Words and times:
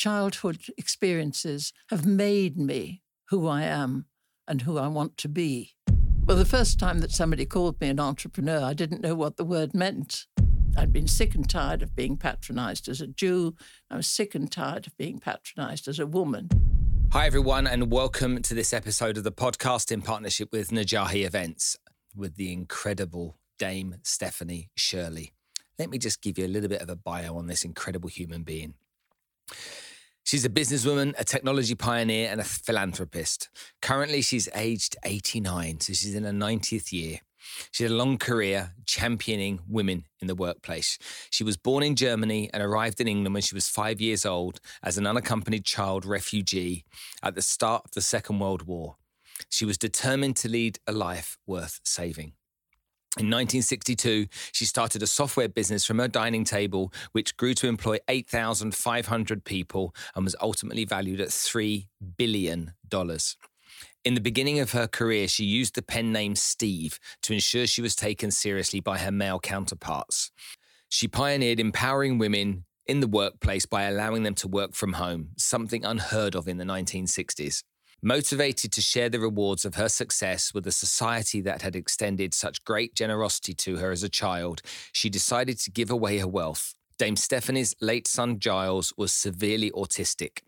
childhood 0.00 0.62
experiences 0.78 1.74
have 1.90 2.06
made 2.06 2.56
me 2.56 3.02
who 3.28 3.46
I 3.46 3.64
am 3.64 4.06
and 4.48 4.62
who 4.62 4.78
I 4.78 4.88
want 4.88 5.18
to 5.18 5.28
be. 5.28 5.74
Well, 6.24 6.38
the 6.38 6.46
first 6.46 6.78
time 6.78 7.00
that 7.00 7.10
somebody 7.10 7.44
called 7.44 7.78
me 7.82 7.90
an 7.90 8.00
entrepreneur, 8.00 8.62
I 8.62 8.72
didn't 8.72 9.02
know 9.02 9.14
what 9.14 9.36
the 9.36 9.44
word 9.44 9.74
meant. 9.74 10.24
I'd 10.74 10.90
been 10.90 11.06
sick 11.06 11.34
and 11.34 11.46
tired 11.46 11.82
of 11.82 11.94
being 11.94 12.16
patronized 12.16 12.88
as 12.88 13.02
a 13.02 13.08
Jew. 13.08 13.54
I 13.90 13.96
was 13.96 14.06
sick 14.06 14.34
and 14.34 14.50
tired 14.50 14.86
of 14.86 14.96
being 14.96 15.18
patronized 15.18 15.86
as 15.86 15.98
a 15.98 16.06
woman. 16.06 16.48
Hi, 17.12 17.26
everyone, 17.26 17.66
and 17.66 17.92
welcome 17.92 18.40
to 18.40 18.54
this 18.54 18.72
episode 18.72 19.18
of 19.18 19.24
the 19.24 19.32
podcast 19.32 19.92
in 19.92 20.00
partnership 20.00 20.50
with 20.50 20.70
Najahi 20.70 21.26
Events 21.26 21.76
with 22.16 22.36
the 22.36 22.54
incredible 22.54 23.36
Dame 23.58 23.96
Stephanie 24.02 24.70
Shirley. 24.74 25.34
Let 25.78 25.90
me 25.90 25.98
just 25.98 26.22
give 26.22 26.38
you 26.38 26.46
a 26.46 26.48
little 26.48 26.70
bit 26.70 26.80
of 26.80 26.88
a 26.88 26.96
bio 26.96 27.36
on 27.36 27.48
this 27.48 27.66
incredible 27.66 28.08
human 28.08 28.44
being. 28.44 28.72
She's 30.30 30.44
a 30.44 30.48
businesswoman, 30.48 31.12
a 31.18 31.24
technology 31.24 31.74
pioneer, 31.74 32.30
and 32.30 32.40
a 32.40 32.44
philanthropist. 32.44 33.48
Currently, 33.82 34.22
she's 34.22 34.48
aged 34.54 34.96
89, 35.04 35.80
so 35.80 35.92
she's 35.92 36.14
in 36.14 36.22
her 36.22 36.30
90th 36.30 36.92
year. 36.92 37.18
She 37.72 37.82
had 37.82 37.90
a 37.90 37.96
long 37.96 38.16
career 38.16 38.74
championing 38.86 39.58
women 39.66 40.04
in 40.20 40.28
the 40.28 40.36
workplace. 40.36 40.98
She 41.30 41.42
was 41.42 41.56
born 41.56 41.82
in 41.82 41.96
Germany 41.96 42.48
and 42.54 42.62
arrived 42.62 43.00
in 43.00 43.08
England 43.08 43.34
when 43.34 43.42
she 43.42 43.56
was 43.56 43.66
five 43.66 44.00
years 44.00 44.24
old 44.24 44.60
as 44.84 44.96
an 44.96 45.04
unaccompanied 45.04 45.64
child 45.64 46.04
refugee 46.04 46.84
at 47.24 47.34
the 47.34 47.42
start 47.42 47.86
of 47.86 47.90
the 47.90 48.00
Second 48.00 48.38
World 48.38 48.62
War. 48.62 48.98
She 49.48 49.64
was 49.64 49.78
determined 49.78 50.36
to 50.36 50.48
lead 50.48 50.78
a 50.86 50.92
life 50.92 51.38
worth 51.44 51.80
saving. 51.82 52.34
In 53.18 53.26
1962, 53.26 54.28
she 54.52 54.64
started 54.64 55.02
a 55.02 55.06
software 55.06 55.48
business 55.48 55.84
from 55.84 55.98
her 55.98 56.06
dining 56.06 56.44
table, 56.44 56.92
which 57.10 57.36
grew 57.36 57.54
to 57.54 57.66
employ 57.66 57.98
8,500 58.06 59.44
people 59.44 59.92
and 60.14 60.24
was 60.24 60.36
ultimately 60.40 60.84
valued 60.84 61.20
at 61.20 61.28
$3 61.30 61.88
billion. 62.16 62.72
In 64.04 64.14
the 64.14 64.20
beginning 64.20 64.60
of 64.60 64.70
her 64.72 64.86
career, 64.86 65.26
she 65.26 65.44
used 65.44 65.74
the 65.74 65.82
pen 65.82 66.12
name 66.12 66.36
Steve 66.36 67.00
to 67.22 67.32
ensure 67.32 67.66
she 67.66 67.82
was 67.82 67.96
taken 67.96 68.30
seriously 68.30 68.78
by 68.78 68.98
her 68.98 69.10
male 69.10 69.40
counterparts. 69.40 70.30
She 70.88 71.08
pioneered 71.08 71.58
empowering 71.58 72.16
women 72.16 72.64
in 72.86 73.00
the 73.00 73.08
workplace 73.08 73.66
by 73.66 73.82
allowing 73.82 74.22
them 74.22 74.34
to 74.36 74.48
work 74.48 74.74
from 74.74 74.94
home, 74.94 75.30
something 75.36 75.84
unheard 75.84 76.36
of 76.36 76.46
in 76.46 76.58
the 76.58 76.64
1960s. 76.64 77.64
Motivated 78.02 78.72
to 78.72 78.80
share 78.80 79.10
the 79.10 79.20
rewards 79.20 79.66
of 79.66 79.74
her 79.74 79.88
success 79.88 80.54
with 80.54 80.66
a 80.66 80.72
society 80.72 81.42
that 81.42 81.60
had 81.60 81.76
extended 81.76 82.32
such 82.32 82.64
great 82.64 82.94
generosity 82.94 83.52
to 83.52 83.76
her 83.76 83.90
as 83.90 84.02
a 84.02 84.08
child, 84.08 84.62
she 84.90 85.10
decided 85.10 85.58
to 85.58 85.70
give 85.70 85.90
away 85.90 86.16
her 86.18 86.26
wealth. 86.26 86.74
Dame 86.98 87.16
Stephanie's 87.16 87.74
late 87.80 88.08
son 88.08 88.38
Giles 88.38 88.94
was 88.96 89.12
severely 89.12 89.70
autistic 89.72 90.40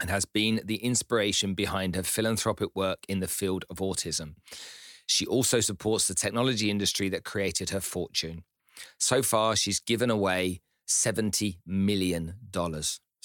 and 0.00 0.08
has 0.08 0.24
been 0.24 0.62
the 0.64 0.76
inspiration 0.76 1.52
behind 1.52 1.96
her 1.96 2.02
philanthropic 2.02 2.70
work 2.74 3.00
in 3.08 3.20
the 3.20 3.28
field 3.28 3.66
of 3.68 3.76
autism. 3.78 4.34
She 5.06 5.26
also 5.26 5.60
supports 5.60 6.08
the 6.08 6.14
technology 6.14 6.70
industry 6.70 7.10
that 7.10 7.24
created 7.24 7.70
her 7.70 7.80
fortune. 7.80 8.44
So 8.98 9.22
far, 9.22 9.54
she's 9.54 9.80
given 9.80 10.10
away 10.10 10.60
$70 10.88 11.58
million. 11.66 12.34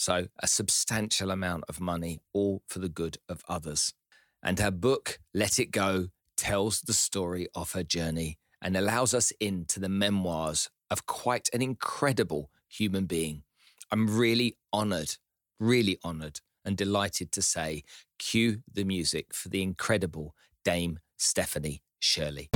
So, 0.01 0.29
a 0.39 0.47
substantial 0.47 1.29
amount 1.29 1.65
of 1.69 1.79
money, 1.79 2.21
all 2.33 2.63
for 2.67 2.79
the 2.79 2.89
good 2.89 3.19
of 3.29 3.43
others. 3.47 3.93
And 4.41 4.57
her 4.57 4.71
book, 4.71 5.19
Let 5.31 5.59
It 5.59 5.69
Go, 5.69 6.07
tells 6.35 6.81
the 6.81 6.93
story 6.93 7.47
of 7.53 7.73
her 7.73 7.83
journey 7.83 8.39
and 8.63 8.75
allows 8.75 9.13
us 9.13 9.31
into 9.39 9.79
the 9.79 9.89
memoirs 9.89 10.71
of 10.89 11.05
quite 11.05 11.49
an 11.53 11.61
incredible 11.61 12.49
human 12.67 13.05
being. 13.05 13.43
I'm 13.91 14.17
really 14.17 14.57
honored, 14.73 15.17
really 15.59 15.99
honored 16.03 16.39
and 16.65 16.75
delighted 16.75 17.31
to 17.33 17.43
say, 17.43 17.83
cue 18.17 18.63
the 18.73 18.83
music 18.83 19.35
for 19.35 19.49
the 19.49 19.61
incredible 19.61 20.33
Dame 20.65 20.97
Stephanie 21.17 21.83
Shirley. 21.99 22.49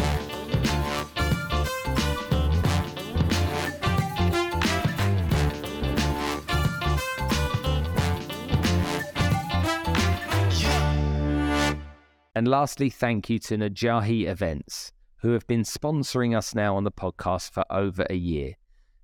And 12.35 12.49
lastly, 12.49 12.89
thank 12.89 13.29
you 13.29 13.39
to 13.39 13.55
Najahi 13.55 14.27
Events, 14.27 14.91
who 15.19 15.31
have 15.31 15.47
been 15.47 15.63
sponsoring 15.63 16.37
us 16.37 16.53
now 16.53 16.75
on 16.75 16.83
the 16.83 16.91
podcast 16.91 17.49
for 17.51 17.63
over 17.69 18.05
a 18.09 18.15
year. 18.15 18.55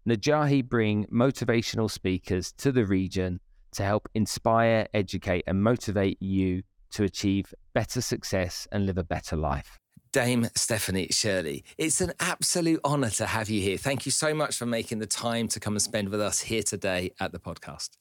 Najahi 0.05 0.67
bring 0.67 1.05
motivational 1.05 1.89
speakers 1.89 2.51
to 2.53 2.73
the 2.73 2.85
region 2.85 3.39
to 3.71 3.83
help 3.83 4.09
inspire, 4.13 4.85
educate, 4.93 5.45
and 5.47 5.63
motivate 5.63 6.21
you 6.21 6.63
to 6.91 7.05
achieve 7.05 7.53
better 7.73 8.01
success 8.01 8.67
and 8.69 8.85
live 8.85 8.97
a 8.97 9.03
better 9.03 9.37
life. 9.37 9.79
Dame 10.11 10.49
Stephanie 10.55 11.07
Shirley, 11.09 11.63
it's 11.77 12.01
an 12.01 12.11
absolute 12.19 12.81
honor 12.83 13.11
to 13.11 13.27
have 13.27 13.49
you 13.49 13.61
here. 13.61 13.77
Thank 13.77 14.05
you 14.05 14.11
so 14.11 14.33
much 14.33 14.57
for 14.57 14.65
making 14.65 14.99
the 14.99 15.07
time 15.07 15.47
to 15.47 15.59
come 15.61 15.75
and 15.75 15.81
spend 15.81 16.09
with 16.09 16.19
us 16.19 16.41
here 16.41 16.63
today 16.63 17.13
at 17.21 17.31
the 17.31 17.39
podcast. 17.39 17.91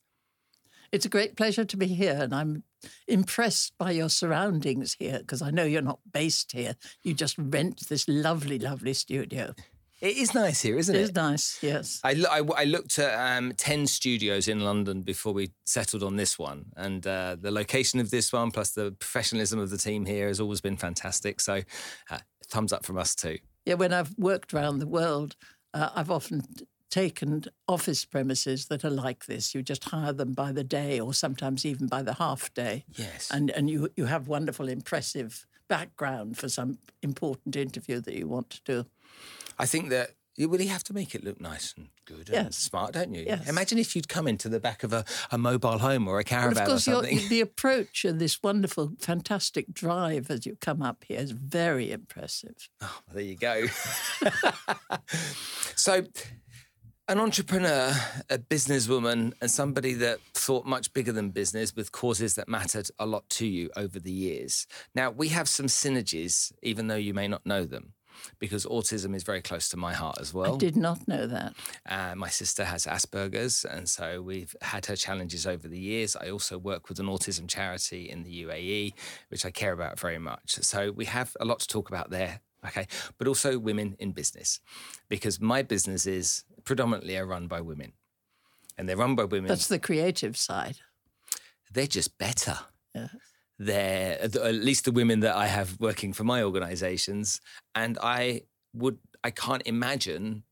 It's 0.90 1.06
a 1.06 1.08
great 1.08 1.36
pleasure 1.36 1.64
to 1.64 1.76
be 1.76 1.86
here, 1.86 2.18
and 2.20 2.34
I'm 2.34 2.64
impressed 3.08 3.72
by 3.78 3.90
your 3.90 4.08
surroundings 4.08 4.96
here 4.98 5.18
because 5.18 5.42
I 5.42 5.50
know 5.50 5.64
you're 5.64 5.82
not 5.82 6.00
based 6.12 6.52
here. 6.52 6.76
You 7.02 7.14
just 7.14 7.36
rent 7.38 7.88
this 7.88 8.08
lovely, 8.08 8.58
lovely 8.58 8.94
studio. 8.94 9.54
It 10.00 10.16
is 10.16 10.34
nice 10.34 10.62
here, 10.62 10.78
isn't 10.78 10.94
it? 10.94 10.98
It 10.98 11.02
is 11.02 11.14
nice, 11.14 11.58
yes. 11.62 12.00
I, 12.02 12.12
I, 12.30 12.40
I 12.56 12.64
looked 12.64 12.98
at 12.98 13.36
um, 13.36 13.52
10 13.52 13.86
studios 13.86 14.48
in 14.48 14.60
London 14.60 15.02
before 15.02 15.34
we 15.34 15.50
settled 15.66 16.02
on 16.02 16.16
this 16.16 16.38
one. 16.38 16.66
And 16.74 17.06
uh, 17.06 17.36
the 17.38 17.50
location 17.50 18.00
of 18.00 18.10
this 18.10 18.32
one, 18.32 18.50
plus 18.50 18.70
the 18.70 18.92
professionalism 18.92 19.58
of 19.58 19.68
the 19.68 19.76
team 19.76 20.06
here, 20.06 20.28
has 20.28 20.40
always 20.40 20.62
been 20.62 20.78
fantastic. 20.78 21.38
So, 21.38 21.62
uh, 22.10 22.18
thumbs 22.48 22.72
up 22.72 22.86
from 22.86 22.96
us 22.96 23.14
too. 23.14 23.38
Yeah, 23.66 23.74
when 23.74 23.92
I've 23.92 24.16
worked 24.16 24.54
around 24.54 24.78
the 24.78 24.86
world, 24.86 25.36
uh, 25.74 25.90
I've 25.94 26.10
often 26.10 26.44
taken 26.90 27.44
office 27.68 28.04
premises 28.04 28.66
that 28.66 28.84
are 28.84 28.90
like 28.90 29.26
this. 29.26 29.54
You 29.54 29.62
just 29.62 29.84
hire 29.84 30.12
them 30.12 30.32
by 30.32 30.52
the 30.52 30.64
day 30.64 30.98
or 31.00 31.14
sometimes 31.14 31.64
even 31.64 31.86
by 31.86 32.02
the 32.02 32.14
half 32.14 32.52
day. 32.54 32.84
Yes. 32.96 33.30
And, 33.30 33.50
and 33.50 33.70
you, 33.70 33.88
you 33.96 34.06
have 34.06 34.28
wonderful, 34.28 34.68
impressive 34.68 35.46
background 35.68 36.36
for 36.36 36.48
some 36.48 36.78
important 37.02 37.54
interview 37.56 38.00
that 38.00 38.14
you 38.14 38.26
want 38.26 38.50
to 38.50 38.60
do. 38.64 38.86
I 39.58 39.66
think 39.66 39.90
that 39.90 40.10
you 40.36 40.48
really 40.48 40.66
have 40.66 40.82
to 40.84 40.94
make 40.94 41.14
it 41.14 41.22
look 41.22 41.40
nice 41.40 41.74
and 41.76 41.88
good 42.06 42.28
and 42.30 42.46
Yes. 42.46 42.56
smart, 42.56 42.92
don't 42.94 43.12
you? 43.14 43.24
Yes. 43.26 43.48
Imagine 43.48 43.78
if 43.78 43.94
you'd 43.94 44.08
come 44.08 44.26
into 44.26 44.48
the 44.48 44.58
back 44.58 44.82
of 44.82 44.92
a, 44.92 45.04
a 45.30 45.36
mobile 45.38 45.78
home 45.78 46.08
or 46.08 46.18
a 46.18 46.24
caravan 46.24 46.54
But 46.54 46.62
of 46.62 46.68
course, 46.68 46.88
or 46.88 46.92
your, 46.92 47.02
something. 47.04 47.28
the 47.28 47.40
approach 47.50 48.04
and 48.04 48.20
this 48.20 48.42
wonderful, 48.42 48.92
fantastic 48.98 49.72
drive 49.72 50.30
as 50.30 50.46
you 50.46 50.56
come 50.60 50.82
up 50.82 51.04
here 51.06 51.20
is 51.20 51.32
very 51.32 51.92
impressive. 51.92 52.68
Oh, 52.80 53.00
there 53.12 53.22
you 53.22 53.36
go. 53.36 53.66
so, 55.76 56.04
an 57.10 57.18
entrepreneur, 57.18 57.92
a 58.30 58.38
businesswoman, 58.38 59.32
and 59.40 59.50
somebody 59.50 59.94
that 59.94 60.20
thought 60.32 60.64
much 60.64 60.92
bigger 60.92 61.10
than 61.10 61.30
business 61.30 61.74
with 61.74 61.90
causes 61.90 62.36
that 62.36 62.48
mattered 62.48 62.88
a 63.00 63.04
lot 63.04 63.28
to 63.28 63.44
you 63.48 63.68
over 63.76 63.98
the 63.98 64.12
years. 64.12 64.68
Now, 64.94 65.10
we 65.10 65.26
have 65.30 65.48
some 65.48 65.66
synergies, 65.66 66.52
even 66.62 66.86
though 66.86 66.94
you 66.94 67.12
may 67.12 67.26
not 67.26 67.44
know 67.44 67.64
them, 67.64 67.94
because 68.38 68.64
autism 68.64 69.16
is 69.16 69.24
very 69.24 69.42
close 69.42 69.68
to 69.70 69.76
my 69.76 69.92
heart 69.92 70.18
as 70.20 70.32
well. 70.32 70.54
I 70.54 70.58
did 70.58 70.76
not 70.76 71.08
know 71.08 71.26
that. 71.26 71.54
Uh, 71.84 72.14
my 72.14 72.28
sister 72.28 72.64
has 72.64 72.86
Asperger's, 72.86 73.64
and 73.64 73.88
so 73.88 74.22
we've 74.22 74.54
had 74.62 74.86
her 74.86 74.94
challenges 74.94 75.48
over 75.48 75.66
the 75.66 75.80
years. 75.80 76.14
I 76.14 76.30
also 76.30 76.58
work 76.58 76.88
with 76.88 77.00
an 77.00 77.06
autism 77.06 77.48
charity 77.48 78.08
in 78.08 78.22
the 78.22 78.44
UAE, 78.44 78.94
which 79.30 79.44
I 79.44 79.50
care 79.50 79.72
about 79.72 79.98
very 79.98 80.20
much. 80.20 80.60
So 80.62 80.92
we 80.92 81.06
have 81.06 81.36
a 81.40 81.44
lot 81.44 81.58
to 81.58 81.66
talk 81.66 81.88
about 81.88 82.10
there. 82.10 82.40
Okay, 82.66 82.86
but 83.16 83.26
also 83.26 83.58
women 83.58 83.96
in 83.98 84.12
business, 84.12 84.60
because 85.08 85.40
my 85.40 85.62
businesses 85.62 86.44
predominantly 86.70 87.16
are 87.16 87.26
run 87.26 87.48
by 87.48 87.60
women, 87.60 87.94
and 88.78 88.88
they're 88.88 88.96
run 88.96 89.16
by 89.16 89.24
women. 89.24 89.48
That's 89.48 89.66
the 89.66 89.80
creative 89.80 90.36
side. 90.36 90.76
they're 91.72 91.88
just 91.88 92.16
better. 92.16 92.56
Yeah. 92.94 93.08
They're 93.58 94.22
at 94.22 94.54
least 94.54 94.84
the 94.84 94.92
women 94.92 95.18
that 95.20 95.34
I 95.34 95.46
have 95.48 95.80
working 95.80 96.12
for 96.12 96.22
my 96.22 96.44
organizations, 96.44 97.40
and 97.74 97.98
I 98.00 98.42
would 98.72 98.98
I 99.24 99.32
can't 99.32 99.64
imagine 99.66 100.44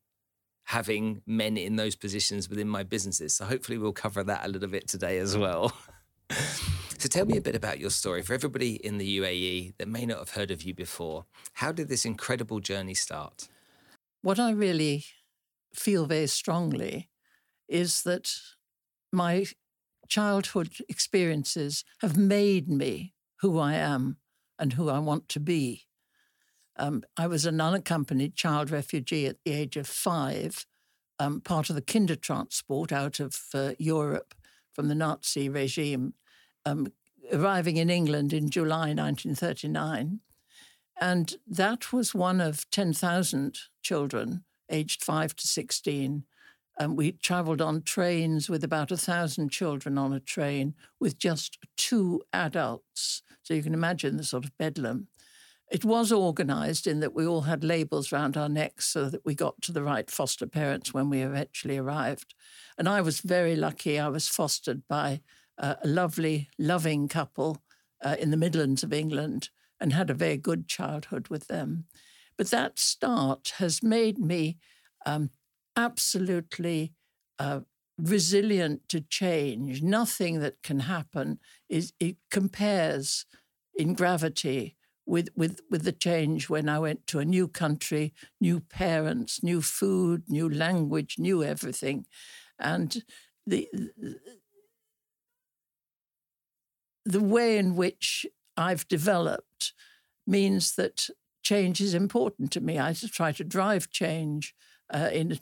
having 0.64 1.22
men 1.24 1.56
in 1.56 1.76
those 1.76 1.94
positions 1.94 2.50
within 2.50 2.68
my 2.68 2.82
businesses. 2.82 3.32
So 3.36 3.44
hopefully 3.44 3.78
we'll 3.78 3.92
cover 3.92 4.24
that 4.24 4.44
a 4.44 4.48
little 4.48 4.68
bit 4.68 4.88
today 4.88 5.18
as 5.18 5.36
well. 5.36 5.72
so 6.98 7.08
tell 7.08 7.26
me 7.26 7.38
a 7.38 7.40
bit 7.40 7.54
about 7.54 7.78
your 7.78 7.90
story 7.90 8.22
for 8.22 8.34
everybody 8.34 8.74
in 8.74 8.98
the 8.98 9.18
UAE 9.20 9.76
that 9.78 9.86
may 9.86 10.04
not 10.04 10.18
have 10.18 10.30
heard 10.30 10.50
of 10.50 10.62
you 10.62 10.74
before. 10.74 11.26
How 11.52 11.70
did 11.70 11.88
this 11.88 12.04
incredible 12.04 12.58
journey 12.58 12.94
start? 12.94 13.48
What 14.20 14.40
I 14.40 14.50
really 14.50 15.04
feel 15.78 16.06
very 16.06 16.26
strongly 16.26 17.08
is 17.68 18.02
that 18.02 18.32
my 19.12 19.46
childhood 20.08 20.70
experiences 20.88 21.84
have 22.00 22.16
made 22.16 22.68
me 22.68 23.14
who 23.40 23.58
I 23.58 23.74
am 23.74 24.16
and 24.58 24.72
who 24.72 24.88
I 24.88 24.98
want 24.98 25.28
to 25.30 25.40
be. 25.40 25.86
Um, 26.76 27.02
I 27.16 27.26
was 27.26 27.44
an 27.44 27.60
unaccompanied 27.60 28.34
child 28.34 28.70
refugee 28.70 29.26
at 29.26 29.36
the 29.44 29.52
age 29.52 29.76
of 29.76 29.86
five, 29.86 30.66
um, 31.18 31.40
part 31.40 31.68
of 31.68 31.76
the 31.76 31.82
Kindertransport 31.82 32.92
out 32.92 33.20
of 33.20 33.38
uh, 33.54 33.72
Europe 33.78 34.34
from 34.72 34.88
the 34.88 34.94
Nazi 34.94 35.48
regime, 35.48 36.14
um, 36.64 36.92
arriving 37.32 37.76
in 37.76 37.90
England 37.90 38.32
in 38.32 38.48
July 38.48 38.94
1939. 38.94 40.20
And 41.00 41.34
that 41.46 41.92
was 41.92 42.14
one 42.14 42.40
of 42.40 42.68
10,000 42.70 43.58
children 43.82 44.44
aged 44.70 45.04
5 45.04 45.34
to 45.36 45.46
16. 45.46 46.24
And 46.78 46.96
we 46.96 47.12
travelled 47.12 47.60
on 47.60 47.82
trains 47.82 48.48
with 48.48 48.62
about 48.62 48.92
a 48.92 48.96
thousand 48.96 49.50
children 49.50 49.98
on 49.98 50.12
a 50.12 50.20
train 50.20 50.74
with 51.00 51.18
just 51.18 51.58
two 51.76 52.22
adults. 52.32 53.22
So 53.42 53.54
you 53.54 53.62
can 53.62 53.74
imagine 53.74 54.16
the 54.16 54.24
sort 54.24 54.44
of 54.44 54.56
bedlam. 54.58 55.08
It 55.70 55.84
was 55.84 56.12
organised 56.12 56.86
in 56.86 57.00
that 57.00 57.14
we 57.14 57.26
all 57.26 57.42
had 57.42 57.62
labels 57.62 58.10
round 58.10 58.36
our 58.36 58.48
necks 58.48 58.86
so 58.86 59.10
that 59.10 59.24
we 59.24 59.34
got 59.34 59.60
to 59.62 59.72
the 59.72 59.82
right 59.82 60.10
foster 60.10 60.46
parents 60.46 60.94
when 60.94 61.10
we 61.10 61.20
eventually 61.20 61.76
arrived. 61.76 62.34
And 62.78 62.88
I 62.88 63.02
was 63.02 63.20
very 63.20 63.54
lucky. 63.54 63.98
I 63.98 64.08
was 64.08 64.28
fostered 64.28 64.82
by 64.88 65.20
uh, 65.58 65.74
a 65.82 65.88
lovely, 65.88 66.48
loving 66.58 67.08
couple 67.08 67.62
uh, 68.02 68.16
in 68.18 68.30
the 68.30 68.36
Midlands 68.36 68.82
of 68.82 68.92
England 68.92 69.50
and 69.80 69.92
had 69.92 70.08
a 70.08 70.14
very 70.14 70.36
good 70.36 70.68
childhood 70.68 71.28
with 71.28 71.48
them. 71.48 71.84
But 72.38 72.50
that 72.50 72.78
start 72.78 73.54
has 73.58 73.82
made 73.82 74.18
me 74.18 74.58
um, 75.04 75.30
absolutely 75.76 76.94
uh, 77.38 77.60
resilient 77.98 78.88
to 78.88 79.00
change. 79.00 79.82
Nothing 79.82 80.38
that 80.40 80.62
can 80.62 80.80
happen 80.80 81.40
is 81.68 81.92
it 81.98 82.16
compares 82.30 83.26
in 83.74 83.94
gravity 83.94 84.76
with, 85.04 85.30
with, 85.36 85.60
with 85.70 85.82
the 85.82 85.92
change 85.92 86.48
when 86.48 86.68
I 86.68 86.78
went 86.78 87.06
to 87.08 87.18
a 87.18 87.24
new 87.24 87.48
country, 87.48 88.14
new 88.40 88.60
parents, 88.60 89.42
new 89.42 89.60
food, 89.60 90.24
new 90.28 90.48
language, 90.48 91.16
new 91.18 91.42
everything. 91.42 92.06
And 92.58 93.02
the, 93.46 93.68
the 97.04 97.22
way 97.22 97.56
in 97.58 97.74
which 97.74 98.26
I've 98.56 98.86
developed 98.86 99.72
means 100.26 100.74
that 100.74 101.08
change 101.48 101.80
is 101.80 101.94
important 101.94 102.52
to 102.52 102.60
me. 102.60 102.78
I 102.78 102.92
try 102.92 103.32
to 103.32 103.44
drive 103.44 103.88
change 103.88 104.54
uh, 104.92 105.08
in 105.12 105.38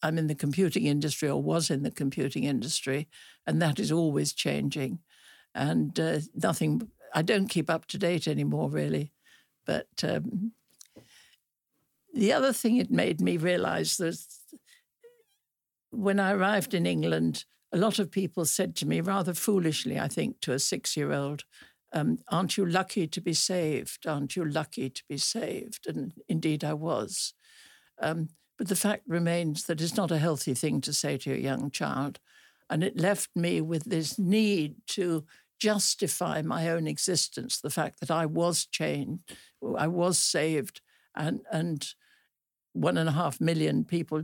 I'm 0.00 0.16
in 0.16 0.28
the 0.28 0.34
computing 0.36 0.84
industry 0.86 1.28
or 1.28 1.42
was 1.42 1.70
in 1.70 1.82
the 1.82 1.90
computing 1.90 2.44
industry, 2.44 3.08
and 3.44 3.60
that 3.60 3.80
is 3.80 3.90
always 3.90 4.32
changing. 4.32 5.00
And 5.54 5.98
uh, 5.98 6.20
nothing 6.34 6.88
I 7.12 7.22
don't 7.22 7.48
keep 7.48 7.68
up 7.68 7.86
to 7.86 7.98
date 7.98 8.28
anymore, 8.28 8.70
really. 8.70 9.12
But 9.66 9.88
um, 10.04 10.52
the 12.14 12.32
other 12.32 12.52
thing 12.52 12.76
it 12.76 12.90
made 12.90 13.20
me 13.20 13.36
realize 13.36 13.96
that 13.96 14.18
when 15.90 16.20
I 16.20 16.30
arrived 16.32 16.74
in 16.74 16.86
England, 16.86 17.44
a 17.72 17.76
lot 17.76 17.98
of 17.98 18.12
people 18.12 18.44
said 18.44 18.76
to 18.76 18.86
me, 18.86 19.00
rather 19.00 19.34
foolishly, 19.34 19.98
I 19.98 20.08
think, 20.08 20.40
to 20.42 20.52
a 20.52 20.58
six 20.58 20.96
year 20.96 21.12
old, 21.12 21.44
um, 21.92 22.18
Aren't 22.30 22.56
you 22.56 22.66
lucky 22.66 23.06
to 23.06 23.20
be 23.20 23.34
saved? 23.34 24.06
Aren't 24.06 24.36
you 24.36 24.44
lucky 24.44 24.90
to 24.90 25.02
be 25.08 25.18
saved? 25.18 25.86
And 25.86 26.12
indeed, 26.28 26.64
I 26.64 26.74
was. 26.74 27.34
Um, 28.00 28.28
but 28.56 28.68
the 28.68 28.76
fact 28.76 29.04
remains 29.06 29.64
that 29.64 29.80
it's 29.80 29.96
not 29.96 30.10
a 30.10 30.18
healthy 30.18 30.54
thing 30.54 30.80
to 30.82 30.92
say 30.92 31.16
to 31.18 31.32
a 31.32 31.38
young 31.38 31.70
child. 31.70 32.18
And 32.68 32.84
it 32.84 32.98
left 32.98 33.30
me 33.34 33.60
with 33.60 33.84
this 33.84 34.18
need 34.18 34.76
to 34.88 35.24
justify 35.58 36.42
my 36.42 36.68
own 36.68 36.86
existence, 36.86 37.60
the 37.60 37.70
fact 37.70 38.00
that 38.00 38.10
I 38.10 38.26
was 38.26 38.66
changed, 38.66 39.34
I 39.76 39.88
was 39.88 40.18
saved, 40.18 40.80
and 41.16 41.40
and 41.50 41.86
one 42.72 42.96
and 42.96 43.08
a 43.08 43.12
half 43.12 43.40
million 43.40 43.84
people, 43.84 44.22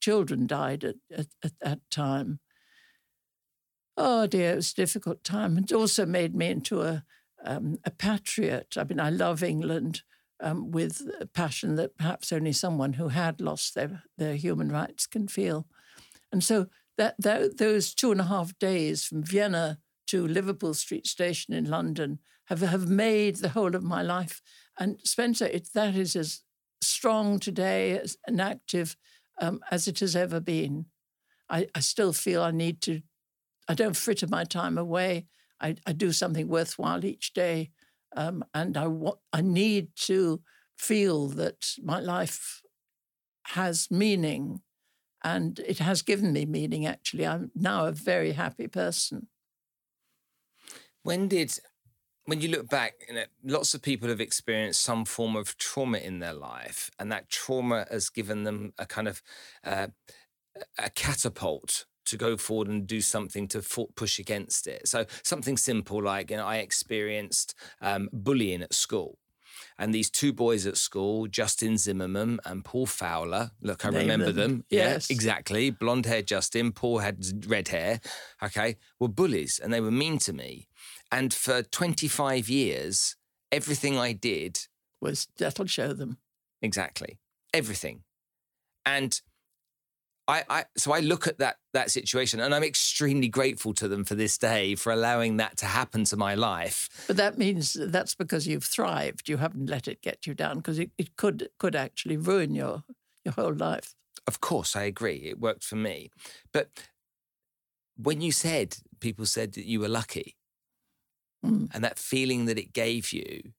children 0.00 0.46
died 0.46 0.84
at, 0.84 0.96
at, 1.16 1.26
at 1.42 1.52
that 1.60 1.80
time. 1.90 2.38
Oh 4.00 4.28
dear, 4.28 4.52
it 4.52 4.56
was 4.56 4.72
a 4.72 4.76
difficult 4.76 5.24
time. 5.24 5.58
It 5.58 5.72
also 5.72 6.06
made 6.06 6.34
me 6.34 6.48
into 6.50 6.82
a 6.82 7.04
um, 7.44 7.78
a 7.84 7.90
patriot. 7.90 8.76
I 8.76 8.84
mean, 8.84 9.00
I 9.00 9.10
love 9.10 9.42
England 9.42 10.02
um, 10.40 10.70
with 10.70 11.02
a 11.20 11.26
passion 11.26 11.74
that 11.76 11.96
perhaps 11.96 12.32
only 12.32 12.52
someone 12.52 12.92
who 12.94 13.08
had 13.08 13.40
lost 13.40 13.74
their 13.74 14.04
their 14.16 14.36
human 14.36 14.70
rights 14.70 15.06
can 15.06 15.26
feel. 15.26 15.66
And 16.30 16.44
so 16.44 16.68
that, 16.96 17.14
that 17.18 17.58
those 17.58 17.94
two 17.94 18.12
and 18.12 18.20
a 18.20 18.24
half 18.24 18.56
days 18.58 19.04
from 19.04 19.24
Vienna 19.24 19.78
to 20.08 20.26
Liverpool 20.26 20.74
Street 20.74 21.06
Station 21.06 21.54
in 21.54 21.64
London 21.64 22.18
have, 22.46 22.60
have 22.60 22.88
made 22.88 23.36
the 23.36 23.50
whole 23.50 23.74
of 23.74 23.82
my 23.82 24.02
life. 24.02 24.40
And 24.78 25.00
Spencer, 25.04 25.46
it, 25.46 25.68
that 25.74 25.94
is 25.94 26.16
as 26.16 26.42
strong 26.80 27.38
today 27.38 27.98
as, 27.98 28.16
and 28.26 28.40
active 28.40 28.96
um, 29.40 29.60
as 29.70 29.86
it 29.88 30.00
has 30.00 30.16
ever 30.16 30.40
been. 30.40 30.86
I, 31.50 31.66
I, 31.74 31.80
still 31.80 32.12
feel 32.12 32.42
I 32.42 32.50
need 32.50 32.82
to, 32.82 33.02
I 33.68 33.74
don't 33.74 33.96
fritter 33.96 34.26
my 34.26 34.44
time 34.44 34.78
away. 34.78 35.26
I, 35.60 35.76
I 35.86 35.92
do 35.92 36.12
something 36.12 36.48
worthwhile 36.48 37.04
each 37.04 37.32
day. 37.34 37.70
Um, 38.16 38.44
and 38.54 38.76
I, 38.76 38.88
I 39.32 39.42
need 39.42 39.88
to 39.96 40.40
feel 40.76 41.28
that 41.28 41.72
my 41.82 42.00
life 42.00 42.62
has 43.48 43.90
meaning. 43.90 44.62
And 45.22 45.58
it 45.60 45.78
has 45.78 46.02
given 46.02 46.32
me 46.32 46.46
meaning, 46.46 46.86
actually. 46.86 47.26
I'm 47.26 47.50
now 47.54 47.86
a 47.86 47.92
very 47.92 48.32
happy 48.32 48.68
person. 48.68 49.28
When 51.02 51.28
did, 51.28 51.58
when 52.24 52.40
you 52.40 52.48
look 52.48 52.68
back, 52.68 52.94
you 53.08 53.14
know, 53.14 53.24
lots 53.44 53.74
of 53.74 53.82
people 53.82 54.08
have 54.08 54.20
experienced 54.20 54.80
some 54.80 55.04
form 55.04 55.36
of 55.36 55.56
trauma 55.58 55.98
in 55.98 56.20
their 56.20 56.34
life, 56.34 56.90
and 56.98 57.10
that 57.10 57.28
trauma 57.28 57.86
has 57.90 58.10
given 58.10 58.44
them 58.44 58.72
a 58.78 58.86
kind 58.86 59.08
of 59.08 59.22
uh, 59.64 59.88
a 60.78 60.90
catapult 60.90 61.86
to 62.08 62.16
go 62.16 62.36
forward 62.36 62.68
and 62.68 62.86
do 62.86 63.00
something 63.00 63.48
to 63.48 63.62
push 63.94 64.18
against 64.18 64.66
it. 64.66 64.88
So 64.88 65.06
something 65.22 65.56
simple 65.56 66.02
like 66.02 66.30
you 66.30 66.36
know, 66.36 66.46
I 66.46 66.56
experienced 66.56 67.54
um, 67.80 68.08
bullying 68.12 68.62
at 68.62 68.74
school. 68.74 69.18
And 69.78 69.94
these 69.94 70.10
two 70.10 70.32
boys 70.32 70.66
at 70.66 70.76
school, 70.76 71.26
Justin 71.26 71.78
Zimmerman 71.78 72.40
and 72.44 72.64
Paul 72.64 72.86
Fowler, 72.86 73.52
look, 73.60 73.84
I 73.84 73.90
Name 73.90 74.00
remember 74.02 74.32
them. 74.32 74.50
them. 74.50 74.64
Yes. 74.70 75.08
Yeah, 75.10 75.14
exactly. 75.14 75.70
Blonde 75.70 76.06
haired 76.06 76.26
Justin, 76.26 76.72
Paul 76.72 76.98
had 76.98 77.24
red 77.46 77.68
hair, 77.68 78.00
okay, 78.42 78.76
were 78.98 79.08
bullies 79.08 79.60
and 79.62 79.72
they 79.72 79.80
were 79.80 79.90
mean 79.90 80.18
to 80.20 80.32
me. 80.32 80.68
And 81.10 81.32
for 81.32 81.62
25 81.62 82.48
years, 82.48 83.16
everything 83.50 83.96
I 83.98 84.12
did 84.12 84.58
was 85.00 85.28
that'll 85.38 85.66
show 85.66 85.92
them. 85.92 86.18
Exactly. 86.60 87.18
Everything. 87.54 88.02
And 88.84 89.20
I, 90.28 90.44
I 90.50 90.64
so 90.76 90.92
I 90.92 91.00
look 91.00 91.26
at 91.26 91.38
that 91.38 91.56
that 91.72 91.90
situation 91.90 92.38
and 92.38 92.54
I'm 92.54 92.62
extremely 92.62 93.28
grateful 93.28 93.72
to 93.74 93.88
them 93.88 94.04
for 94.04 94.14
this 94.14 94.36
day 94.36 94.74
for 94.74 94.92
allowing 94.92 95.38
that 95.38 95.56
to 95.58 95.66
happen 95.66 96.04
to 96.04 96.16
my 96.16 96.34
life. 96.34 96.88
But 97.06 97.16
that 97.16 97.38
means 97.38 97.72
that's 97.72 98.14
because 98.14 98.46
you've 98.46 98.64
thrived. 98.64 99.28
You 99.28 99.38
haven't 99.38 99.70
let 99.70 99.88
it 99.88 100.02
get 100.02 100.26
you 100.26 100.34
down 100.34 100.58
because 100.58 100.78
it, 100.78 100.90
it 100.98 101.16
could 101.16 101.48
could 101.58 101.74
actually 101.74 102.18
ruin 102.18 102.54
your 102.54 102.84
your 103.24 103.32
whole 103.32 103.54
life. 103.54 103.94
Of 104.26 104.40
course, 104.40 104.76
I 104.76 104.82
agree. 104.82 105.22
It 105.24 105.40
worked 105.40 105.64
for 105.64 105.76
me. 105.76 106.10
But 106.52 106.68
when 107.96 108.20
you 108.20 108.30
said 108.30 108.76
people 109.00 109.24
said 109.24 109.54
that 109.54 109.64
you 109.64 109.80
were 109.80 109.88
lucky, 109.88 110.36
mm. 111.44 111.70
and 111.72 111.82
that 111.82 111.98
feeling 111.98 112.44
that 112.44 112.58
it 112.58 112.74
gave 112.74 113.14
you, 113.14 113.54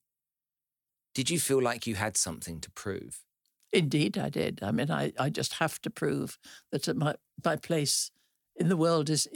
did 1.15 1.31
you 1.31 1.39
feel 1.39 1.61
like 1.61 1.87
you 1.87 1.95
had 1.95 2.15
something 2.15 2.61
to 2.61 2.69
prove? 2.71 3.21
Indeed, 3.71 4.17
I 4.17 4.29
did. 4.29 4.59
I 4.63 4.71
mean, 4.71 4.89
I, 4.89 5.13
I 5.19 5.29
just 5.29 5.53
have 5.55 5.81
to 5.81 5.89
prove 5.89 6.39
that 6.71 6.95
my, 6.95 7.15
my 7.43 7.55
place 7.55 8.11
in 8.55 8.69
the 8.69 8.77
world 8.77 9.09
is, 9.09 9.27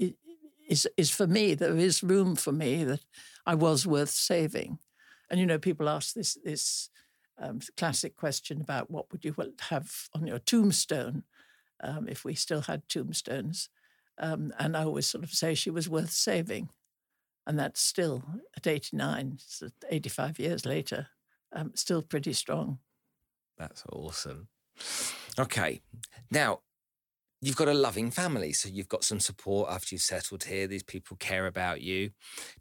is, 0.67 0.87
is 0.97 1.11
for 1.11 1.27
me. 1.27 1.53
There 1.53 1.77
is 1.77 2.03
room 2.03 2.35
for 2.35 2.51
me, 2.51 2.83
that 2.83 3.01
I 3.45 3.55
was 3.55 3.85
worth 3.85 4.09
saving. 4.09 4.79
And, 5.29 5.39
you 5.39 5.45
know, 5.45 5.59
people 5.59 5.87
ask 5.87 6.13
this, 6.13 6.37
this 6.43 6.89
um, 7.37 7.59
classic 7.77 8.15
question 8.15 8.61
about 8.61 8.89
what 8.89 9.11
would 9.11 9.23
you 9.23 9.35
have 9.69 10.09
on 10.15 10.25
your 10.25 10.39
tombstone 10.39 11.23
um, 11.83 12.07
if 12.07 12.25
we 12.25 12.33
still 12.33 12.61
had 12.61 12.87
tombstones. 12.89 13.69
Um, 14.17 14.53
and 14.59 14.75
I 14.75 14.83
always 14.83 15.07
sort 15.07 15.23
of 15.23 15.31
say 15.31 15.53
she 15.53 15.69
was 15.69 15.89
worth 15.89 16.11
saving 16.11 16.69
and 17.45 17.59
that's 17.59 17.81
still 17.81 18.23
at 18.55 18.67
89, 18.67 19.39
85 19.89 20.39
years 20.39 20.65
later, 20.65 21.07
um, 21.51 21.71
still 21.75 22.01
pretty 22.01 22.33
strong. 22.33 22.79
That's 23.57 23.83
awesome. 23.91 24.47
Okay, 25.39 25.81
now 26.31 26.59
you've 27.41 27.55
got 27.55 27.67
a 27.67 27.73
loving 27.73 28.11
family, 28.11 28.53
so 28.53 28.69
you've 28.69 28.89
got 28.89 29.03
some 29.03 29.19
support 29.19 29.69
after 29.69 29.95
you've 29.95 30.01
settled 30.01 30.45
here. 30.45 30.67
These 30.67 30.83
people 30.83 31.17
care 31.17 31.47
about 31.47 31.81
you. 31.81 32.11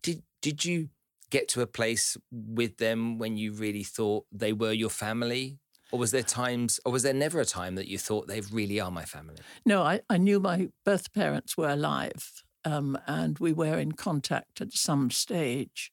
Did 0.03 0.23
did 0.41 0.65
you 0.65 0.89
get 1.31 1.49
to 1.49 1.63
a 1.63 1.67
place 1.67 2.17
with 2.31 2.77
them 2.77 3.19
when 3.19 3.37
you 3.37 3.53
really 3.53 3.85
thought 3.85 4.27
they 4.31 4.53
were 4.53 4.73
your 4.73 4.91
family? 4.91 5.59
Or 5.91 5.99
was 5.99 6.11
there 6.11 6.23
times, 6.23 6.81
or 6.87 6.93
was 6.93 7.03
there 7.03 7.13
never 7.13 7.39
a 7.39 7.45
time 7.45 7.75
that 7.75 7.87
you 7.87 7.99
thought 7.99 8.27
they 8.27 8.41
really 8.41 8.81
are 8.81 8.91
my 8.91 9.05
family? 9.05 9.37
No, 9.67 9.83
I, 9.83 10.01
I 10.09 10.17
knew 10.17 10.41
my 10.41 10.71
birth 10.87 11.13
parents 11.13 11.55
were 11.55 11.69
alive 11.69 12.43
um, 12.65 12.99
and 13.07 13.39
we 13.39 13.53
were 13.53 13.79
in 13.79 13.93
contact 13.93 14.63
at 14.63 14.73
some 14.73 15.11
stage. 15.11 15.93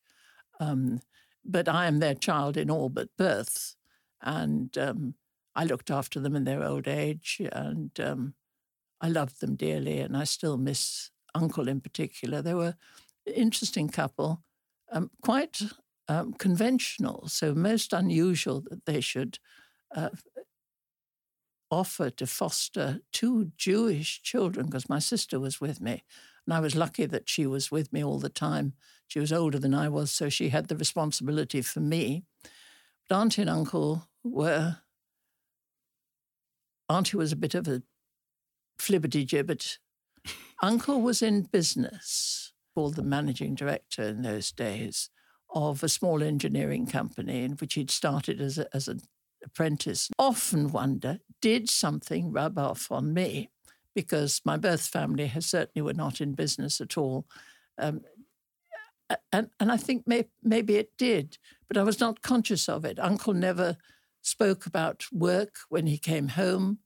Um, 0.60 1.02
but 1.44 1.68
I 1.68 1.88
am 1.88 2.00
their 2.00 2.16
child 2.16 2.56
in 2.56 2.70
all 2.70 2.90
but 2.90 3.10
birth, 3.18 3.76
and 4.22 4.78
um, 4.78 5.16
I 5.56 5.64
looked 5.64 5.92
after 5.92 6.20
them 6.20 6.36
in 6.36 6.44
their 6.44 6.64
old 6.64 6.88
age, 6.88 7.42
and 7.52 7.92
um, 8.00 8.34
I 9.02 9.10
loved 9.10 9.42
them 9.42 9.56
dearly, 9.56 10.00
and 10.00 10.16
I 10.16 10.24
still 10.24 10.58
miss 10.58 11.12
uncle 11.36 11.68
in 11.68 11.82
particular. 11.82 12.42
They 12.42 12.54
were 12.54 12.76
an 13.28 13.34
interesting 13.34 13.90
couple, 13.90 14.44
um, 14.92 15.12
quite 15.22 15.62
um, 16.08 16.34
conventional, 16.34 17.28
so 17.28 17.54
most 17.54 17.94
unusual 17.94 18.62
that 18.70 18.86
they 18.86 19.02
should 19.02 19.40
uh, 19.96 20.10
offer 21.72 22.10
to 22.10 22.26
foster 22.26 23.00
two 23.12 23.52
Jewish 23.58 24.22
children 24.24 24.66
because 24.66 24.90
my 24.90 25.00
sister 25.00 25.40
was 25.40 25.62
with 25.62 25.80
me. 25.80 26.04
And 26.46 26.54
I 26.54 26.60
was 26.60 26.76
lucky 26.76 27.06
that 27.06 27.30
she 27.30 27.46
was 27.46 27.72
with 27.72 27.94
me 27.94 28.04
all 28.04 28.18
the 28.18 28.30
time. 28.30 28.74
She 29.08 29.20
was 29.20 29.32
older 29.32 29.60
than 29.60 29.76
I 29.76 29.88
was, 29.88 30.10
so 30.10 30.30
she 30.30 30.50
had 30.50 30.68
the 30.68 30.76
responsibility 30.76 31.62
for 31.62 31.80
me. 31.80 32.24
But 33.08 33.18
Auntie 33.18 33.42
and 33.42 33.50
Uncle 33.50 34.09
were. 34.24 34.78
Auntie 36.90 37.18
was 37.18 37.32
a 37.32 37.38
bit 37.38 37.56
of 37.56 37.68
a 37.68 37.84
flibbity 38.80 39.28
gibbet. 39.28 39.78
Uncle 40.62 41.02
was 41.02 41.22
in 41.22 41.44
business, 41.44 42.54
called 42.74 42.96
the 42.96 43.04
managing 43.04 43.56
director 43.56 44.04
in 44.04 44.22
those 44.22 44.52
days 44.52 45.10
of 45.54 45.84
a 45.84 45.90
small 45.90 46.22
engineering 46.22 46.86
company 46.86 47.44
in 47.44 47.54
which 47.54 47.74
he'd 47.74 47.92
started 47.92 48.40
as, 48.40 48.58
a, 48.58 48.68
as 48.76 48.88
an 48.88 49.02
apprentice. 49.44 50.10
Often 50.18 50.72
wonder, 50.72 51.20
did 51.42 51.70
something 51.70 52.32
rub 52.32 52.58
off 52.58 52.92
on 52.92 53.14
me? 53.14 53.50
Because 53.96 54.42
my 54.46 54.58
birth 54.58 54.86
family 54.88 55.28
has 55.28 55.46
certainly 55.46 55.84
were 55.84 55.94
not 55.94 56.22
in 56.22 56.34
business 56.34 56.80
at 56.80 56.98
all. 56.98 57.26
Um, 57.78 58.02
and, 59.32 59.50
and 59.60 59.72
I 59.72 59.78
think 59.78 60.08
may, 60.08 60.26
maybe 60.44 60.76
it 60.76 60.92
did, 60.98 61.38
but 61.68 61.78
I 61.78 61.84
was 61.84 62.00
not 62.00 62.22
conscious 62.22 62.70
of 62.70 62.86
it. 62.86 63.00
Uncle 63.00 63.34
never 63.34 63.78
spoke 64.30 64.66
about 64.66 65.06
work 65.12 65.56
when 65.70 65.88
he 65.88 65.98
came 65.98 66.30
home, 66.30 66.80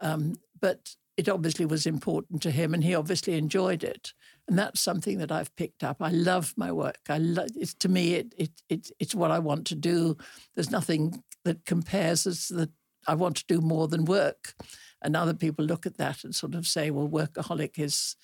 um, 0.00 0.34
but 0.60 0.94
it 1.16 1.28
obviously 1.28 1.66
was 1.66 1.86
important 1.86 2.42
to 2.42 2.50
him, 2.50 2.74
and 2.74 2.82
he 2.82 2.94
obviously 2.94 3.34
enjoyed 3.34 3.84
it. 3.84 4.12
And 4.48 4.58
that's 4.58 4.80
something 4.80 5.18
that 5.18 5.30
I've 5.30 5.54
picked 5.56 5.84
up. 5.84 5.98
I 6.00 6.10
love 6.10 6.52
my 6.56 6.72
work. 6.72 7.00
I 7.08 7.18
love 7.18 7.50
it's 7.54 7.74
to 7.74 7.88
me 7.88 8.14
it, 8.14 8.34
it, 8.36 8.50
it 8.68 8.90
it's 8.98 9.14
what 9.14 9.30
I 9.30 9.38
want 9.38 9.66
to 9.68 9.74
do. 9.74 10.16
There's 10.54 10.70
nothing 10.70 11.22
that 11.44 11.64
compares 11.64 12.26
as 12.26 12.48
that 12.48 12.70
I 13.06 13.14
want 13.14 13.36
to 13.36 13.46
do 13.46 13.60
more 13.60 13.88
than 13.88 14.04
work. 14.04 14.54
And 15.02 15.16
other 15.16 15.34
people 15.34 15.64
look 15.64 15.86
at 15.86 15.98
that 15.98 16.24
and 16.24 16.34
sort 16.34 16.54
of 16.54 16.66
say, 16.66 16.90
well, 16.90 17.08
workaholic 17.08 17.78
is 17.78 18.16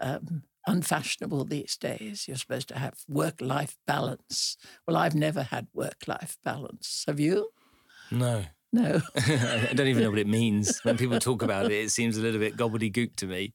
um, 0.00 0.42
unfashionable 0.66 1.44
these 1.44 1.76
days. 1.76 2.26
You're 2.28 2.36
supposed 2.36 2.68
to 2.68 2.78
have 2.78 2.94
work 3.08 3.40
life 3.40 3.76
balance. 3.86 4.56
Well, 4.86 4.96
I've 4.96 5.14
never 5.14 5.42
had 5.42 5.68
work 5.72 6.04
life 6.06 6.36
balance. 6.44 7.04
Have 7.06 7.20
you? 7.20 7.50
No. 8.10 8.44
No. 8.72 9.00
I 9.16 9.72
don't 9.74 9.86
even 9.86 10.02
know 10.02 10.10
what 10.10 10.18
it 10.18 10.26
means. 10.26 10.78
When 10.82 10.96
people 10.96 11.18
talk 11.18 11.42
about 11.42 11.66
it, 11.66 11.72
it 11.72 11.90
seems 11.90 12.16
a 12.16 12.22
little 12.22 12.40
bit 12.40 12.56
gobbledygook 12.56 13.16
to 13.16 13.26
me. 13.26 13.52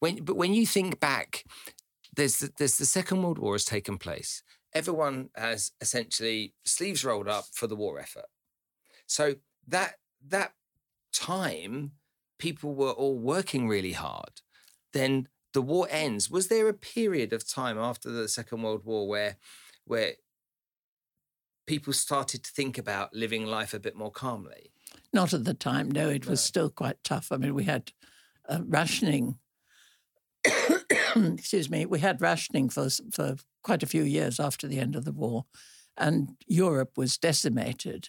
When, 0.00 0.24
but 0.24 0.36
when 0.36 0.54
you 0.54 0.66
think 0.66 1.00
back, 1.00 1.44
there's 2.14 2.38
the, 2.38 2.52
there's 2.58 2.78
the 2.78 2.86
Second 2.86 3.22
World 3.22 3.38
War 3.38 3.54
has 3.54 3.64
taken 3.64 3.98
place. 3.98 4.42
Everyone 4.74 5.30
has 5.34 5.72
essentially 5.80 6.54
sleeves 6.64 7.04
rolled 7.04 7.28
up 7.28 7.46
for 7.52 7.66
the 7.66 7.76
war 7.76 7.98
effort. 7.98 8.26
So 9.06 9.36
that 9.66 9.94
that 10.26 10.52
time, 11.12 11.92
people 12.38 12.74
were 12.74 12.90
all 12.90 13.18
working 13.18 13.66
really 13.66 13.92
hard. 13.92 14.42
Then 14.92 15.28
the 15.54 15.62
war 15.62 15.88
ends. 15.90 16.30
Was 16.30 16.48
there 16.48 16.68
a 16.68 16.74
period 16.74 17.32
of 17.32 17.48
time 17.48 17.78
after 17.78 18.10
the 18.10 18.28
Second 18.28 18.62
World 18.62 18.84
War 18.84 19.08
where 19.08 19.36
where 19.84 20.14
people 21.68 21.92
started 21.92 22.42
to 22.42 22.50
think 22.50 22.78
about 22.78 23.14
living 23.14 23.46
life 23.46 23.74
a 23.74 23.78
bit 23.78 23.94
more 23.94 24.10
calmly? 24.10 24.72
Not 25.12 25.32
at 25.32 25.44
the 25.44 25.54
time. 25.54 25.90
No, 25.90 26.08
it 26.08 26.26
was 26.26 26.40
no. 26.40 26.46
still 26.46 26.70
quite 26.70 27.04
tough. 27.04 27.30
I 27.30 27.36
mean, 27.36 27.54
we 27.54 27.64
had 27.64 27.92
uh, 28.48 28.60
rationing. 28.66 29.38
excuse 31.16 31.70
me. 31.70 31.86
We 31.86 32.00
had 32.00 32.20
rationing 32.20 32.70
for 32.70 32.88
for 33.12 33.36
quite 33.62 33.82
a 33.82 33.86
few 33.86 34.02
years 34.02 34.40
after 34.40 34.66
the 34.66 34.80
end 34.80 34.96
of 34.96 35.04
the 35.04 35.12
war, 35.12 35.44
and 35.96 36.36
Europe 36.46 36.92
was 36.96 37.18
decimated. 37.18 38.08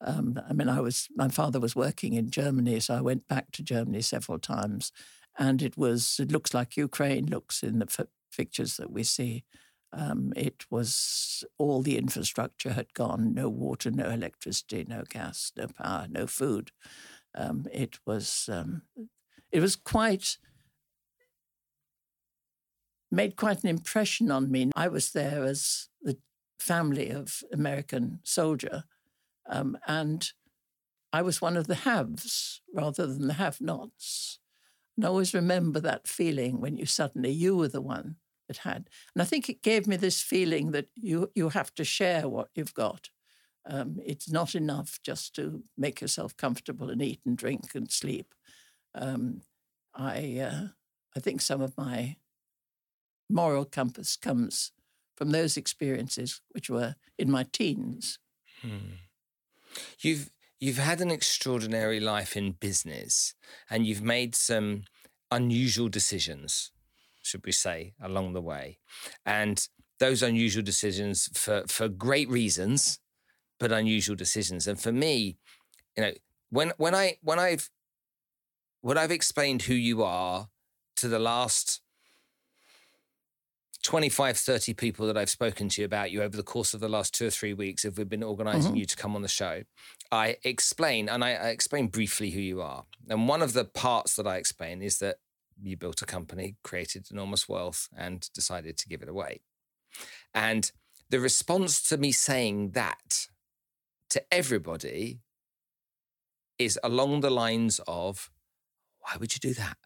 Um, 0.00 0.38
I 0.48 0.52
mean, 0.52 0.68
I 0.68 0.80
was 0.80 1.08
my 1.16 1.28
father 1.28 1.58
was 1.58 1.74
working 1.74 2.12
in 2.12 2.30
Germany, 2.30 2.78
so 2.80 2.94
I 2.94 3.00
went 3.00 3.26
back 3.26 3.50
to 3.52 3.62
Germany 3.62 4.02
several 4.02 4.38
times, 4.38 4.92
and 5.38 5.62
it 5.62 5.76
was 5.76 6.20
it 6.20 6.30
looks 6.30 6.54
like 6.54 6.76
Ukraine 6.76 7.26
looks 7.26 7.62
in 7.62 7.78
the 7.78 7.86
f- 7.86 8.06
pictures 8.36 8.76
that 8.76 8.90
we 8.90 9.02
see. 9.02 9.44
Um, 9.92 10.32
it 10.36 10.66
was 10.70 11.44
all 11.56 11.82
the 11.82 11.96
infrastructure 11.96 12.72
had 12.72 12.92
gone 12.92 13.32
no 13.34 13.48
water, 13.48 13.90
no 13.90 14.10
electricity, 14.10 14.84
no 14.86 15.04
gas, 15.08 15.52
no 15.56 15.66
power, 15.68 16.06
no 16.10 16.26
food. 16.26 16.70
Um, 17.34 17.66
it 17.72 17.98
was 18.06 18.48
um, 18.52 18.82
it 19.50 19.60
was 19.60 19.76
quite 19.76 20.38
made 23.10 23.36
quite 23.36 23.62
an 23.62 23.70
impression 23.70 24.30
on 24.30 24.50
me. 24.50 24.70
I 24.76 24.88
was 24.88 25.12
there 25.12 25.44
as 25.44 25.88
the 26.02 26.18
family 26.58 27.10
of 27.10 27.42
American 27.52 28.20
soldier, 28.24 28.84
um, 29.48 29.78
and 29.86 30.30
I 31.12 31.22
was 31.22 31.40
one 31.40 31.56
of 31.56 31.66
the 31.66 31.74
haves 31.74 32.60
rather 32.74 33.06
than 33.06 33.28
the 33.28 33.34
have-nots. 33.34 34.38
And 34.96 35.06
I 35.06 35.08
always 35.08 35.32
remember 35.32 35.80
that 35.80 36.06
feeling 36.06 36.60
when 36.60 36.76
you 36.76 36.84
suddenly 36.84 37.30
you 37.30 37.56
were 37.56 37.68
the 37.68 37.80
one 37.80 38.16
it 38.48 38.58
had. 38.58 38.88
And 39.14 39.22
I 39.22 39.24
think 39.24 39.48
it 39.48 39.62
gave 39.62 39.86
me 39.86 39.96
this 39.96 40.22
feeling 40.22 40.72
that 40.72 40.88
you 40.94 41.30
you 41.34 41.50
have 41.50 41.74
to 41.74 41.84
share 41.84 42.28
what 42.28 42.48
you've 42.54 42.74
got. 42.74 43.10
Um, 43.66 43.98
it's 44.04 44.30
not 44.30 44.54
enough 44.54 44.98
just 45.02 45.34
to 45.36 45.62
make 45.76 46.00
yourself 46.00 46.36
comfortable 46.36 46.90
and 46.90 47.02
eat 47.02 47.20
and 47.26 47.36
drink 47.36 47.74
and 47.74 47.90
sleep. 47.90 48.34
Um, 48.94 49.42
I 49.94 50.38
uh, 50.38 50.68
I 51.16 51.20
think 51.20 51.40
some 51.40 51.60
of 51.60 51.76
my 51.76 52.16
moral 53.28 53.64
compass 53.64 54.16
comes 54.16 54.72
from 55.16 55.30
those 55.30 55.56
experiences, 55.56 56.40
which 56.50 56.70
were 56.70 56.94
in 57.18 57.30
my 57.30 57.44
teens. 57.52 58.18
Hmm. 58.62 58.94
You've 60.00 60.30
you've 60.60 60.78
had 60.78 61.00
an 61.00 61.10
extraordinary 61.10 62.00
life 62.00 62.36
in 62.36 62.52
business, 62.52 63.34
and 63.68 63.86
you've 63.86 64.02
made 64.02 64.34
some 64.34 64.84
unusual 65.30 65.88
decisions 65.88 66.72
should 67.28 67.44
we 67.44 67.52
say, 67.52 67.94
along 68.00 68.32
the 68.32 68.40
way. 68.40 68.78
And 69.24 69.66
those 70.00 70.22
unusual 70.22 70.62
decisions 70.62 71.28
for, 71.34 71.64
for 71.68 71.88
great 71.88 72.28
reasons, 72.28 72.98
but 73.58 73.72
unusual 73.72 74.16
decisions. 74.16 74.66
And 74.66 74.80
for 74.80 74.92
me, 74.92 75.36
you 75.96 76.04
know, 76.04 76.12
when 76.50 76.72
when 76.78 76.94
I 76.94 77.16
when 77.22 77.38
I've 77.38 77.68
when 78.80 78.96
I've 78.96 79.10
explained 79.10 79.62
who 79.62 79.74
you 79.74 80.02
are 80.02 80.48
to 80.96 81.08
the 81.08 81.18
last 81.18 81.80
25, 83.82 84.36
30 84.36 84.74
people 84.74 85.06
that 85.06 85.16
I've 85.16 85.30
spoken 85.30 85.68
to 85.70 85.80
you 85.80 85.84
about 85.84 86.10
you 86.10 86.22
over 86.22 86.36
the 86.36 86.42
course 86.42 86.74
of 86.74 86.80
the 86.80 86.88
last 86.88 87.14
two 87.14 87.26
or 87.26 87.30
three 87.30 87.54
weeks, 87.54 87.84
if 87.84 87.96
we've 87.96 88.08
been 88.08 88.22
organizing 88.22 88.72
mm-hmm. 88.72 88.78
you 88.78 88.84
to 88.86 88.96
come 88.96 89.14
on 89.14 89.22
the 89.22 89.28
show, 89.28 89.62
I 90.10 90.36
explain 90.44 91.08
and 91.08 91.24
I, 91.24 91.34
I 91.34 91.48
explain 91.48 91.88
briefly 91.88 92.30
who 92.30 92.40
you 92.40 92.60
are. 92.60 92.84
And 93.08 93.28
one 93.28 93.40
of 93.40 93.52
the 93.52 93.64
parts 93.64 94.16
that 94.16 94.26
I 94.26 94.36
explain 94.36 94.82
is 94.82 94.98
that 94.98 95.16
you 95.62 95.76
built 95.76 96.02
a 96.02 96.06
company, 96.06 96.56
created 96.62 97.06
enormous 97.10 97.48
wealth, 97.48 97.88
and 97.96 98.28
decided 98.34 98.76
to 98.78 98.88
give 98.88 99.02
it 99.02 99.08
away. 99.08 99.40
And 100.34 100.70
the 101.10 101.20
response 101.20 101.82
to 101.88 101.96
me 101.96 102.12
saying 102.12 102.72
that 102.72 103.28
to 104.10 104.22
everybody 104.32 105.20
is 106.58 106.78
along 106.82 107.20
the 107.20 107.30
lines 107.30 107.80
of, 107.86 108.30
why 109.00 109.16
would 109.18 109.32
you 109.34 109.40
do 109.40 109.54
that? 109.54 109.76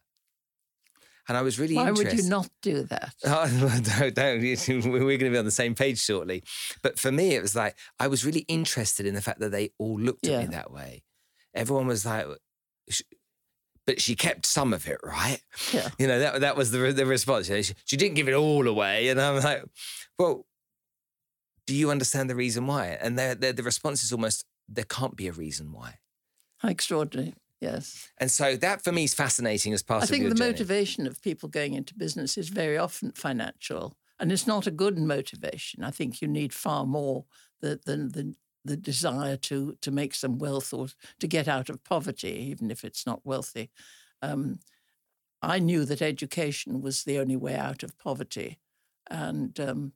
And 1.27 1.37
I 1.37 1.41
was 1.41 1.57
really 1.57 1.75
Why 1.75 1.87
interested. 1.87 2.17
would 2.17 2.23
you 2.23 2.29
not 2.29 2.49
do 2.61 2.83
that? 2.83 3.15
Oh, 3.25 3.81
don't, 3.99 4.13
don't. 4.13 4.41
We're 4.41 4.99
going 4.99 5.19
to 5.19 5.29
be 5.29 5.37
on 5.37 5.45
the 5.45 5.51
same 5.51 5.73
page 5.73 6.01
shortly. 6.01 6.43
But 6.81 6.99
for 6.99 7.11
me, 7.11 7.35
it 7.35 7.41
was 7.41 7.55
like, 7.55 7.77
I 7.97 8.07
was 8.07 8.25
really 8.25 8.41
interested 8.41 9.05
in 9.05 9.15
the 9.15 9.21
fact 9.21 9.39
that 9.39 9.51
they 9.51 9.69
all 9.79 9.97
looked 9.97 10.27
yeah. 10.27 10.39
at 10.39 10.49
me 10.49 10.55
that 10.55 10.71
way. 10.71 11.03
Everyone 11.53 11.87
was 11.87 12.05
like, 12.05 12.25
but 13.85 14.01
she 14.01 14.15
kept 14.15 14.45
some 14.45 14.73
of 14.73 14.87
it, 14.87 14.99
right? 15.03 15.41
Yeah. 15.73 15.89
You 15.97 16.07
know, 16.07 16.19
that 16.19 16.41
that 16.41 16.57
was 16.57 16.71
the 16.71 16.91
the 16.91 17.05
response. 17.05 17.47
She, 17.47 17.73
she 17.85 17.97
didn't 17.97 18.15
give 18.15 18.27
it 18.27 18.33
all 18.33 18.67
away, 18.67 19.09
and 19.09 19.19
I'm 19.19 19.41
like, 19.43 19.63
well, 20.17 20.45
do 21.67 21.75
you 21.75 21.91
understand 21.91 22.29
the 22.29 22.35
reason 22.35 22.67
why? 22.67 22.97
And 22.99 23.17
the 23.17 23.53
the 23.55 23.63
response 23.63 24.03
is 24.03 24.11
almost 24.11 24.45
there 24.67 24.85
can't 24.85 25.15
be 25.15 25.27
a 25.27 25.31
reason 25.31 25.71
why. 25.71 25.99
How 26.57 26.69
extraordinary. 26.69 27.35
Yes. 27.59 28.09
And 28.17 28.29
so 28.29 28.57
that 28.57 28.83
for 28.83 28.91
me 28.91 29.05
is 29.05 29.13
fascinating 29.13 29.73
as 29.73 29.83
part 29.83 30.03
of 30.03 30.09
the 30.09 30.15
I 30.15 30.17
think 30.17 30.29
the 30.29 30.35
journey. 30.35 30.51
motivation 30.51 31.07
of 31.07 31.21
people 31.21 31.47
going 31.47 31.73
into 31.73 31.93
business 31.95 32.37
is 32.37 32.49
very 32.49 32.77
often 32.77 33.13
financial. 33.13 33.95
And 34.19 34.31
it's 34.31 34.45
not 34.45 34.67
a 34.67 34.71
good 34.71 34.97
motivation. 34.97 35.83
I 35.83 35.91
think 35.91 36.21
you 36.21 36.27
need 36.27 36.53
far 36.53 36.85
more 36.85 37.25
than, 37.61 37.79
than, 37.85 38.11
than 38.11 38.35
the 38.65 38.77
desire 38.77 39.37
to 39.37 39.77
to 39.81 39.91
make 39.91 40.15
some 40.15 40.37
wealth 40.37 40.73
or 40.73 40.87
to 41.19 41.27
get 41.27 41.47
out 41.47 41.69
of 41.69 41.83
poverty, 41.83 42.49
even 42.51 42.71
if 42.71 42.83
it's 42.83 43.05
not 43.05 43.25
wealthy. 43.25 43.69
Um, 44.21 44.59
I 45.41 45.59
knew 45.59 45.83
that 45.85 46.01
education 46.01 46.81
was 46.81 47.03
the 47.03 47.19
only 47.19 47.35
way 47.35 47.55
out 47.55 47.83
of 47.83 47.97
poverty, 47.97 48.59
and 49.09 49.59
um, 49.59 49.93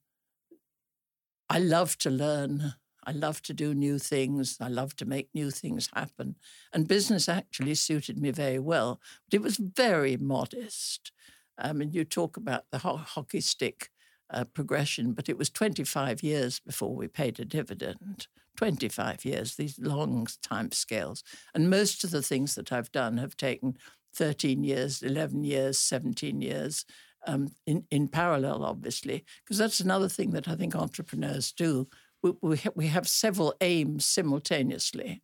I 1.50 1.60
love 1.60 1.98
to 2.00 2.10
learn. 2.10 2.74
I 3.06 3.12
love 3.12 3.42
to 3.44 3.54
do 3.54 3.74
new 3.74 4.00
things. 4.00 4.58
I 4.60 4.68
love 4.68 4.94
to 4.98 5.06
make 5.06 5.30
new 5.34 5.50
things 5.50 5.90
happen. 5.96 6.36
And 6.74 6.90
business 6.90 7.30
actually 7.30 7.76
suited 7.76 8.18
me 8.18 8.32
very 8.32 8.60
well, 8.60 9.00
but 9.26 9.38
it 9.38 9.42
was 9.42 9.56
very 9.56 10.18
modest. 10.18 11.14
I 11.58 11.72
mean, 11.72 11.92
you 11.94 12.04
talk 12.04 12.36
about 12.36 12.66
the 12.70 12.80
ho- 12.80 12.98
hockey 12.98 13.40
stick 13.40 13.92
uh, 14.30 14.44
progression, 14.44 15.14
but 15.14 15.30
it 15.30 15.38
was 15.38 15.50
25 15.50 16.22
years 16.22 16.60
before 16.60 16.94
we 16.94 17.08
paid 17.08 17.40
a 17.40 17.46
dividend. 17.46 18.28
25 18.58 19.24
years, 19.24 19.56
these 19.56 19.80
long 19.80 20.28
time 20.42 20.72
scales. 20.72 21.24
And 21.54 21.70
most 21.70 22.04
of 22.04 22.12
the 22.12 22.22
things 22.22 22.56
that 22.56 22.72
I've 22.72 22.92
done 22.92 23.18
have 23.18 23.38
taken 23.38 23.78
13 24.16 24.64
years, 24.64 25.02
11 25.02 25.44
years, 25.44 25.80
17 25.80 26.42
years 26.42 26.86
um, 27.26 27.52
in, 27.66 27.86
in 27.92 28.08
parallel, 28.08 28.64
obviously, 28.66 29.24
because 29.44 29.58
that's 29.58 29.80
another 29.80 30.10
thing 30.10 30.32
that 30.32 30.48
I 30.48 30.56
think 30.56 30.76
entrepreneurs 30.76 31.52
do. 31.52 31.88
We, 32.24 32.34
we, 32.42 32.58
ha- 32.58 32.72
we 32.76 32.88
have 32.88 33.08
several 33.08 33.54
aims 33.62 34.06
simultaneously. 34.06 35.22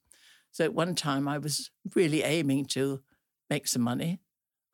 So 0.52 0.64
at 0.66 0.74
one 0.74 0.96
time, 0.96 1.28
I 1.28 1.40
was 1.40 1.72
really 1.96 2.24
aiming 2.24 2.66
to 2.68 3.02
make 3.50 3.68
some 3.68 3.82
money. 3.82 4.20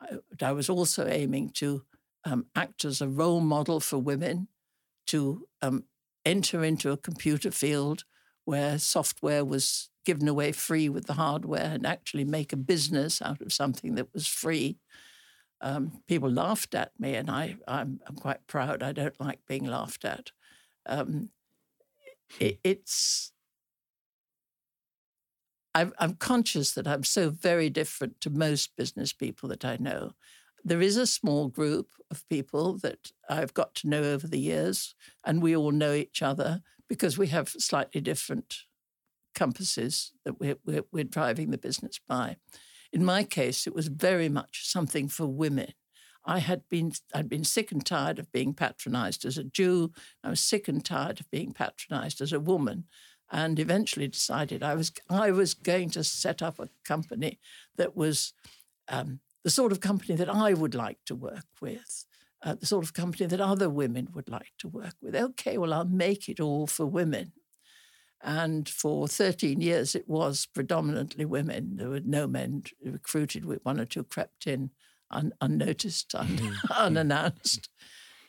I, 0.00 0.18
I 0.42 0.52
was 0.52 0.68
also 0.68 1.06
aiming 1.06 1.50
to 1.54 1.84
um, 2.24 2.46
act 2.54 2.84
as 2.84 3.00
a 3.00 3.08
role 3.08 3.40
model 3.40 3.80
for 3.80 3.98
women, 3.98 4.48
to 5.06 5.46
um, 5.62 5.84
enter 6.24 6.62
into 6.62 6.92
a 6.92 6.96
computer 6.96 7.50
field 7.50 8.04
where 8.50 8.80
software 8.80 9.44
was 9.44 9.90
given 10.04 10.26
away 10.26 10.50
free 10.50 10.88
with 10.88 11.06
the 11.06 11.12
hardware 11.12 11.70
and 11.72 11.86
actually 11.86 12.24
make 12.24 12.52
a 12.52 12.56
business 12.56 13.22
out 13.22 13.40
of 13.40 13.52
something 13.52 13.94
that 13.94 14.12
was 14.12 14.26
free. 14.26 14.76
Um, 15.60 16.02
people 16.08 16.28
laughed 16.28 16.74
at 16.74 16.90
me, 16.98 17.14
and 17.14 17.30
I, 17.30 17.54
I'm, 17.68 18.00
I'm, 18.08 18.16
quite 18.16 18.44
proud. 18.48 18.82
I 18.82 18.90
don't 18.90 19.20
like 19.20 19.38
being 19.46 19.66
laughed 19.66 20.04
at. 20.04 20.32
Um, 20.84 21.28
it, 22.40 22.58
it's 22.64 23.30
I'm, 25.72 25.92
I'm 26.00 26.14
conscious 26.14 26.72
that 26.72 26.88
I'm 26.88 27.04
so 27.04 27.30
very 27.30 27.70
different 27.70 28.20
to 28.22 28.30
most 28.30 28.74
business 28.76 29.12
people 29.12 29.48
that 29.50 29.64
I 29.64 29.76
know. 29.78 30.14
There 30.64 30.82
is 30.82 30.96
a 30.96 31.06
small 31.06 31.46
group 31.46 31.86
of 32.10 32.28
people 32.28 32.78
that 32.78 33.12
I've 33.28 33.54
got 33.54 33.76
to 33.76 33.88
know 33.88 34.02
over 34.02 34.26
the 34.26 34.40
years, 34.40 34.96
and 35.24 35.40
we 35.40 35.54
all 35.54 35.70
know 35.70 35.92
each 35.92 36.20
other 36.20 36.62
because 36.90 37.16
we 37.16 37.28
have 37.28 37.48
slightly 37.48 38.00
different 38.00 38.64
compasses 39.32 40.12
that 40.24 40.40
we're, 40.40 40.56
we're, 40.66 40.84
we're 40.90 41.04
driving 41.04 41.50
the 41.50 41.56
business 41.56 42.00
by. 42.08 42.36
In 42.92 43.04
my 43.04 43.22
case, 43.22 43.68
it 43.68 43.74
was 43.74 43.86
very 43.86 44.28
much 44.28 44.68
something 44.68 45.06
for 45.06 45.26
women. 45.26 45.72
I 46.24 46.40
had 46.40 46.62
been 46.68 46.92
I'd 47.14 47.30
been 47.30 47.44
sick 47.44 47.72
and 47.72 47.86
tired 47.86 48.18
of 48.18 48.30
being 48.32 48.52
patronized 48.52 49.24
as 49.24 49.38
a 49.38 49.44
Jew. 49.44 49.92
I 50.22 50.28
was 50.30 50.40
sick 50.40 50.68
and 50.68 50.84
tired 50.84 51.20
of 51.20 51.30
being 51.30 51.52
patronized 51.54 52.20
as 52.20 52.32
a 52.32 52.40
woman 52.40 52.84
and 53.30 53.58
eventually 53.58 54.08
decided 54.08 54.62
I 54.62 54.74
was 54.74 54.92
I 55.08 55.30
was 55.30 55.54
going 55.54 55.90
to 55.90 56.04
set 56.04 56.42
up 56.42 56.58
a 56.58 56.68
company 56.84 57.38
that 57.76 57.96
was 57.96 58.34
um, 58.88 59.20
the 59.44 59.50
sort 59.50 59.72
of 59.72 59.80
company 59.80 60.16
that 60.16 60.28
I 60.28 60.52
would 60.52 60.74
like 60.74 60.98
to 61.06 61.14
work 61.14 61.46
with, 61.60 62.04
uh, 62.42 62.54
the 62.54 62.66
sort 62.66 62.84
of 62.84 62.94
company 62.94 63.26
that 63.26 63.40
other 63.40 63.68
women 63.68 64.08
would 64.14 64.28
like 64.28 64.52
to 64.58 64.68
work 64.68 64.94
with. 65.02 65.14
Okay, 65.14 65.58
well 65.58 65.72
I'll 65.72 65.84
make 65.84 66.28
it 66.28 66.40
all 66.40 66.66
for 66.66 66.86
women. 66.86 67.32
And 68.22 68.68
for 68.68 69.08
13 69.08 69.60
years, 69.60 69.94
it 69.94 70.08
was 70.08 70.46
predominantly 70.46 71.24
women. 71.24 71.76
There 71.76 71.88
were 71.88 72.00
no 72.00 72.26
men 72.26 72.64
recruited. 72.84 73.44
One 73.64 73.80
or 73.80 73.86
two 73.86 74.04
crept 74.04 74.46
in 74.46 74.70
un- 75.10 75.32
unnoticed, 75.40 76.14
un- 76.14 76.28
mm-hmm. 76.28 76.72
unannounced. 76.76 77.70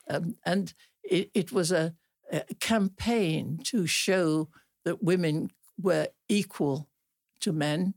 Um, 0.10 0.36
and 0.46 0.74
it, 1.04 1.30
it 1.34 1.52
was 1.52 1.72
a, 1.72 1.94
a 2.32 2.44
campaign 2.60 3.60
to 3.66 3.86
show 3.86 4.50
that 4.86 5.04
women 5.04 5.50
were 5.80 6.08
equal 6.30 6.90
to 7.42 7.52
men. 7.52 7.94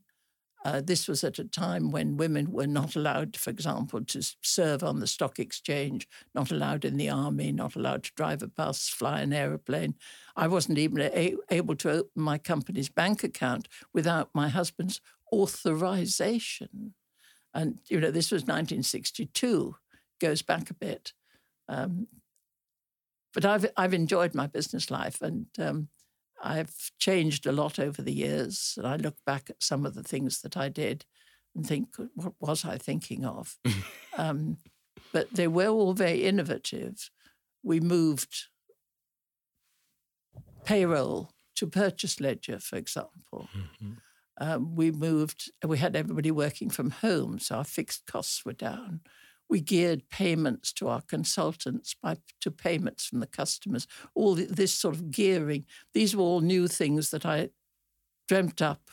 Uh, 0.65 0.81
this 0.81 1.07
was 1.07 1.23
at 1.23 1.39
a 1.39 1.45
time 1.45 1.91
when 1.91 2.17
women 2.17 2.51
were 2.51 2.67
not 2.67 2.97
allowed, 2.97 3.37
for 3.37 3.51
example, 3.51 4.03
to 4.03 4.23
serve 4.43 4.83
on 4.83 4.99
the 4.99 5.07
stock 5.07 5.39
exchange, 5.39 6.09
not 6.35 6.51
allowed 6.51 6.87
in 6.87 6.97
the 6.97 7.11
army, 7.11 7.53
not 7.53 7.77
allowed 7.77 8.03
to 8.03 8.13
drive 8.17 8.43
a 8.43 8.47
bus, 8.47 8.89
fly 8.89 9.21
an 9.21 9.33
aeroplane. 9.35 9.95
I 10.37 10.49
wasn't 10.49 10.79
even 10.79 11.01
a- 11.03 11.37
able 11.51 11.77
to 11.77 11.91
open 11.91 12.23
my 12.23 12.39
company's 12.39 12.89
bank 12.89 13.23
account 13.23 13.69
without 13.93 14.31
my 14.35 14.49
husband's 14.49 15.03
authorization. 15.31 16.95
And, 17.53 17.79
you 17.89 18.01
know, 18.01 18.11
this 18.11 18.31
was 18.31 18.47
1962, 18.47 19.77
goes 20.19 20.41
back 20.41 20.71
a 20.71 20.75
bit. 20.75 21.13
Um, 21.69 22.09
but 23.35 23.45
I've, 23.45 23.67
I've 23.77 23.95
enjoyed 23.95 24.35
my 24.35 24.47
business 24.47 24.91
life 24.91 25.21
and 25.21 25.47
um, 25.59 25.89
I've 26.45 26.91
changed 26.99 27.47
a 27.47 27.53
lot 27.53 27.79
over 27.79 28.03
the 28.03 28.13
years, 28.13 28.75
and 28.77 28.87
I 28.87 28.97
look 28.97 29.17
back 29.25 29.49
at 29.49 29.63
some 29.63 29.87
of 29.87 29.95
the 29.95 30.03
things 30.03 30.43
that 30.43 30.57
I 30.57 30.69
did 30.69 31.07
and 31.57 31.67
think, 31.67 31.89
what 32.15 32.35
was 32.39 32.65
I 32.65 32.77
thinking 32.77 33.25
of? 33.25 33.57
um, 34.19 34.59
but 35.13 35.33
they 35.33 35.49
were 35.49 35.69
all 35.69 35.95
very 35.95 36.25
innovative. 36.25 37.11
We 37.63 37.81
moved 37.81 38.49
payroll 40.65 41.31
to 41.57 41.67
purchase 41.67 42.21
ledger, 42.21 42.59
for 42.59 42.77
example. 42.77 43.49
Mm-hmm. 43.57 43.93
Um, 44.39 44.75
we 44.75 44.91
moved, 44.91 45.51
we 45.65 45.79
had 45.79 45.97
everybody 45.97 46.31
working 46.31 46.69
from 46.69 46.91
home, 46.91 47.39
so 47.39 47.57
our 47.57 47.65
fixed 47.65 48.07
costs 48.07 48.45
were 48.45 48.53
down 48.53 49.01
we 49.55 49.61
geared 49.61 50.11
payments 50.11 50.73
to 50.73 50.89
our 50.89 51.01
consultants 51.01 51.95
by, 52.03 52.17
to 52.41 52.51
payments 52.51 53.07
from 53.07 53.21
the 53.21 53.27
customers. 53.29 53.87
All 54.13 54.35
this 54.35 54.75
sort 54.75 54.97
of 54.97 55.13
gearing, 55.13 55.65
these 55.93 56.17
were 56.17 56.25
all 56.25 56.41
new 56.41 56.67
things 56.67 57.11
that 57.11 57.25
I 57.25 57.51
dreamt 58.27 58.61
up 58.61 58.91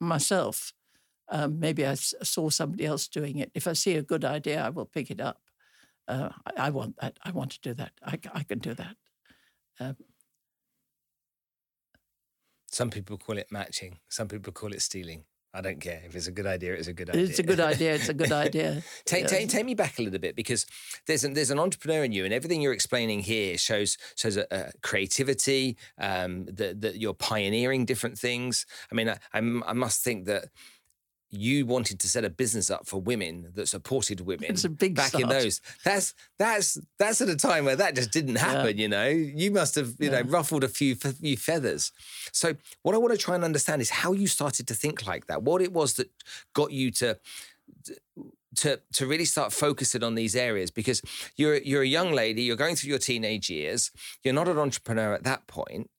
myself. 0.00 0.72
Um, 1.28 1.60
maybe 1.60 1.86
I 1.86 1.96
saw 1.96 2.48
somebody 2.48 2.86
else 2.86 3.08
doing 3.08 3.36
it. 3.36 3.50
If 3.54 3.68
I 3.68 3.74
see 3.74 3.96
a 3.96 4.02
good 4.02 4.24
idea, 4.24 4.64
I 4.64 4.70
will 4.70 4.86
pick 4.86 5.10
it 5.10 5.20
up. 5.20 5.42
Uh, 6.08 6.30
I, 6.46 6.68
I, 6.68 6.70
want 6.70 6.96
that. 7.02 7.18
I 7.22 7.30
want 7.32 7.50
to 7.50 7.60
do 7.60 7.74
that. 7.74 7.92
I, 8.02 8.18
I 8.32 8.44
can 8.44 8.60
do 8.60 8.72
that. 8.72 8.96
Um, 9.78 9.96
Some 12.70 12.88
people 12.88 13.18
call 13.18 13.36
it 13.36 13.52
matching. 13.52 13.98
Some 14.08 14.28
people 14.28 14.54
call 14.54 14.72
it 14.72 14.80
stealing. 14.80 15.24
I 15.54 15.62
don't 15.62 15.80
care 15.80 16.02
if 16.04 16.14
it's 16.14 16.26
a 16.26 16.32
good 16.32 16.46
idea. 16.46 16.74
It's 16.74 16.88
a 16.88 16.92
good 16.92 17.08
idea. 17.08 17.22
It's 17.22 17.38
a 17.38 17.42
good 17.42 17.60
idea. 17.60 17.94
It's 17.94 18.08
a 18.08 18.14
good 18.14 18.32
idea. 18.46 18.82
take, 19.06 19.26
take, 19.26 19.48
take 19.48 19.64
me 19.64 19.74
back 19.74 19.98
a 19.98 20.02
little 20.02 20.18
bit 20.18 20.36
because 20.36 20.66
there's 21.06 21.24
an, 21.24 21.32
there's 21.32 21.50
an 21.50 21.58
entrepreneur 21.58 22.04
in 22.04 22.12
you, 22.12 22.24
and 22.24 22.34
everything 22.34 22.60
you're 22.60 22.74
explaining 22.74 23.20
here 23.20 23.56
shows 23.56 23.96
shows 24.14 24.36
a, 24.36 24.46
a 24.50 24.70
creativity. 24.82 25.76
Um, 25.98 26.44
that 26.46 26.80
that 26.82 26.96
you're 26.96 27.14
pioneering 27.14 27.84
different 27.86 28.18
things. 28.18 28.66
I 28.92 28.94
mean, 28.94 29.08
I, 29.08 29.18
I, 29.32 29.38
I 29.38 29.72
must 29.72 30.04
think 30.04 30.26
that 30.26 30.48
you 31.30 31.66
wanted 31.66 32.00
to 32.00 32.08
set 32.08 32.24
a 32.24 32.30
business 32.30 32.70
up 32.70 32.86
for 32.86 33.00
women 33.00 33.50
that 33.54 33.68
supported 33.68 34.20
women 34.20 34.50
it's 34.50 34.64
a 34.64 34.68
big 34.68 34.94
back 34.94 35.08
start. 35.08 35.22
in 35.22 35.28
those 35.28 35.60
that's 35.84 36.14
that's 36.38 36.78
that's 36.98 37.20
at 37.20 37.28
a 37.28 37.36
time 37.36 37.64
where 37.64 37.76
that 37.76 37.94
just 37.94 38.10
didn't 38.10 38.36
happen 38.36 38.76
yeah. 38.76 38.82
you 38.82 38.88
know 38.88 39.06
you 39.06 39.50
must 39.50 39.74
have 39.74 39.94
you 39.98 40.10
yeah. 40.10 40.20
know 40.20 40.28
ruffled 40.28 40.64
a 40.64 40.68
few 40.68 40.94
few 40.94 41.36
feathers 41.36 41.92
so 42.32 42.54
what 42.82 42.94
i 42.94 42.98
want 42.98 43.12
to 43.12 43.18
try 43.18 43.34
and 43.34 43.44
understand 43.44 43.82
is 43.82 43.90
how 43.90 44.12
you 44.12 44.26
started 44.26 44.66
to 44.66 44.74
think 44.74 45.06
like 45.06 45.26
that 45.26 45.42
what 45.42 45.60
it 45.60 45.72
was 45.72 45.94
that 45.94 46.10
got 46.54 46.72
you 46.72 46.90
to 46.90 47.18
to 48.56 48.80
to 48.92 49.06
really 49.06 49.24
start 49.24 49.52
focusing 49.52 50.02
on 50.02 50.14
these 50.14 50.34
areas 50.34 50.70
because 50.70 51.02
you're 51.36 51.56
you're 51.58 51.82
a 51.82 51.86
young 51.86 52.12
lady 52.12 52.42
you're 52.42 52.56
going 52.56 52.74
through 52.74 52.90
your 52.90 52.98
teenage 52.98 53.50
years 53.50 53.90
you're 54.22 54.34
not 54.34 54.48
an 54.48 54.58
entrepreneur 54.58 55.12
at 55.12 55.24
that 55.24 55.46
point 55.46 55.90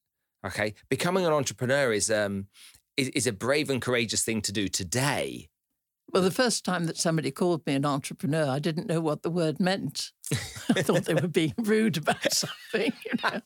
okay 0.46 0.74
becoming 0.89 1.26
an 1.26 1.34
entrepreneur 1.34 1.94
is 1.94 2.10
um 2.10 2.48
is, 3.00 3.10
is 3.10 3.28
a 3.28 3.32
brave 3.32 3.70
and 3.70 3.82
courageous 3.82 4.24
thing 4.24 4.42
to 4.42 4.52
do 4.52 4.68
today. 4.68 5.50
Well, 6.12 6.24
the 6.24 6.32
first 6.32 6.66
time 6.66 6.86
that 6.86 6.98
somebody 6.98 7.32
called 7.32 7.66
me 7.66 7.76
an 7.76 7.86
entrepreneur, 7.86 8.50
I 8.50 8.60
didn't 8.60 8.88
know 8.88 9.00
what 9.00 9.22
the 9.22 9.30
word 9.30 9.60
meant. 9.60 10.12
I 10.76 10.82
thought 10.82 11.06
they 11.06 11.14
were 11.14 11.28
being 11.28 11.54
rude 11.58 11.98
about 11.98 12.32
something, 12.34 12.94
you 13.06 13.12
know. 13.24 13.42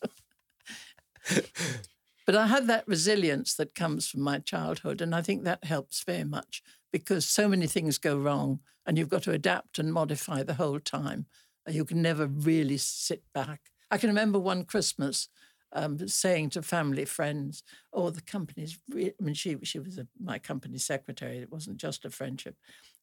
but 2.26 2.36
I 2.36 2.48
had 2.48 2.68
that 2.68 2.88
resilience 2.88 3.54
that 3.56 3.76
comes 3.76 4.08
from 4.08 4.22
my 4.22 4.39
childhood, 4.39 5.02
and 5.02 5.13
I 5.13 5.22
think 5.22 5.44
that 5.44 5.66
helps 5.66 6.04
very 6.04 6.24
much 6.24 6.63
because 6.92 7.26
so 7.26 7.50
many 7.50 7.68
things 7.68 7.98
go 7.98 8.18
wrong, 8.18 8.60
and 8.86 8.98
you've 8.98 9.10
got 9.10 9.24
to 9.24 9.32
adapt 9.32 9.78
and 9.78 9.94
modify 9.94 10.42
the 10.42 10.56
whole 10.56 10.80
time. 10.80 11.26
You 11.68 11.86
can 11.86 12.02
never 12.02 12.28
really 12.28 12.78
sit 12.78 13.24
back. 13.34 13.62
I 13.92 13.98
can 13.98 14.10
remember 14.10 14.39
one 14.39 14.63
Christmas 14.63 15.28
um, 15.74 16.08
saying 16.08 16.52
to 16.52 16.62
family, 16.62 17.06
friends, 17.06 17.64
"Oh, 17.92 18.10
the 18.10 18.22
company's." 18.22 18.80
Re-. 18.90 19.14
I 19.20 19.24
mean, 19.24 19.36
she 19.36 19.58
she 19.64 19.80
was 19.80 19.98
a, 19.98 20.08
my 20.22 20.40
company 20.40 20.78
secretary. 20.78 21.40
It 21.40 21.52
wasn't 21.52 21.78
just 21.78 22.06
a 22.06 22.10
friendship. 22.10 22.56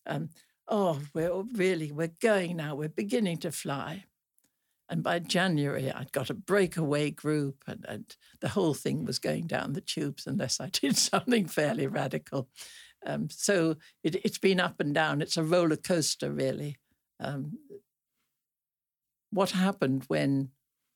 Um, 0.07 0.31
oh, 0.69 1.01
we're 1.15 1.43
really 1.55 1.93
we're 1.93 2.13
going 2.21 2.57
now. 2.57 2.75
We're 2.75 2.89
beginning 2.89 3.39
to 3.39 3.53
fly. 3.53 4.05
And 4.89 5.05
by 5.05 5.21
January, 5.21 5.91
I'd 5.93 6.11
got 6.11 6.31
a 6.31 6.35
breakaway 6.35 7.13
group, 7.13 7.63
and, 7.69 7.85
and 7.89 8.17
the 8.41 8.49
whole 8.49 8.75
thing 8.75 9.05
was 9.05 9.21
going 9.21 9.47
down 9.47 9.73
the 9.73 9.81
tubes 9.81 10.27
unless 10.27 10.61
I 10.61 10.69
did 10.73 10.97
something 10.97 11.47
fairly 11.47 11.87
radical. 11.87 12.49
Um, 13.07 13.29
so 13.31 13.77
it, 14.03 14.21
has 14.25 14.39
been 14.39 14.61
up 14.61 14.81
and 14.81 14.93
down. 14.93 15.23
It's 15.23 15.37
a 15.37 15.45
roller 15.45 15.77
coaster, 15.77 16.31
really. 16.33 16.77
Um, 17.21 17.53
what 19.31 19.51
happened 19.51 20.05
when 20.09 20.51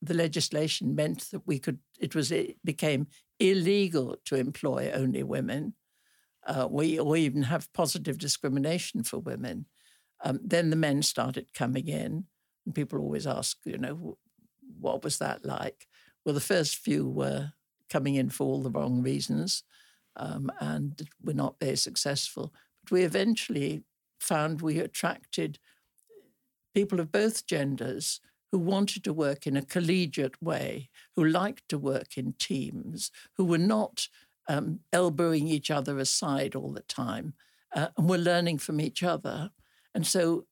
the 0.05 0.13
legislation 0.13 0.95
meant 0.95 1.31
that 1.31 1.45
we 1.45 1.59
could 1.59 1.79
it 1.99 2.15
was 2.15 2.31
it 2.31 2.57
became 2.63 3.07
illegal 3.39 4.17
to 4.25 4.35
employ 4.35 4.91
only 4.93 5.23
women. 5.23 5.73
Uh, 6.45 6.67
we 6.69 6.99
or 6.99 7.17
even 7.17 7.43
have 7.43 7.73
positive 7.73 8.17
discrimination 8.17 9.03
for 9.03 9.17
women. 9.17 9.65
Um, 10.23 10.39
then 10.43 10.69
the 10.69 10.75
men 10.75 11.01
started 11.01 11.53
coming 11.53 11.87
in, 11.87 12.25
and 12.65 12.75
people 12.75 12.99
always 12.99 13.27
ask, 13.27 13.57
you 13.65 13.77
know, 13.77 14.17
what 14.79 15.03
was 15.03 15.17
that 15.17 15.43
like? 15.43 15.87
Well, 16.23 16.35
the 16.35 16.41
first 16.41 16.77
few 16.77 17.07
were 17.07 17.53
coming 17.89 18.15
in 18.15 18.29
for 18.29 18.45
all 18.45 18.61
the 18.61 18.71
wrong 18.71 19.01
reasons 19.01 19.63
um, 20.15 20.51
and 20.59 21.07
were 21.23 21.33
not 21.33 21.59
very 21.59 21.75
successful. 21.75 22.53
But 22.83 22.91
we 22.91 23.03
eventually 23.03 23.83
found 24.19 24.61
we 24.61 24.79
attracted 24.79 25.59
people 26.73 26.99
of 26.99 27.11
both 27.11 27.45
genders 27.45 28.19
who 28.51 28.59
wanted 28.59 29.03
to 29.03 29.13
work 29.13 29.47
in 29.47 29.57
a 29.57 29.65
collegiate 29.65 30.41
way, 30.41 30.89
who 31.15 31.23
liked 31.23 31.67
to 31.69 31.77
work 31.77 32.17
in 32.17 32.33
teams, 32.33 33.11
who 33.37 33.45
were 33.45 33.57
not 33.57 34.07
um, 34.47 34.79
elbowing 34.93 35.47
each 35.47 35.71
other 35.71 35.97
aside 35.97 36.55
all 36.55 36.71
the 36.71 36.81
time, 36.81 37.33
uh, 37.75 37.87
and 37.97 38.09
were 38.09 38.17
learning 38.17 38.57
from 38.57 38.79
each 38.79 39.03
other. 39.03 39.49
And 39.93 40.05
so 40.05 40.45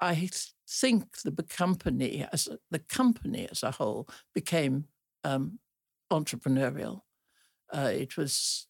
I 0.00 0.30
think 0.68 1.04
the 1.24 1.42
company, 1.42 2.26
as 2.32 2.46
a, 2.46 2.58
the 2.70 2.78
company 2.78 3.48
as 3.50 3.62
a 3.62 3.72
whole, 3.72 4.08
became 4.34 4.86
um, 5.24 5.58
entrepreneurial. 6.12 7.00
Uh, 7.72 7.90
it 7.92 8.16
was 8.16 8.66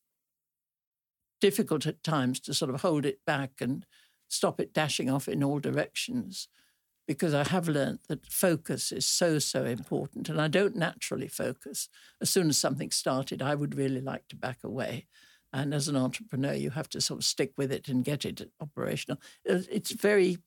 difficult 1.40 1.87
at 1.87 2.02
times 2.02 2.38
to 2.40 2.54
sort 2.54 2.72
of 2.72 2.83
hold 2.83 3.06
it 3.06 3.20
back 3.26 3.52
and 3.61 3.87
stop 4.28 4.61
it 4.61 4.72
dashing 4.72 5.11
off 5.11 5.28
in 5.28 5.42
all 5.42 5.59
directions 5.59 6.48
because 7.11 7.35
I 7.35 7.42
have 7.42 7.66
learned 7.66 7.99
that 8.07 8.25
focus 8.25 8.92
is 8.92 9.05
so, 9.05 9.40
so 9.40 9.64
important. 9.64 10.29
And 10.29 10.40
I 10.40 10.46
don't 10.46 10.77
naturally 10.77 11.27
focus. 11.27 11.88
As 12.20 12.31
soon 12.31 12.49
as 12.49 12.57
something 12.57 12.92
started, 12.92 13.42
I 13.42 13.57
would 13.57 13.75
really 13.75 14.01
like 14.01 14.29
to 14.29 14.37
back 14.37 14.59
away. 14.62 15.07
And 15.53 15.75
as 15.75 15.88
an 15.88 15.96
entrepreneur, 15.96 16.53
you 16.53 16.70
have 16.70 16.88
to 16.90 17.01
sort 17.01 17.18
of 17.18 17.25
stick 17.25 17.55
with 17.57 17.73
it 17.73 17.88
and 17.88 18.05
get 18.05 18.25
it 18.25 18.49
operational. 18.61 19.20
It's 19.44 19.90
very, 19.90 20.38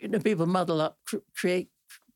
you 0.00 0.06
know, 0.06 0.20
people 0.20 0.46
muddle 0.46 0.80
up 0.80 0.98
create 1.36 1.70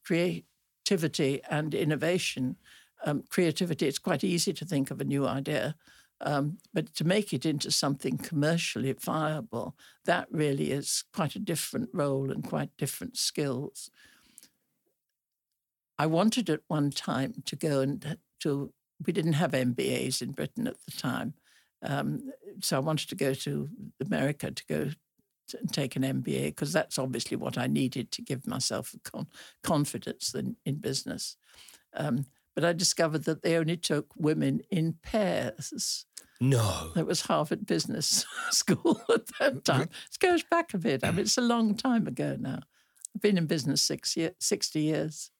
creativity 0.07 1.40
and 1.51 1.75
innovation. 1.75 2.59
Um, 3.05 3.25
creativity, 3.31 3.88
it's 3.88 3.99
quite 3.99 4.23
easy 4.23 4.53
to 4.53 4.64
think 4.64 4.92
of 4.92 5.01
a 5.01 5.05
new 5.05 5.27
idea, 5.27 5.75
um, 6.23 6.59
but 6.73 6.95
to 6.95 7.05
make 7.05 7.33
it 7.33 7.45
into 7.45 7.71
something 7.71 8.17
commercially 8.17 8.93
viable, 8.93 9.77
that 10.05 10.29
really 10.31 10.71
is 10.71 11.05
quite 11.13 11.35
a 11.35 11.41
different 11.41 11.91
role 11.93 12.31
and 12.31 12.45
quite 12.45 12.71
different 12.79 13.17
skills. 13.17 13.91
I 15.99 16.07
wanted 16.07 16.49
at 16.49 16.61
one 16.69 16.91
time 16.91 17.43
to 17.47 17.57
go 17.57 17.81
and 17.81 18.19
to, 18.41 18.73
we 19.05 19.13
didn't 19.13 19.35
have 19.35 19.53
MBAs 19.53 20.23
in 20.23 20.33
Britain 20.33 20.67
at 20.67 20.77
the 20.87 20.93
time. 20.93 21.35
Um, 21.83 22.31
so 22.61 22.77
I 22.77 22.81
wanted 22.81 23.09
to 23.09 23.17
go 23.17 23.35
to 23.35 23.69
America 24.05 24.51
to 24.51 24.65
go 24.67 24.91
and 25.59 25.73
take 25.73 25.97
an 25.97 26.03
MBA 26.03 26.47
because 26.47 26.73
that's 26.73 26.99
obviously 26.99 27.37
what 27.37 27.59
I 27.59 27.67
needed 27.67 28.11
to 28.13 28.23
give 28.23 28.47
myself 28.47 28.95
con- 29.05 29.27
confidence 29.63 30.35
in, 30.35 30.57
in 30.65 30.77
business. 30.77 31.37
Um, 31.95 32.27
but 32.55 32.65
I 32.65 32.73
discovered 32.73 33.25
that 33.25 33.43
they 33.43 33.57
only 33.57 33.77
took 33.77 34.09
women 34.17 34.61
in 34.71 34.97
pairs. 35.03 36.07
No. 36.41 36.91
That 36.95 37.07
was 37.07 37.23
Harvard 37.23 37.67
Business 37.67 38.27
School 38.51 39.01
at 39.09 39.27
that 39.38 39.65
time. 39.65 39.83
It 39.83 40.19
goes 40.19 40.43
back 40.43 40.75
a 40.75 40.79
bit. 40.79 41.05
I 41.05 41.11
mean, 41.11 41.21
it's 41.21 41.38
a 41.38 41.43
long 41.43 41.77
time 41.77 42.07
ago 42.07 42.37
now. 42.38 42.61
I've 43.15 43.23
been 43.23 43.38
in 43.38 43.47
business 43.47 43.83
six 43.83 44.17
year, 44.17 44.33
60 44.41 44.81
years. 44.81 45.31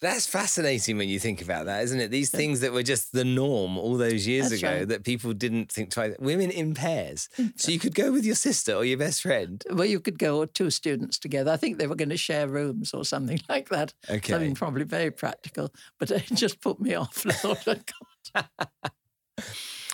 That's 0.00 0.28
fascinating 0.28 0.96
when 0.96 1.08
you 1.08 1.18
think 1.18 1.42
about 1.42 1.66
that, 1.66 1.82
isn't 1.82 1.98
it? 1.98 2.12
These 2.12 2.30
things 2.30 2.60
that 2.60 2.72
were 2.72 2.84
just 2.84 3.12
the 3.12 3.24
norm 3.24 3.76
all 3.76 3.96
those 3.96 4.28
years 4.28 4.50
That's 4.50 4.62
ago 4.62 4.72
right. 4.78 4.88
that 4.88 5.04
people 5.04 5.32
didn't 5.32 5.72
think 5.72 5.90
twice. 5.90 6.14
Women 6.20 6.52
in 6.52 6.74
pairs. 6.74 7.28
So 7.56 7.72
you 7.72 7.80
could 7.80 7.96
go 7.96 8.12
with 8.12 8.24
your 8.24 8.36
sister 8.36 8.74
or 8.74 8.84
your 8.84 8.98
best 8.98 9.22
friend. 9.22 9.62
Well, 9.70 9.86
you 9.86 9.98
could 9.98 10.16
go 10.18 10.38
with 10.40 10.52
two 10.52 10.70
students 10.70 11.18
together. 11.18 11.50
I 11.50 11.56
think 11.56 11.78
they 11.78 11.88
were 11.88 11.96
going 11.96 12.10
to 12.10 12.16
share 12.16 12.46
rooms 12.46 12.94
or 12.94 13.04
something 13.04 13.40
like 13.48 13.70
that. 13.70 13.92
Okay. 14.08 14.32
Something 14.32 14.54
probably 14.54 14.84
very 14.84 15.10
practical, 15.10 15.72
but 15.98 16.10
it 16.12 16.26
just 16.32 16.60
put 16.60 16.80
me 16.80 16.94
off. 16.94 17.26
"Oh, 17.44 17.56
God." 17.64 18.48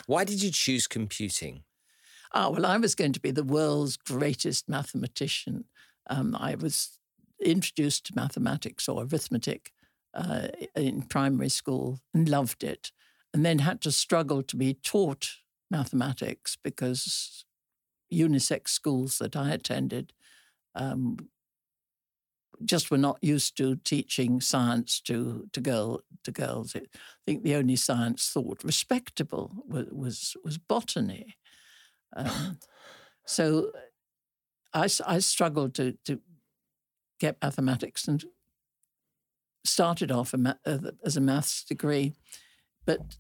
Why 0.07 0.25
did 0.25 0.43
you 0.43 0.51
choose 0.51 0.87
computing? 0.87 1.62
Ah, 2.33 2.51
well, 2.51 2.67
I 2.67 2.77
was 2.77 2.95
going 2.95 3.12
to 3.12 3.21
be 3.21 3.31
the 3.31 3.45
world's 3.45 3.97
greatest 3.97 4.69
mathematician. 4.69 5.64
Um, 6.11 6.37
I 6.38 6.57
was 6.57 6.99
introduced 7.40 8.07
to 8.07 8.12
mathematics 8.14 8.88
or 8.88 9.03
arithmetic 9.05 9.73
uh, 10.14 10.48
in 10.77 11.03
primary 11.03 11.48
school 11.48 12.00
and 12.12 12.29
loved 12.29 12.64
it, 12.64 12.92
and 13.33 13.44
then 13.44 13.61
had 13.61 13.81
to 13.83 13.92
struggle 13.92 14.42
to 14.42 14.57
be 14.57 14.74
taught 14.74 15.29
mathematics 15.70 16.57
because 16.62 17.44
unisex 18.12 18.68
schools 18.68 19.18
that 19.18 19.35
I 19.35 19.50
attended 19.50 20.12
um, 20.74 21.16
just 22.64 22.90
were 22.90 22.98
not 22.98 23.18
used 23.20 23.57
to 23.57 23.77
teaching 23.77 24.40
science 24.40 25.00
to 25.00 25.48
to 25.53 25.61
girl 25.61 26.00
to 26.22 26.31
girls. 26.31 26.77
I 26.77 26.83
think 27.27 27.42
the 27.42 27.57
only 27.57 27.77
science 27.77 28.31
thought 28.33 28.62
respectable 28.62 29.64
was 29.66 29.87
was, 29.90 30.37
was 30.44 30.59
botany. 30.59 31.37
Um, 32.16 32.59
so 33.27 33.72
I 34.72 34.87
struggled 35.18 35.74
to 35.74 35.94
to 36.05 36.20
get 37.20 37.38
mathematics 37.42 38.09
and 38.09 38.24
started 39.64 40.11
off 40.11 40.35
uh, 40.35 40.79
as 41.05 41.16
a 41.16 41.20
maths 41.20 41.64
degree, 41.64 42.12
but 42.85 43.16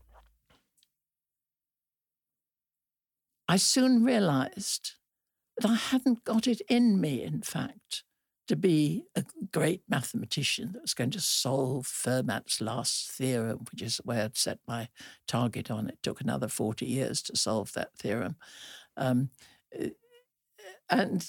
I 3.48 3.56
soon 3.56 4.04
realized 4.04 4.92
that 5.58 5.70
I 5.70 5.74
hadn't 5.74 6.24
got 6.24 6.46
it 6.46 6.60
in 6.68 7.00
me, 7.00 7.22
in 7.22 7.42
fact, 7.42 8.02
to 8.48 8.56
be 8.56 9.04
a 9.14 9.24
great 9.52 9.82
mathematician 9.88 10.72
that 10.72 10.82
was 10.82 10.94
going 10.94 11.10
to 11.10 11.20
solve 11.20 11.86
Fermat's 11.86 12.60
last 12.60 13.10
theorem, 13.10 13.64
which 13.70 13.82
is 13.82 13.98
where 13.98 14.24
I'd 14.24 14.36
set 14.36 14.58
my 14.66 14.88
target 15.26 15.70
on. 15.70 15.88
It 15.88 15.98
took 16.02 16.20
another 16.20 16.48
40 16.48 16.84
years 16.86 17.22
to 17.22 17.36
solve 17.36 17.72
that 17.72 17.96
theorem. 17.96 18.36
Um, 18.96 19.30
uh, 19.78 19.88
and 20.90 21.26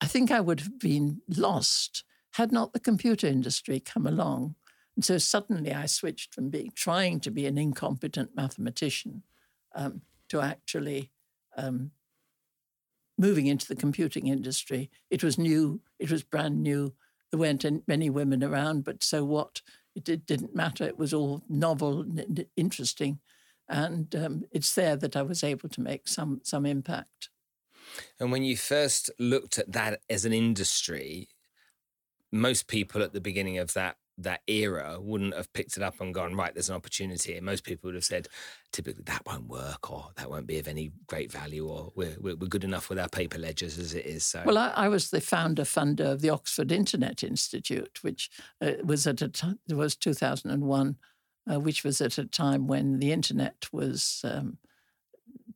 I 0.00 0.06
think 0.06 0.30
I 0.30 0.40
would 0.40 0.60
have 0.60 0.78
been 0.78 1.20
lost 1.28 2.04
had 2.34 2.52
not 2.52 2.72
the 2.72 2.80
computer 2.80 3.26
industry 3.26 3.80
come 3.80 4.06
along. 4.06 4.54
And 4.96 5.04
so 5.04 5.18
suddenly 5.18 5.72
I 5.72 5.86
switched 5.86 6.34
from 6.34 6.50
being 6.50 6.72
trying 6.74 7.20
to 7.20 7.30
be 7.30 7.46
an 7.46 7.58
incompetent 7.58 8.30
mathematician 8.34 9.22
um, 9.74 10.02
to 10.28 10.40
actually 10.40 11.10
um, 11.56 11.90
moving 13.18 13.46
into 13.46 13.66
the 13.66 13.76
computing 13.76 14.26
industry. 14.26 14.90
It 15.10 15.22
was 15.22 15.38
new, 15.38 15.80
it 15.98 16.10
was 16.10 16.22
brand 16.22 16.62
new. 16.62 16.94
There 17.30 17.40
weren't 17.40 17.64
many 17.86 18.10
women 18.10 18.42
around, 18.42 18.84
but 18.84 19.04
so 19.04 19.24
what? 19.24 19.62
It 19.94 20.04
did, 20.04 20.26
didn't 20.26 20.54
matter. 20.54 20.84
It 20.84 20.98
was 20.98 21.12
all 21.12 21.42
novel, 21.48 22.00
and 22.00 22.18
and 22.18 22.46
interesting. 22.56 23.20
And 23.68 24.14
um, 24.16 24.42
it's 24.50 24.74
there 24.74 24.96
that 24.96 25.16
I 25.16 25.22
was 25.22 25.44
able 25.44 25.68
to 25.68 25.80
make 25.80 26.08
some 26.08 26.40
some 26.42 26.66
impact. 26.66 27.28
And 28.18 28.32
when 28.32 28.42
you 28.42 28.56
first 28.56 29.10
looked 29.18 29.58
at 29.58 29.72
that 29.72 30.00
as 30.08 30.24
an 30.24 30.32
industry, 30.32 31.28
most 32.32 32.68
people 32.68 33.02
at 33.02 33.12
the 33.12 33.20
beginning 33.20 33.58
of 33.58 33.74
that 33.74 33.96
that 34.22 34.42
era 34.46 34.98
wouldn't 35.00 35.34
have 35.34 35.52
picked 35.52 35.76
it 35.76 35.82
up 35.82 36.00
and 36.00 36.14
gone, 36.14 36.34
right, 36.34 36.52
there's 36.52 36.68
an 36.68 36.76
opportunity. 36.76 37.36
And 37.36 37.44
most 37.44 37.64
people 37.64 37.88
would 37.88 37.94
have 37.94 38.04
said, 38.04 38.28
typically, 38.72 39.02
that 39.06 39.22
won't 39.26 39.48
work 39.48 39.90
or 39.90 40.08
that 40.16 40.30
won't 40.30 40.46
be 40.46 40.58
of 40.58 40.68
any 40.68 40.92
great 41.06 41.32
value 41.32 41.66
or 41.66 41.92
we're, 41.94 42.16
we're, 42.20 42.34
good 42.34 42.64
enough 42.64 42.88
with 42.88 42.98
our 42.98 43.08
paper 43.08 43.38
ledgers 43.38 43.78
as 43.78 43.94
it 43.94 44.04
is. 44.04 44.24
So, 44.24 44.42
Well, 44.44 44.58
I, 44.58 44.68
I 44.76 44.88
was 44.88 45.10
the 45.10 45.20
founder 45.20 45.62
funder 45.62 46.12
of 46.12 46.20
the 46.20 46.30
Oxford 46.30 46.72
Internet 46.72 47.22
Institute, 47.22 47.98
which 48.02 48.30
uh, 48.60 48.72
was 48.84 49.06
at 49.06 49.22
a 49.22 49.58
was 49.68 49.96
2001, 49.96 50.96
uh, 51.50 51.60
which 51.60 51.84
was 51.84 52.00
at 52.00 52.18
a 52.18 52.26
time 52.26 52.66
when 52.66 52.98
the 52.98 53.12
internet 53.12 53.66
was, 53.72 54.20
um, 54.24 54.58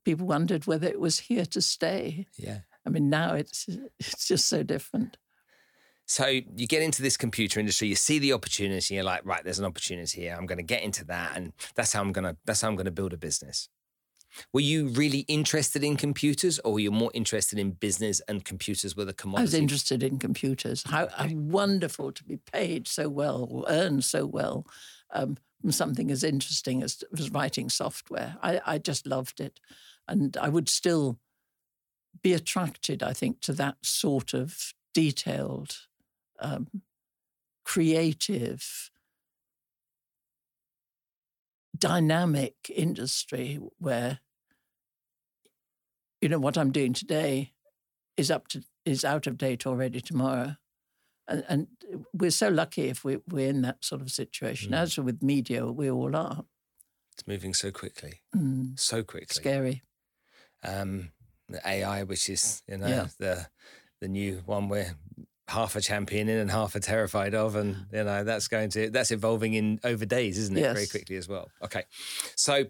people 0.04 0.26
wondered 0.26 0.66
whether 0.66 0.86
it 0.86 1.00
was 1.00 1.18
here 1.20 1.46
to 1.46 1.60
stay. 1.60 2.26
yeah. 2.36 2.58
I 2.86 2.90
mean, 2.90 3.08
now 3.08 3.34
it's 3.34 3.66
it's 3.98 4.28
just 4.28 4.46
so 4.46 4.62
different. 4.62 5.16
So 6.06 6.26
you 6.26 6.66
get 6.66 6.82
into 6.82 7.00
this 7.00 7.16
computer 7.16 7.58
industry, 7.58 7.88
you 7.88 7.94
see 7.94 8.18
the 8.18 8.34
opportunity, 8.34 8.94
you're 8.94 9.04
like, 9.04 9.24
right, 9.24 9.42
there's 9.42 9.58
an 9.58 9.64
opportunity 9.64 10.20
here. 10.20 10.36
I'm 10.38 10.44
going 10.44 10.58
to 10.58 10.64
get 10.64 10.82
into 10.82 11.02
that, 11.06 11.32
and 11.34 11.54
that's 11.74 11.94
how 11.94 12.02
I'm 12.02 12.12
going 12.12 12.26
to 12.26 12.36
that's 12.44 12.60
how 12.60 12.68
I'm 12.68 12.76
going 12.76 12.84
to 12.84 12.92
build 12.92 13.12
a 13.12 13.16
business. 13.16 13.68
Were 14.52 14.60
you 14.60 14.88
really 14.88 15.20
interested 15.20 15.84
in 15.84 15.96
computers, 15.96 16.58
or 16.64 16.74
were 16.74 16.80
you 16.80 16.90
more 16.90 17.10
interested 17.14 17.58
in 17.58 17.70
business 17.70 18.20
and 18.28 18.44
computers 18.44 18.96
were 18.96 19.04
the 19.04 19.12
commodity? 19.12 19.42
I 19.42 19.44
was 19.44 19.54
interested 19.54 20.02
in 20.02 20.18
computers. 20.18 20.82
How, 20.84 21.08
how 21.08 21.28
wonderful 21.32 22.12
to 22.12 22.24
be 22.24 22.36
paid 22.36 22.88
so 22.88 23.08
well 23.08 23.46
or 23.48 23.64
earn 23.68 24.02
so 24.02 24.26
well 24.26 24.66
um, 25.12 25.36
from 25.60 25.70
something 25.72 26.10
as 26.10 26.24
interesting 26.24 26.82
as, 26.82 27.04
as 27.16 27.30
writing 27.30 27.70
software. 27.70 28.36
I, 28.42 28.60
I 28.66 28.78
just 28.78 29.06
loved 29.06 29.40
it. 29.40 29.60
And 30.06 30.36
I 30.36 30.48
would 30.48 30.68
still 30.68 31.18
be 32.22 32.32
attracted, 32.32 33.02
I 33.02 33.12
think, 33.12 33.40
to 33.42 33.52
that 33.54 33.76
sort 33.82 34.34
of 34.34 34.74
detailed, 34.92 35.78
um, 36.38 36.68
creative, 37.64 38.90
dynamic 41.76 42.54
industry 42.74 43.58
where 43.78 44.20
you 46.24 46.30
know, 46.30 46.38
what 46.38 46.56
I'm 46.56 46.72
doing 46.72 46.94
today 46.94 47.52
is 48.16 48.30
up 48.30 48.48
to 48.48 48.64
is 48.86 49.04
out 49.04 49.26
of 49.26 49.36
date 49.36 49.66
already 49.66 50.00
tomorrow. 50.00 50.56
And, 51.28 51.44
and 51.50 51.66
we're 52.14 52.30
so 52.30 52.48
lucky 52.48 52.88
if 52.88 53.04
we, 53.04 53.18
we're 53.28 53.50
in 53.50 53.60
that 53.60 53.84
sort 53.84 54.00
of 54.00 54.10
situation. 54.10 54.72
Mm. 54.72 54.76
As 54.78 54.96
with 54.96 55.22
media, 55.22 55.66
we 55.66 55.90
all 55.90 56.16
are. 56.16 56.46
It's 57.12 57.26
moving 57.26 57.52
so 57.52 57.70
quickly, 57.70 58.22
mm. 58.34 58.78
so 58.80 59.02
quickly. 59.02 59.34
Scary. 59.34 59.82
Um, 60.64 61.11
the 61.48 61.61
AI, 61.66 62.05
which 62.05 62.29
is 62.29 62.62
you 62.68 62.79
know 62.79 62.87
yeah. 62.87 63.07
the 63.18 63.46
the 64.00 64.09
new 64.09 64.42
one 64.46 64.68
we're 64.68 64.94
half 65.48 65.77
a 65.77 65.81
champion 65.81 66.29
in 66.29 66.38
and 66.38 66.50
half 66.50 66.74
a 66.74 66.81
terrified 66.81 67.35
of, 67.35 67.57
and 67.57 67.87
you 67.92 68.05
know 68.05 68.24
that's 68.24 68.48
going 68.48 68.70
to 68.70 68.90
that's 68.90 69.11
evolving 69.11 69.55
in 69.55 69.81
over 69.85 70.07
days, 70.07 70.38
isn't 70.38 70.57
it? 70.57 70.61
Yes. 70.61 70.74
Very 70.74 70.87
quickly 70.87 71.16
as 71.16 71.29
well. 71.29 71.48
Okay, 71.62 71.85
so 72.37 72.64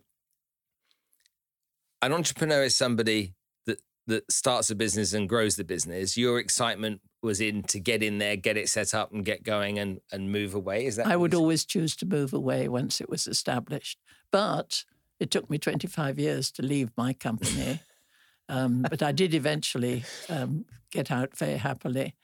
an 2.02 2.12
entrepreneur 2.12 2.64
is 2.64 2.76
somebody 2.76 3.34
that 3.66 3.80
that 4.06 4.30
starts 4.30 4.70
a 4.70 4.74
business 4.74 5.12
and 5.12 5.28
grows 5.28 5.56
the 5.56 5.64
business. 5.64 6.16
Your 6.16 6.38
excitement 6.38 7.00
was 7.22 7.40
in 7.40 7.62
to 7.64 7.80
get 7.80 8.02
in 8.02 8.18
there, 8.18 8.36
get 8.36 8.56
it 8.56 8.68
set 8.68 8.92
up, 8.92 9.12
and 9.12 9.24
get 9.24 9.44
going 9.44 9.78
and 9.78 10.00
and 10.12 10.32
move 10.32 10.54
away. 10.54 10.86
Is 10.86 10.96
that? 10.96 11.06
I 11.06 11.16
would 11.16 11.34
always 11.34 11.64
choose 11.64 11.96
to 11.96 12.06
move 12.06 12.32
away 12.32 12.68
once 12.68 13.00
it 13.00 13.08
was 13.08 13.26
established, 13.26 13.98
but 14.30 14.84
it 15.24 15.30
took 15.30 15.48
me 15.48 15.58
25 15.58 16.18
years 16.18 16.50
to 16.52 16.62
leave 16.62 16.90
my 16.96 17.14
company. 17.14 17.80
um, 18.48 18.82
but 18.88 19.02
I 19.02 19.10
did 19.10 19.34
eventually 19.34 20.04
um, 20.28 20.66
get 20.92 21.10
out 21.10 21.36
very 21.36 21.56
happily. 21.56 22.14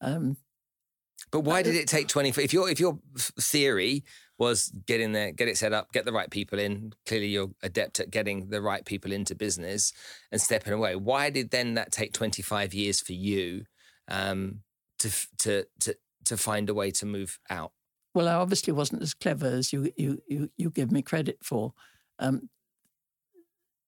Um, 0.00 0.36
but 1.30 1.40
why 1.40 1.62
did 1.62 1.76
it 1.76 1.86
take 1.86 2.08
20? 2.08 2.30
If 2.30 2.52
your 2.52 2.68
if 2.68 2.80
your 2.80 2.98
theory 3.40 4.04
was 4.38 4.72
get 4.86 5.00
in 5.00 5.12
there, 5.12 5.30
get 5.30 5.46
it 5.46 5.56
set 5.56 5.72
up, 5.72 5.92
get 5.92 6.04
the 6.04 6.12
right 6.12 6.28
people 6.28 6.58
in. 6.58 6.92
Clearly, 7.06 7.28
you're 7.28 7.52
adept 7.62 8.00
at 8.00 8.10
getting 8.10 8.50
the 8.50 8.60
right 8.60 8.84
people 8.84 9.12
into 9.12 9.36
business 9.36 9.92
and 10.32 10.40
stepping 10.40 10.72
away. 10.72 10.96
Why 10.96 11.30
did 11.30 11.52
then 11.52 11.74
that 11.74 11.92
take 11.92 12.12
25 12.12 12.74
years 12.74 13.00
for 13.00 13.12
you 13.12 13.66
um, 14.08 14.62
to 14.98 15.10
to 15.38 15.64
to 15.80 15.96
to 16.24 16.36
find 16.36 16.68
a 16.68 16.74
way 16.74 16.90
to 16.90 17.06
move 17.06 17.38
out? 17.48 17.70
Well, 18.14 18.28
I 18.28 18.34
obviously 18.34 18.72
wasn't 18.72 19.02
as 19.02 19.14
clever 19.14 19.46
as 19.46 19.72
you 19.72 19.92
you 19.96 20.22
you, 20.28 20.50
you 20.56 20.70
give 20.70 20.90
me 20.90 21.02
credit 21.02 21.38
for. 21.42 21.72
Um, 22.18 22.48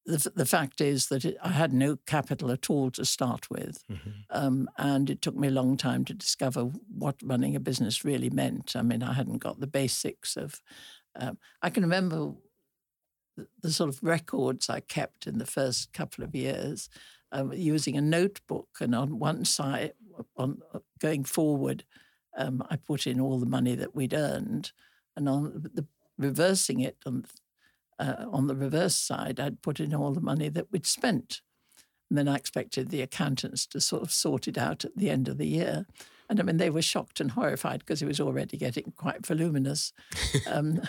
the, 0.06 0.30
the 0.34 0.46
fact 0.46 0.80
is 0.80 1.06
that 1.06 1.24
it, 1.24 1.36
I 1.42 1.50
had 1.50 1.72
no 1.72 1.96
capital 2.06 2.50
at 2.50 2.68
all 2.68 2.90
to 2.92 3.04
start 3.04 3.48
with. 3.50 3.82
Mm-hmm. 3.90 4.10
Um, 4.30 4.68
and 4.76 5.08
it 5.08 5.22
took 5.22 5.34
me 5.34 5.48
a 5.48 5.52
long 5.52 5.76
time 5.76 6.04
to 6.06 6.14
discover 6.14 6.64
what 6.64 7.16
running 7.22 7.56
a 7.56 7.60
business 7.60 8.04
really 8.04 8.30
meant. 8.30 8.76
I 8.76 8.82
mean, 8.82 9.02
I 9.02 9.14
hadn't 9.14 9.38
got 9.38 9.60
the 9.60 9.66
basics 9.66 10.36
of. 10.36 10.60
Um, 11.16 11.38
I 11.62 11.70
can 11.70 11.84
remember 11.84 12.32
the, 13.36 13.46
the, 13.62 13.70
sort 13.70 13.88
of 13.88 14.02
records 14.02 14.68
I 14.68 14.80
kept 14.80 15.28
in 15.28 15.38
the 15.38 15.46
first 15.46 15.92
couple 15.92 16.24
of 16.24 16.34
years 16.34 16.90
um, 17.30 17.52
using 17.52 17.96
a 17.96 18.00
notebook. 18.00 18.68
And 18.80 18.96
on 18.96 19.20
one 19.20 19.44
side, 19.44 19.92
on 20.36 20.60
uh, 20.74 20.80
going 20.98 21.22
forward, 21.24 21.84
um, 22.36 22.64
I 22.68 22.76
put 22.76 23.06
in 23.06 23.20
all 23.20 23.38
the 23.38 23.46
money 23.46 23.76
that 23.76 23.94
we'd 23.94 24.12
earned. 24.12 24.72
And 25.16 25.28
on 25.28 25.70
the 25.72 25.86
reversing 26.18 26.80
it 26.80 26.96
on 27.06 27.24
uh, 27.98 28.26
on 28.30 28.46
the 28.46 28.56
reverse 28.56 28.96
side, 28.96 29.40
I'd 29.40 29.62
put 29.62 29.80
in 29.80 29.94
all 29.94 30.12
the 30.12 30.20
money 30.20 30.48
that 30.48 30.70
we'd 30.72 30.86
spent. 30.86 31.40
And 32.10 32.18
then 32.18 32.28
I 32.28 32.36
expected 32.36 32.88
the 32.88 33.02
accountants 33.02 33.66
to 33.66 33.80
sort 33.80 34.02
of 34.02 34.12
sort 34.12 34.46
it 34.46 34.58
out 34.58 34.84
at 34.84 34.96
the 34.96 35.10
end 35.10 35.28
of 35.28 35.38
the 35.38 35.46
year. 35.46 35.86
And 36.28 36.40
I 36.40 36.42
mean, 36.42 36.58
they 36.58 36.70
were 36.70 36.82
shocked 36.82 37.20
and 37.20 37.32
horrified 37.32 37.80
because 37.80 38.02
it 38.02 38.06
was 38.06 38.20
already 38.20 38.56
getting 38.56 38.92
quite 38.96 39.26
voluminous. 39.26 39.92
um, 40.46 40.82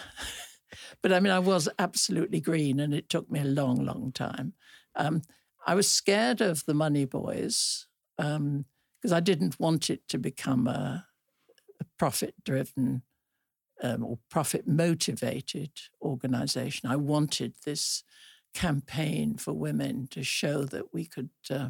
but 1.01 1.13
I 1.13 1.19
mean, 1.19 1.33
I 1.33 1.39
was 1.39 1.69
absolutely 1.79 2.41
green 2.41 2.79
and 2.79 2.93
it 2.93 3.09
took 3.09 3.29
me 3.29 3.39
a 3.39 3.45
long, 3.45 3.83
long 3.85 4.11
time. 4.11 4.53
Um, 4.95 5.21
I 5.65 5.75
was 5.75 5.89
scared 5.89 6.41
of 6.41 6.65
the 6.65 6.73
money 6.73 7.05
boys 7.05 7.87
because 8.17 8.37
um, 8.37 8.65
I 9.11 9.19
didn't 9.19 9.59
want 9.59 9.89
it 9.89 10.07
to 10.09 10.17
become 10.17 10.67
a, 10.67 11.07
a 11.81 11.85
profit 11.97 12.35
driven 12.43 13.01
um, 13.86 14.04
or 14.04 14.17
profit 14.30 14.67
motivated 14.67 15.69
organization. 16.02 16.89
I 16.89 16.95
wanted 16.95 17.54
this 17.63 18.04
campaign 18.54 19.38
for 19.38 19.54
women 19.54 20.08
to 20.12 20.24
show 20.24 20.63
that 20.65 20.93
we 20.93 21.06
could 21.06 21.30
uh, 21.50 21.69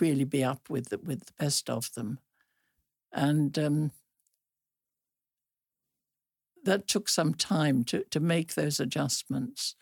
really 0.00 0.24
be 0.24 0.44
up 0.44 0.68
with 0.68 0.90
the, 0.90 0.98
with 0.98 1.26
the 1.26 1.32
best 1.38 1.70
of 1.70 1.92
them. 1.94 2.18
And 3.12 3.58
um, 3.58 3.92
that 6.64 6.86
took 6.86 7.08
some 7.08 7.34
time 7.34 7.84
to, 7.84 8.04
to 8.10 8.20
make 8.20 8.54
those 8.54 8.78
adjustments. 8.78 9.74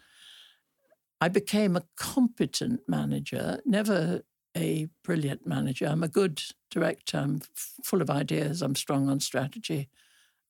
I 1.21 1.29
became 1.29 1.77
a 1.77 1.85
competent 1.97 2.81
manager, 2.87 3.61
never 3.65 4.23
a 4.57 4.89
brilliant 5.05 5.47
manager. 5.47 5.87
I'm 5.87 6.03
a 6.03 6.09
good 6.09 6.43
director. 6.71 7.19
I'm 7.19 7.41
full 7.85 8.03
of 8.03 8.11
ideas. 8.11 8.63
I'm 8.63 8.75
strong 8.75 9.09
on 9.09 9.21
strategy. 9.21 9.89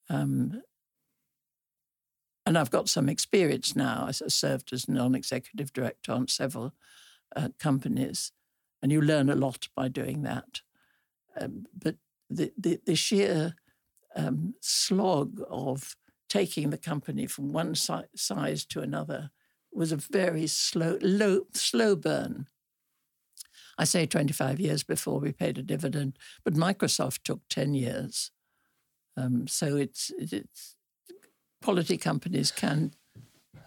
Um, 0.09 0.63
and 2.47 2.57
I've 2.57 2.71
got 2.71 2.89
some 2.89 3.09
experience 3.09 3.77
now. 3.77 4.07
I 4.09 4.13
served 4.13 4.73
as 4.73 4.89
non-executive 4.89 5.73
director 5.73 6.13
on 6.13 6.29
several 6.29 6.73
uh, 7.37 7.49
companies, 7.59 8.33
and 8.83 8.91
you 8.91 9.01
learn 9.01 9.29
a 9.29 9.35
lot 9.35 9.69
by 9.77 9.89
doing 9.89 10.23
that. 10.23 10.63
Um, 11.39 11.67
but 11.77 11.97
the, 12.29 12.53
the, 12.57 12.81
the 12.85 12.97
sheer 12.97 13.55
um, 14.17 14.55
slog 14.61 15.41
of 15.49 15.97
taking 16.29 16.71
the 16.71 16.79
company 16.79 17.27
from 17.27 17.53
one 17.53 17.75
si- 17.75 17.95
size 18.15 18.65
to 18.67 18.81
another 18.81 19.31
was 19.73 19.93
a 19.93 19.97
very 19.97 20.47
slow, 20.47 20.99
low, 21.03 21.43
slow 21.53 21.95
burn. 21.95 22.47
I 23.79 23.85
say 23.85 24.07
25 24.07 24.61
years 24.61 24.83
before 24.83 25.21
we 25.21 25.33
paid 25.33 25.59
a 25.59 25.63
dividend, 25.63 26.19
but 26.45 26.55
Microsoft 26.55 27.23
took 27.25 27.41
10 27.49 27.75
years. 27.75 28.31
Um, 29.17 29.47
so 29.47 29.77
it's, 29.77 30.13
it's 30.19 30.77
quality 31.63 31.97
companies 31.97 32.51
can 32.51 32.93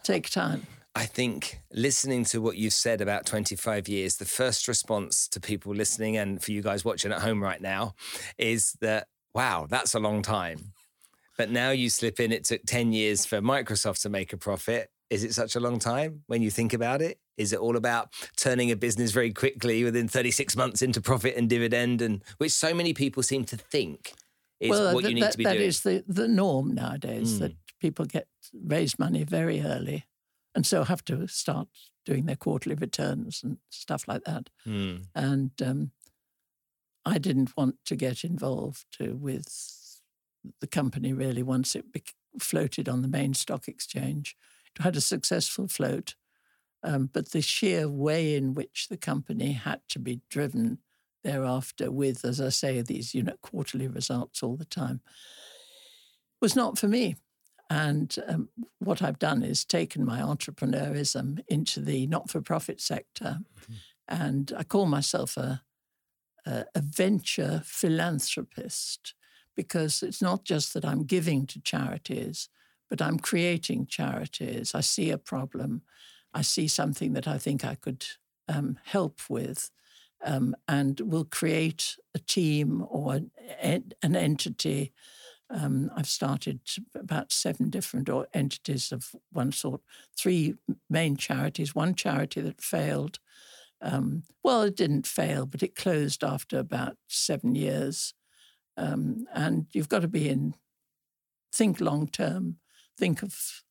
take 0.03 0.29
time. 0.29 0.67
I 0.95 1.06
think 1.06 1.60
listening 1.71 2.23
to 2.25 2.41
what 2.41 2.58
you've 2.58 2.73
said 2.73 3.01
about 3.01 3.25
25 3.25 3.88
years, 3.88 4.17
the 4.17 4.25
first 4.25 4.67
response 4.67 5.27
to 5.29 5.39
people 5.39 5.73
listening 5.73 6.17
and 6.17 6.41
for 6.41 6.51
you 6.51 6.62
guys 6.62 6.86
watching 6.86 7.12
at 7.12 7.21
home 7.21 7.41
right 7.41 7.62
now 7.62 7.95
is 8.38 8.73
that, 8.82 9.08
wow, 9.34 9.65
that's 9.67 9.95
a 9.95 9.99
long 9.99 10.21
time. 10.21 10.73
But 11.36 11.49
now 11.49 11.71
you 11.71 11.89
slip 11.89 12.19
in, 12.19 12.32
it 12.32 12.43
took 12.43 12.62
10 12.67 12.93
years 12.93 13.25
for 13.25 13.41
Microsoft 13.41 14.03
to 14.03 14.10
make 14.10 14.34
a 14.34 14.38
profit. 14.38 14.91
Is 15.10 15.23
it 15.23 15.34
such 15.34 15.56
a 15.56 15.60
long 15.60 15.79
time 15.79 16.21
when 16.27 16.43
you 16.43 16.51
think 16.51 16.73
about 16.73 17.01
it? 17.01 17.17
Is 17.38 17.53
it 17.53 17.60
all 17.60 17.75
about 17.75 18.10
turning 18.38 18.69
a 18.69 18.75
business 18.75 19.12
very 19.12 19.34
quickly 19.34 19.84
within 19.84 20.08
36 20.08 20.56
months 20.56 20.84
into 20.84 21.01
profit 21.01 21.36
and 21.36 21.49
dividend, 21.49 22.03
and 22.03 22.23
which 22.38 22.51
so 22.51 22.73
many 22.73 22.93
people 22.93 23.23
seem 23.23 23.45
to 23.45 23.58
think 23.58 24.13
is 24.60 24.69
well, 24.69 24.93
what 24.93 25.03
you 25.06 25.15
need 25.15 25.23
that, 25.23 25.32
to 25.32 25.38
be 25.39 25.43
that 25.43 25.53
doing? 25.53 25.62
That 25.62 25.67
is 25.67 25.82
the, 25.82 26.03
the 26.08 26.27
norm 26.27 26.75
nowadays, 26.75 27.36
mm. 27.36 27.39
that 27.39 27.53
people 27.84 28.06
get 28.06 28.28
raise 28.54 28.98
money 28.98 29.26
very 29.26 29.60
early 29.62 30.06
and 30.56 30.65
so 30.65 30.86
have 30.86 31.04
to 31.04 31.28
start 31.28 31.67
doing 32.06 32.26
their 32.26 32.38
quarterly 32.38 32.76
returns 32.76 33.43
and 33.43 33.58
stuff 33.69 34.08
like 34.08 34.24
that. 34.24 34.50
Mm. 34.65 35.08
And 35.13 35.52
um, 35.62 35.91
I 37.06 37.17
didn't 37.17 37.58
want 37.58 37.76
to 37.88 37.98
get 37.98 38.24
involved 38.24 38.98
with 39.00 40.00
the 40.62 40.67
company 40.67 41.12
really 41.12 41.43
once 41.43 41.76
it 41.76 41.91
be- 41.91 42.04
floated 42.39 42.88
on 42.88 43.02
the 43.02 43.10
main 43.10 43.34
stock 43.34 43.67
exchange. 43.67 44.38
It 44.78 44.84
had 44.84 44.96
a 44.96 45.02
successful 45.02 45.67
float, 45.67 46.15
um, 46.84 47.10
but 47.12 47.32
the 47.32 47.41
sheer 47.41 47.89
way 47.89 48.36
in 48.36 48.54
which 48.54 48.88
the 48.89 48.98
company 48.98 49.52
had 49.54 49.82
to 49.89 50.00
be 50.00 50.22
driven 50.30 50.80
thereafter 51.22 51.91
with, 51.91 52.24
as 52.24 52.39
I 52.39 52.50
say, 52.50 52.82
these 52.82 53.13
you 53.13 53.24
know 53.24 53.36
quarterly 53.41 53.89
results 53.89 54.41
all 54.41 54.56
the 54.56 54.65
time 54.65 55.02
was 56.41 56.56
not 56.56 56.78
for 56.78 56.88
me. 56.88 57.15
And 57.69 58.15
um, 58.28 58.49
what 58.80 59.02
I've 59.02 59.19
done 59.19 59.43
is 59.43 59.65
taken 59.65 60.06
my 60.06 60.19
entrepreneurism 60.19 61.39
into 61.47 61.80
the 61.80 62.08
not 62.08 62.30
for 62.30 62.41
profit 62.41 62.82
sector. 62.82 63.39
Mm-hmm. 63.62 63.73
And 64.08 64.54
I 64.58 64.63
call 64.63 64.86
myself 64.86 65.38
a, 65.38 65.62
a, 66.45 66.65
a, 66.76 66.82
venture 66.82 67.62
philanthropist 67.65 69.13
because 69.56 70.04
it's 70.04 70.21
not 70.21 70.43
just 70.43 70.73
that 70.73 70.84
I'm 70.84 71.04
giving 71.04 71.47
to 71.47 71.62
charities, 71.62 72.49
but 72.89 73.02
I'm 73.02 73.17
creating 73.17 73.88
charities. 73.88 74.76
I 74.76 74.82
see 74.82 75.10
a 75.10 75.17
problem, 75.17 75.84
I 76.34 76.41
see 76.41 76.67
something 76.67 77.13
that 77.13 77.28
I 77.28 77.38
think 77.38 77.63
I 77.63 77.76
could 77.76 78.06
um, 78.47 78.78
help 78.84 79.21
with. 79.30 79.71
Um, 80.26 80.56
and 80.69 81.02
will 81.02 81.26
create 81.26 81.97
a 82.15 82.19
team 82.19 82.86
or 82.88 83.19
an, 83.62 83.91
an 84.02 84.15
entity 84.15 84.93
um, 85.53 85.91
I've 85.95 86.07
started 86.07 86.61
about 86.95 87.31
seven 87.31 87.69
different 87.69 88.09
entities 88.33 88.91
of 88.91 89.11
one 89.31 89.51
sort, 89.51 89.81
three 90.17 90.55
main 90.89 91.15
charities, 91.15 91.75
one 91.75 91.93
charity 91.93 92.41
that 92.41 92.61
failed. 92.61 93.19
Um, 93.81 94.23
well, 94.43 94.63
it 94.63 94.75
didn't 94.75 95.05
fail, 95.05 95.45
but 95.45 95.61
it 95.61 95.75
closed 95.75 96.23
after 96.23 96.57
about 96.57 96.97
seven 97.07 97.53
years. 97.53 98.13
Um, 98.77 99.27
and 99.33 99.67
you've 99.73 99.89
got 99.89 100.01
to 100.01 100.07
be 100.07 100.27
in, 100.27 100.55
think 101.53 101.79
long 101.79 102.07
term, 102.07 102.57
think 102.97 103.21
of 103.21 103.63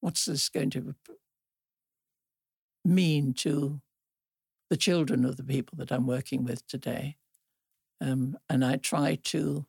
what's 0.00 0.26
this 0.26 0.48
going 0.48 0.70
to 0.70 0.94
mean 2.84 3.34
to 3.34 3.80
the 4.70 4.76
children 4.76 5.24
of 5.24 5.36
the 5.36 5.44
people 5.44 5.76
that 5.78 5.90
I'm 5.90 6.06
working 6.06 6.44
with 6.44 6.66
today. 6.68 7.16
Um, 8.00 8.38
and 8.48 8.64
I 8.64 8.76
try 8.76 9.18
to, 9.24 9.66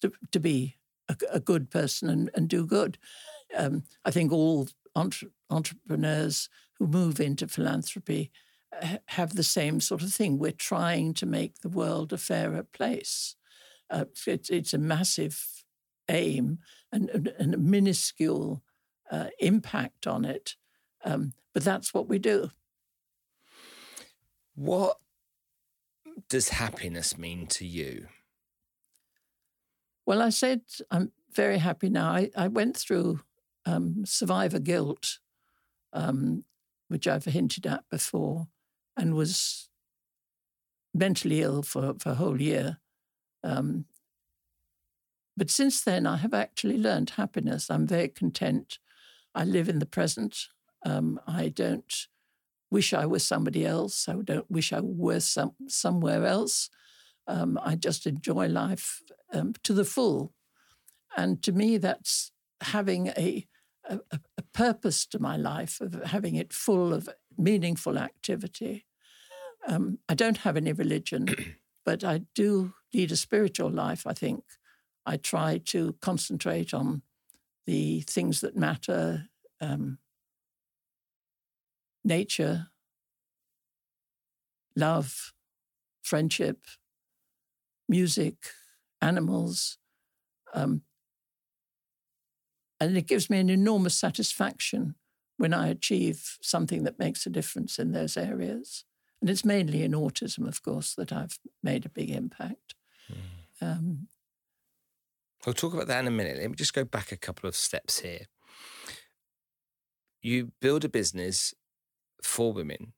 to, 0.00 0.12
to 0.32 0.40
be 0.40 0.76
a, 1.08 1.16
a, 1.32 1.40
good 1.40 1.70
person 1.70 2.08
and, 2.08 2.30
and 2.34 2.48
do 2.48 2.66
good. 2.66 2.98
Um, 3.56 3.84
I 4.04 4.10
think 4.10 4.32
all 4.32 4.68
entre- 4.94 5.30
entrepreneurs 5.48 6.48
who 6.74 6.86
move 6.86 7.20
into 7.20 7.48
philanthropy 7.48 8.30
uh, 8.80 8.98
have 9.06 9.34
the 9.34 9.42
same 9.42 9.80
sort 9.80 10.02
of 10.02 10.12
thing. 10.12 10.38
We're 10.38 10.52
trying 10.52 11.14
to 11.14 11.26
make 11.26 11.60
the 11.60 11.68
world 11.68 12.12
a 12.12 12.18
fairer 12.18 12.62
place. 12.62 13.36
Uh, 13.90 14.04
it's, 14.26 14.50
it's 14.50 14.72
a 14.72 14.78
massive 14.78 15.64
aim 16.08 16.58
and, 16.92 17.10
and, 17.10 17.32
and 17.38 17.54
a 17.54 17.58
minuscule 17.58 18.62
uh, 19.10 19.28
impact 19.38 20.06
on 20.06 20.24
it. 20.24 20.56
Um, 21.04 21.32
but 21.52 21.64
that's 21.64 21.92
what 21.92 22.08
we 22.08 22.18
do. 22.18 22.50
What 24.54 24.98
does 26.28 26.50
happiness 26.50 27.18
mean 27.18 27.46
to 27.48 27.66
you? 27.66 28.06
Well, 30.10 30.22
I 30.22 30.30
said 30.30 30.62
I'm 30.90 31.12
very 31.32 31.58
happy 31.58 31.88
now. 31.88 32.10
I, 32.10 32.30
I 32.36 32.48
went 32.48 32.76
through 32.76 33.20
um, 33.64 34.04
survivor 34.04 34.58
guilt, 34.58 35.20
um, 35.92 36.42
which 36.88 37.06
I've 37.06 37.26
hinted 37.26 37.64
at 37.64 37.84
before, 37.92 38.48
and 38.96 39.14
was 39.14 39.68
mentally 40.92 41.42
ill 41.42 41.62
for, 41.62 41.94
for 42.00 42.10
a 42.10 42.14
whole 42.16 42.40
year. 42.40 42.78
Um, 43.44 43.84
but 45.36 45.48
since 45.48 45.80
then, 45.80 46.08
I 46.08 46.16
have 46.16 46.34
actually 46.34 46.78
learned 46.78 47.10
happiness. 47.10 47.70
I'm 47.70 47.86
very 47.86 48.08
content. 48.08 48.80
I 49.32 49.44
live 49.44 49.68
in 49.68 49.78
the 49.78 49.86
present. 49.86 50.48
Um, 50.84 51.20
I 51.24 51.50
don't 51.50 52.08
wish 52.68 52.92
I 52.92 53.06
was 53.06 53.24
somebody 53.24 53.64
else. 53.64 54.08
I 54.08 54.16
don't 54.24 54.50
wish 54.50 54.72
I 54.72 54.80
were 54.82 55.20
some, 55.20 55.54
somewhere 55.68 56.26
else. 56.26 56.68
Um, 57.28 57.60
I 57.62 57.76
just 57.76 58.08
enjoy 58.08 58.48
life 58.48 59.02
um, 59.32 59.54
to 59.62 59.72
the 59.72 59.84
full. 59.84 60.32
And 61.16 61.42
to 61.42 61.52
me, 61.52 61.76
that's 61.76 62.32
having 62.60 63.08
a, 63.08 63.46
a, 63.88 64.00
a, 64.10 64.42
purpose 64.52 65.06
to 65.06 65.18
my 65.18 65.36
life, 65.36 65.80
of 65.80 65.94
having 66.04 66.34
it 66.34 66.52
full 66.52 66.92
of 66.92 67.08
meaningful 67.38 67.98
activity. 67.98 68.86
Um, 69.66 69.98
I 70.08 70.14
don't 70.14 70.38
have 70.38 70.56
any 70.56 70.72
religion, 70.72 71.26
but 71.84 72.04
I 72.04 72.22
do 72.34 72.74
lead 72.92 73.12
a 73.12 73.16
spiritual 73.16 73.70
life, 73.70 74.06
I 74.06 74.12
think. 74.12 74.44
I 75.06 75.16
try 75.16 75.58
to 75.66 75.96
concentrate 76.00 76.74
on 76.74 77.02
the 77.66 78.02
things 78.02 78.40
that 78.40 78.56
matter 78.56 79.28
um, 79.60 79.98
nature, 82.04 82.68
love, 84.76 85.32
friendship, 86.02 86.66
music, 87.88 88.36
animals. 89.02 89.78
Um, 90.54 90.82
and 92.80 92.96
it 92.96 93.06
gives 93.06 93.28
me 93.28 93.38
an 93.38 93.50
enormous 93.50 93.94
satisfaction 93.94 94.94
when 95.36 95.54
I 95.54 95.68
achieve 95.68 96.38
something 96.42 96.84
that 96.84 96.98
makes 96.98 97.26
a 97.26 97.30
difference 97.30 97.78
in 97.78 97.92
those 97.92 98.16
areas. 98.16 98.84
And 99.20 99.28
it's 99.28 99.44
mainly 99.44 99.82
in 99.82 99.92
autism, 99.92 100.48
of 100.48 100.62
course, 100.62 100.94
that 100.94 101.12
I've 101.12 101.38
made 101.62 101.84
a 101.84 101.90
big 101.90 102.10
impact. 102.10 102.74
Mm. 103.10 103.66
Um, 103.66 104.08
we'll 105.44 105.54
talk 105.54 105.74
about 105.74 105.88
that 105.88 106.00
in 106.00 106.06
a 106.06 106.10
minute. 106.10 106.38
Let 106.38 106.50
me 106.50 106.56
just 106.56 106.74
go 106.74 106.84
back 106.84 107.12
a 107.12 107.16
couple 107.16 107.48
of 107.48 107.54
steps 107.54 108.00
here. 108.00 108.26
You 110.22 110.52
build 110.60 110.84
a 110.84 110.88
business 110.88 111.54
for 112.22 112.52
women. 112.52 112.92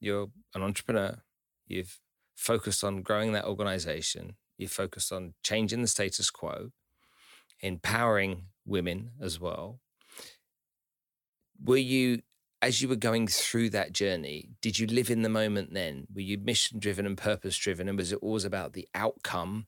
You're 0.00 0.28
an 0.54 0.62
entrepreneur. 0.62 1.22
You've 1.66 1.98
focused 2.36 2.84
on 2.84 3.02
growing 3.02 3.32
that 3.32 3.46
organization. 3.46 4.36
You've 4.56 4.72
focused 4.72 5.12
on 5.12 5.34
changing 5.42 5.82
the 5.82 5.88
status 5.88 6.30
quo, 6.30 6.70
empowering 7.60 8.46
women 8.64 9.10
as 9.20 9.40
well. 9.40 9.80
Were 11.62 11.76
you, 11.76 12.22
as 12.62 12.80
you 12.80 12.88
were 12.88 12.96
going 12.96 13.26
through 13.26 13.70
that 13.70 13.92
journey, 13.92 14.50
did 14.60 14.78
you 14.78 14.86
live 14.86 15.10
in 15.10 15.22
the 15.22 15.28
moment 15.28 15.74
then? 15.74 16.06
Were 16.14 16.20
you 16.20 16.38
mission 16.38 16.78
driven 16.78 17.06
and 17.06 17.16
purpose 17.16 17.56
driven? 17.56 17.88
And 17.88 17.98
was 17.98 18.12
it 18.12 18.18
always 18.22 18.44
about 18.44 18.72
the 18.72 18.88
outcome, 18.94 19.66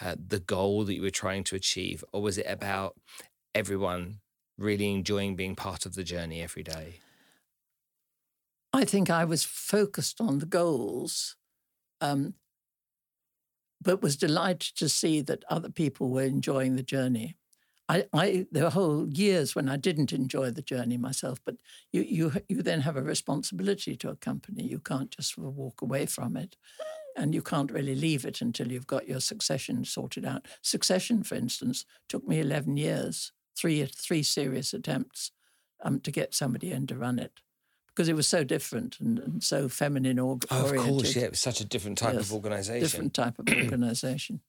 uh, 0.00 0.16
the 0.18 0.40
goal 0.40 0.84
that 0.84 0.94
you 0.94 1.02
were 1.02 1.10
trying 1.10 1.44
to 1.44 1.56
achieve? 1.56 2.04
Or 2.12 2.22
was 2.22 2.38
it 2.38 2.46
about 2.48 2.96
everyone 3.54 4.20
really 4.56 4.92
enjoying 4.92 5.36
being 5.36 5.56
part 5.56 5.86
of 5.86 5.94
the 5.94 6.04
journey 6.04 6.42
every 6.42 6.62
day? 6.62 7.00
I 8.72 8.84
think 8.84 9.08
I 9.08 9.24
was 9.24 9.44
focused 9.44 10.20
on 10.20 10.40
the 10.40 10.46
goals, 10.46 11.36
um, 12.00 12.34
but 13.84 14.02
was 14.02 14.16
delighted 14.16 14.76
to 14.76 14.88
see 14.88 15.20
that 15.22 15.44
other 15.48 15.70
people 15.70 16.10
were 16.10 16.22
enjoying 16.22 16.76
the 16.76 16.82
journey. 16.82 17.36
I, 17.88 18.06
I, 18.14 18.46
there 18.50 18.64
were 18.64 18.70
whole 18.70 19.06
years 19.08 19.54
when 19.54 19.68
I 19.68 19.76
didn't 19.76 20.12
enjoy 20.12 20.50
the 20.50 20.62
journey 20.62 20.96
myself, 20.96 21.38
but 21.44 21.56
you, 21.92 22.02
you, 22.02 22.32
you 22.48 22.62
then 22.62 22.80
have 22.80 22.96
a 22.96 23.02
responsibility 23.02 23.94
to 23.96 24.08
a 24.08 24.16
company. 24.16 24.64
You 24.64 24.78
can't 24.78 25.10
just 25.10 25.36
walk 25.36 25.82
away 25.82 26.06
from 26.06 26.36
it, 26.36 26.56
and 27.14 27.34
you 27.34 27.42
can't 27.42 27.70
really 27.70 27.94
leave 27.94 28.24
it 28.24 28.40
until 28.40 28.72
you've 28.72 28.86
got 28.86 29.06
your 29.06 29.20
succession 29.20 29.84
sorted 29.84 30.24
out. 30.24 30.48
Succession, 30.62 31.22
for 31.22 31.34
instance, 31.34 31.84
took 32.08 32.26
me 32.26 32.40
eleven 32.40 32.78
years, 32.78 33.32
three 33.54 33.84
three 33.84 34.22
serious 34.22 34.72
attempts 34.72 35.32
um, 35.84 36.00
to 36.00 36.10
get 36.10 36.34
somebody 36.34 36.72
in 36.72 36.86
to 36.86 36.96
run 36.96 37.18
it 37.18 37.40
because 37.94 38.08
it 38.08 38.16
was 38.16 38.26
so 38.26 38.42
different 38.42 38.98
and, 38.98 39.18
and 39.18 39.42
so 39.42 39.68
feminine 39.68 40.18
or 40.18 40.38
oh, 40.50 40.66
Of 40.66 40.76
course, 40.76 41.16
yeah, 41.16 41.24
it 41.24 41.30
was 41.30 41.40
such 41.40 41.60
a 41.60 41.64
different 41.64 41.98
type 41.98 42.14
yes, 42.14 42.26
of 42.26 42.32
organisation. 42.32 42.80
Different 42.80 43.14
type 43.14 43.38
of 43.38 43.48
organisation. 43.64 44.40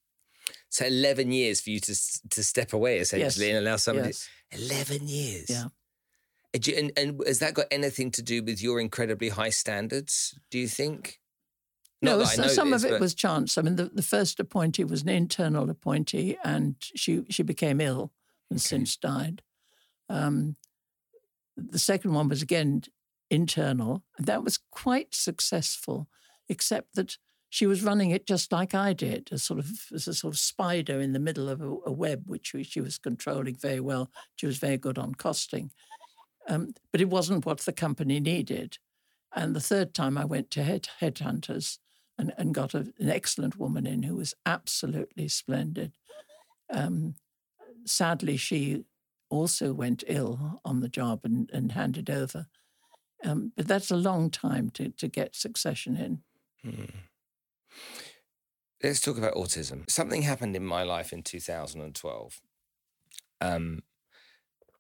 So 0.70 0.86
eleven 0.86 1.32
years 1.32 1.62
for 1.62 1.70
you 1.70 1.80
to 1.80 1.96
to 2.30 2.44
step 2.44 2.74
away 2.74 3.00
essentially 3.00 3.48
yes. 3.48 3.56
and 3.56 3.68
allow 3.68 3.78
somebody. 3.78 4.10
Yes. 4.10 4.30
Eleven 4.52 5.08
years. 5.08 5.50
Yeah. 5.50 5.66
And, 6.78 6.94
and, 6.96 7.22
has 7.28 7.40
that 7.40 7.54
got 7.54 7.66
anything 7.70 8.12
to 8.12 8.22
do 8.22 8.42
with 8.42 8.64
your 8.64 8.80
incredibly 8.80 9.28
high 9.28 9.50
standards? 9.50 10.40
Do 10.50 10.58
you 10.58 10.70
think? 10.70 11.20
Not 12.02 12.20
no, 12.20 12.24
so 12.24 12.48
some 12.48 12.72
this, 12.72 12.84
of 12.84 12.90
it 12.90 12.94
but... 12.94 13.02
was 13.02 13.14
chance. 13.14 13.58
I 13.58 13.62
mean, 13.62 13.76
the, 13.76 13.86
the 13.86 14.02
first 14.02 14.40
appointee 14.40 14.86
was 14.86 15.02
an 15.02 15.10
internal 15.10 15.70
appointee, 15.70 16.38
and 16.46 16.76
she 16.80 17.26
she 17.30 17.44
became 17.44 17.82
ill 17.82 18.12
and 18.50 18.58
okay. 18.58 18.64
since 18.64 18.96
died. 18.96 19.42
Um, 20.08 20.56
the 21.58 21.80
second 21.80 22.14
one 22.14 22.30
was 22.30 22.42
again 22.42 22.84
internal. 23.30 24.04
That 24.18 24.44
was 24.44 24.60
quite 24.72 25.14
successful, 25.14 26.08
except 26.48 26.96
that 26.96 27.18
she 27.50 27.66
was 27.66 27.84
running 27.84 28.12
it 28.12 28.28
just 28.28 28.52
like 28.52 28.76
I 28.76 28.94
did, 28.94 29.30
a 29.32 29.38
sort 29.38 29.60
of 29.60 29.70
as 29.94 30.08
a 30.08 30.14
sort 30.14 30.34
of 30.34 30.40
spider 30.40 31.00
in 31.00 31.14
the 31.14 31.20
middle 31.20 31.48
of 31.48 31.62
a, 31.62 31.76
a 31.86 31.92
web, 31.92 32.24
which 32.26 32.54
she 32.64 32.82
was 32.82 32.98
controlling 32.98 33.56
very 33.56 33.80
well. 33.80 34.12
She 34.36 34.46
was 34.46 34.58
very 34.58 34.78
good 34.78 34.98
on 34.98 35.16
costing, 35.16 35.72
um, 36.48 36.74
but 36.92 37.02
it 37.02 37.10
wasn't 37.10 37.46
what 37.46 37.60
the 37.60 37.74
company 37.74 38.20
needed. 38.20 38.78
And 39.34 39.56
the 39.56 39.62
third 39.62 39.94
time 39.94 40.18
I 40.18 40.26
went 40.26 40.52
to 40.52 40.64
head 40.64 40.90
headhunters 41.02 41.80
and, 42.18 42.34
and 42.38 42.54
got 42.54 42.74
a, 42.74 42.94
an 43.00 43.10
excellent 43.10 43.58
woman 43.58 43.86
in 43.86 44.04
who 44.04 44.16
was 44.16 44.34
absolutely 44.46 45.28
splendid. 45.28 45.94
Um, 46.70 47.16
sadly, 47.86 48.38
she 48.38 48.84
also 49.30 49.74
went 49.74 50.04
ill 50.08 50.62
on 50.64 50.82
the 50.82 50.90
job 50.90 51.22
and, 51.24 51.50
and 51.52 51.72
handed 51.72 52.10
over. 52.10 52.48
Um, 53.26 53.52
but 53.56 53.68
that's 53.68 53.92
a 53.92 53.96
long 53.96 54.30
time 54.30 54.70
to, 54.72 54.90
to 54.90 55.08
get 55.08 55.36
succession 55.36 55.98
in. 55.98 56.22
Hmm. 56.64 56.86
Let's 58.84 59.02
talk 59.02 59.18
about 59.18 59.34
autism. 59.34 59.90
Something 59.90 60.22
happened 60.22 60.56
in 60.56 60.66
my 60.66 60.84
life 60.84 61.12
in 61.12 61.24
2012. 61.24 62.42
Um, 63.42 63.82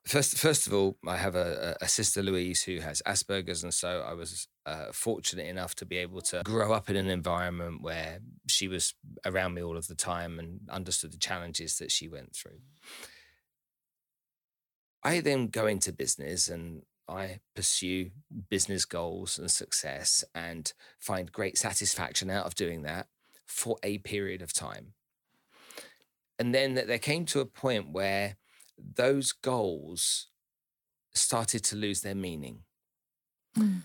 first, 0.06 0.38
first 0.38 0.68
of 0.68 0.74
all, 0.74 0.98
I 1.08 1.18
have 1.18 1.36
a, 1.36 1.76
a, 1.82 1.88
sister 1.88 2.22
Louise 2.22 2.62
who 2.62 2.80
has 2.82 3.02
Asperger's, 3.08 3.64
and 3.64 3.74
so 3.74 4.06
I 4.08 4.14
was 4.14 4.48
uh, 4.66 4.91
fortunate 4.91 5.48
enough 5.48 5.76
to 5.76 5.86
be 5.86 5.98
able 5.98 6.22
to 6.22 6.43
grow 6.43 6.72
up 6.72 6.89
in 6.89 6.96
an 6.96 7.10
environment 7.10 7.82
where 7.82 8.20
she 8.48 8.68
was 8.68 8.93
around 9.26 9.56
me 9.56 9.64
all 9.64 9.78
of 9.78 9.88
the 9.88 9.96
time 9.96 10.38
and 10.39 10.60
understood 10.70 11.12
the 11.12 11.18
challenges 11.18 11.78
that 11.78 11.91
she 11.91 12.08
went 12.08 12.36
through. 12.36 12.60
I 15.04 15.20
then 15.20 15.48
go 15.48 15.68
into 15.68 15.91
business 15.91 16.48
and 16.48 16.84
I 17.08 17.39
pursue 17.56 18.12
business 18.49 18.86
goals 18.86 19.38
and 19.38 19.49
success 19.49 20.24
and 20.34 20.72
find 20.99 21.32
great 21.32 21.58
satisfaction 21.58 22.30
out 22.30 22.45
of 22.45 22.56
doing 22.56 22.82
that 22.84 23.08
for 23.45 23.78
a 23.84 23.99
period 23.99 24.41
of 24.41 24.53
time. 24.53 24.93
And 26.39 26.53
then 26.53 26.74
there 26.74 26.99
came 26.99 27.26
to 27.26 27.39
a 27.39 27.45
point 27.45 27.91
where 27.91 28.38
those 28.78 29.32
goals 29.32 30.28
started 31.14 31.64
to 31.64 31.76
lose 31.76 32.01
their 32.01 32.16
meaning 32.16 32.64
mm. 33.58 33.84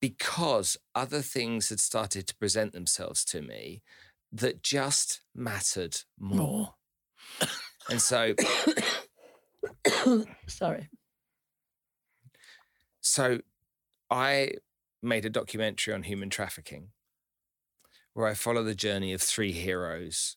because 0.00 0.76
other 0.94 1.22
things 1.22 1.70
had 1.70 1.80
started 1.80 2.26
to 2.26 2.36
present 2.36 2.72
themselves 2.72 3.24
to 3.24 3.40
me 3.40 3.82
that 4.32 4.62
just 4.62 5.22
mattered 5.34 5.96
more. 6.18 6.74
and 7.90 8.02
so, 8.02 8.34
sorry. 10.46 10.88
So 13.16 13.38
I 14.10 14.50
made 15.02 15.24
a 15.24 15.30
documentary 15.30 15.94
on 15.94 16.02
human 16.02 16.28
trafficking 16.28 16.88
where 18.12 18.26
I 18.26 18.34
follow 18.34 18.62
the 18.62 18.74
journey 18.74 19.14
of 19.14 19.22
three 19.22 19.52
heroes, 19.52 20.36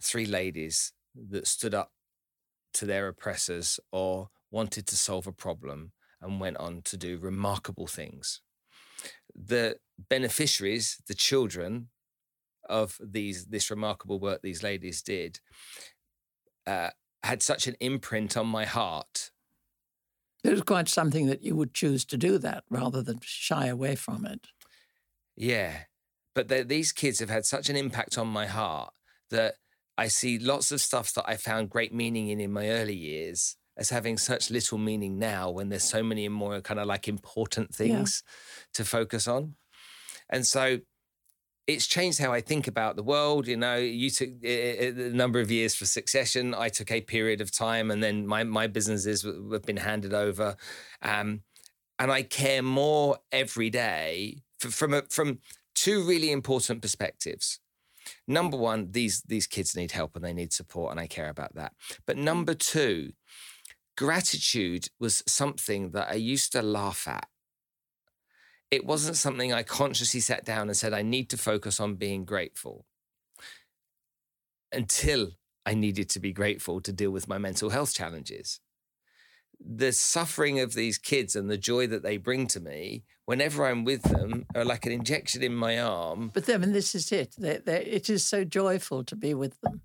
three 0.00 0.24
ladies 0.24 0.92
that 1.16 1.48
stood 1.48 1.74
up 1.74 1.90
to 2.74 2.86
their 2.86 3.08
oppressors 3.08 3.80
or 3.90 4.28
wanted 4.52 4.86
to 4.86 4.96
solve 4.96 5.26
a 5.26 5.32
problem 5.32 5.90
and 6.22 6.38
went 6.38 6.58
on 6.58 6.82
to 6.82 6.96
do 6.96 7.18
remarkable 7.18 7.88
things. 7.88 8.40
The 9.34 9.78
beneficiaries, 9.98 11.02
the 11.08 11.14
children 11.14 11.88
of 12.68 12.98
these 13.02 13.46
this 13.46 13.68
remarkable 13.68 14.20
work 14.20 14.42
these 14.42 14.62
ladies 14.62 15.02
did, 15.02 15.40
uh, 16.68 16.90
had 17.24 17.42
such 17.42 17.66
an 17.66 17.74
imprint 17.80 18.36
on 18.36 18.46
my 18.46 18.64
heart. 18.64 19.32
It 20.46 20.52
was 20.52 20.62
quite 20.62 20.88
something 20.88 21.26
that 21.26 21.42
you 21.42 21.56
would 21.56 21.74
choose 21.74 22.04
to 22.06 22.16
do 22.16 22.38
that 22.38 22.64
rather 22.70 23.02
than 23.02 23.18
shy 23.22 23.66
away 23.66 23.96
from 23.96 24.24
it. 24.24 24.46
Yeah, 25.36 25.72
but 26.34 26.68
these 26.68 26.92
kids 26.92 27.18
have 27.18 27.30
had 27.30 27.44
such 27.44 27.68
an 27.68 27.76
impact 27.76 28.16
on 28.16 28.28
my 28.28 28.46
heart 28.46 28.92
that 29.30 29.54
I 29.98 30.08
see 30.08 30.38
lots 30.38 30.70
of 30.70 30.80
stuff 30.80 31.12
that 31.14 31.24
I 31.26 31.36
found 31.36 31.70
great 31.70 31.92
meaning 31.92 32.28
in 32.28 32.40
in 32.40 32.52
my 32.52 32.68
early 32.68 32.94
years 32.94 33.56
as 33.76 33.90
having 33.90 34.16
such 34.18 34.50
little 34.50 34.78
meaning 34.78 35.18
now 35.18 35.50
when 35.50 35.68
there's 35.68 35.84
so 35.84 36.02
many 36.02 36.28
more 36.28 36.60
kind 36.60 36.80
of 36.80 36.86
like 36.86 37.08
important 37.08 37.74
things 37.74 38.22
yeah. 38.24 38.64
to 38.74 38.84
focus 38.84 39.26
on. 39.26 39.54
And 40.30 40.46
so 40.46 40.78
it's 41.66 41.86
changed 41.86 42.20
how 42.20 42.32
I 42.32 42.40
think 42.40 42.68
about 42.68 42.96
the 42.96 43.02
world. 43.02 43.46
You 43.48 43.56
know, 43.56 43.76
you 43.76 44.10
took 44.10 44.28
a 44.44 44.92
number 45.12 45.40
of 45.40 45.50
years 45.50 45.74
for 45.74 45.84
succession. 45.84 46.54
I 46.54 46.68
took 46.68 46.90
a 46.90 47.00
period 47.00 47.40
of 47.40 47.50
time, 47.50 47.90
and 47.90 48.02
then 48.02 48.26
my 48.26 48.44
my 48.44 48.66
businesses 48.66 49.22
have 49.22 49.62
been 49.62 49.78
handed 49.78 50.14
over, 50.14 50.56
um, 51.02 51.42
and 51.98 52.12
I 52.12 52.22
care 52.22 52.62
more 52.62 53.18
every 53.32 53.70
day 53.70 54.42
from 54.58 54.94
a, 54.94 55.02
from 55.02 55.40
two 55.74 56.06
really 56.06 56.30
important 56.30 56.82
perspectives. 56.82 57.60
Number 58.28 58.56
one, 58.56 58.92
these 58.92 59.22
these 59.22 59.46
kids 59.48 59.74
need 59.74 59.92
help 59.92 60.14
and 60.14 60.24
they 60.24 60.32
need 60.32 60.52
support, 60.52 60.92
and 60.92 61.00
I 61.00 61.08
care 61.08 61.28
about 61.28 61.54
that. 61.56 61.72
But 62.06 62.16
number 62.16 62.54
two, 62.54 63.12
gratitude 63.96 64.88
was 65.00 65.24
something 65.26 65.90
that 65.90 66.08
I 66.10 66.14
used 66.14 66.52
to 66.52 66.62
laugh 66.62 67.08
at. 67.08 67.26
It 68.70 68.84
wasn't 68.84 69.16
something 69.16 69.52
I 69.52 69.62
consciously 69.62 70.20
sat 70.20 70.44
down 70.44 70.68
and 70.68 70.76
said, 70.76 70.92
I 70.92 71.02
need 71.02 71.30
to 71.30 71.38
focus 71.38 71.78
on 71.78 71.94
being 71.94 72.24
grateful 72.24 72.84
until 74.72 75.32
I 75.64 75.74
needed 75.74 76.08
to 76.10 76.20
be 76.20 76.32
grateful 76.32 76.80
to 76.80 76.92
deal 76.92 77.10
with 77.10 77.28
my 77.28 77.38
mental 77.38 77.70
health 77.70 77.94
challenges 77.94 78.60
the 79.64 79.92
suffering 79.92 80.60
of 80.60 80.74
these 80.74 80.98
kids 80.98 81.34
and 81.34 81.50
the 81.50 81.58
joy 81.58 81.86
that 81.86 82.02
they 82.02 82.16
bring 82.16 82.46
to 82.48 82.60
me 82.60 83.04
whenever 83.24 83.66
I'm 83.66 83.84
with 83.84 84.02
them 84.02 84.46
are 84.54 84.64
like 84.64 84.86
an 84.86 84.92
injection 84.92 85.42
in 85.42 85.54
my 85.54 85.78
arm. 85.80 86.30
But 86.32 86.46
then, 86.46 86.62
and 86.62 86.74
this 86.74 86.94
is 86.94 87.10
it. 87.12 87.34
They're, 87.36 87.58
they're, 87.58 87.82
it 87.82 88.08
is 88.10 88.24
so 88.24 88.44
joyful 88.44 89.04
to 89.04 89.16
be 89.16 89.34
with 89.34 89.60
them. 89.60 89.82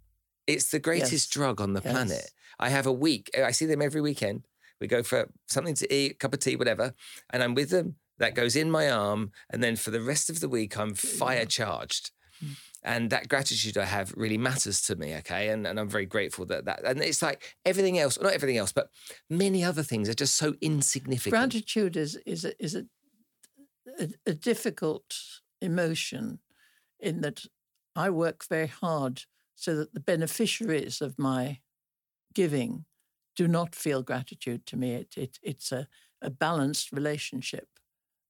It's 0.47 0.71
the 0.71 0.79
greatest 0.79 1.11
yes. 1.11 1.27
drug 1.27 1.61
on 1.61 1.73
the 1.73 1.81
yes. 1.83 1.93
planet. 1.93 2.31
I 2.59 2.69
have 2.69 2.85
a 2.85 2.91
week. 2.91 3.29
I 3.37 3.51
see 3.51 3.65
them 3.65 3.81
every 3.81 4.01
weekend. 4.01 4.47
We 4.79 4.87
go 4.87 5.03
for 5.03 5.29
something 5.47 5.75
to 5.75 5.93
eat, 5.93 6.11
a 6.11 6.15
cup 6.15 6.33
of 6.33 6.39
tea, 6.39 6.55
whatever, 6.55 6.93
and 7.29 7.43
I'm 7.43 7.53
with 7.53 7.69
them. 7.69 7.95
That 8.21 8.35
goes 8.35 8.55
in 8.55 8.71
my 8.71 8.89
arm, 8.89 9.31
and 9.49 9.61
then 9.61 9.75
for 9.75 9.91
the 9.91 10.01
rest 10.01 10.29
of 10.29 10.39
the 10.39 10.49
week, 10.49 10.77
I'm 10.77 10.93
fire 10.93 11.45
charged. 11.45 12.11
Mm 12.43 12.55
and 12.83 13.09
that 13.11 13.29
gratitude 13.29 13.77
I 13.77 13.85
have 13.85 14.13
really 14.15 14.37
matters 14.37 14.81
to 14.83 14.95
me. 14.95 15.15
Okay, 15.17 15.49
and 15.49 15.67
and 15.67 15.79
I'm 15.79 15.89
very 15.89 16.05
grateful 16.05 16.45
that 16.47 16.65
that 16.65 16.83
and 16.83 17.01
it's 17.01 17.21
like 17.21 17.55
everything 17.65 17.99
else, 17.99 18.19
not 18.19 18.33
everything 18.33 18.57
else, 18.57 18.71
but 18.71 18.89
many 19.29 19.63
other 19.63 19.83
things 19.83 20.09
are 20.09 20.13
just 20.13 20.35
so 20.35 20.55
insignificant. 20.61 21.31
Gratitude 21.31 21.95
is 21.95 22.15
is 22.25 22.45
a, 22.45 22.63
is 22.63 22.75
a, 22.75 22.85
a, 23.99 24.09
a 24.25 24.33
difficult 24.33 25.15
emotion, 25.61 26.39
in 26.99 27.21
that 27.21 27.45
I 27.95 28.09
work 28.09 28.45
very 28.47 28.67
hard 28.67 29.23
so 29.55 29.75
that 29.75 29.93
the 29.93 29.99
beneficiaries 29.99 31.01
of 31.01 31.19
my 31.19 31.59
giving 32.33 32.85
do 33.35 33.47
not 33.47 33.75
feel 33.75 34.01
gratitude 34.01 34.65
to 34.65 34.77
me. 34.77 34.93
It, 34.93 35.13
it 35.15 35.39
it's 35.43 35.71
a, 35.71 35.87
a 36.21 36.31
balanced 36.31 36.91
relationship. 36.91 37.67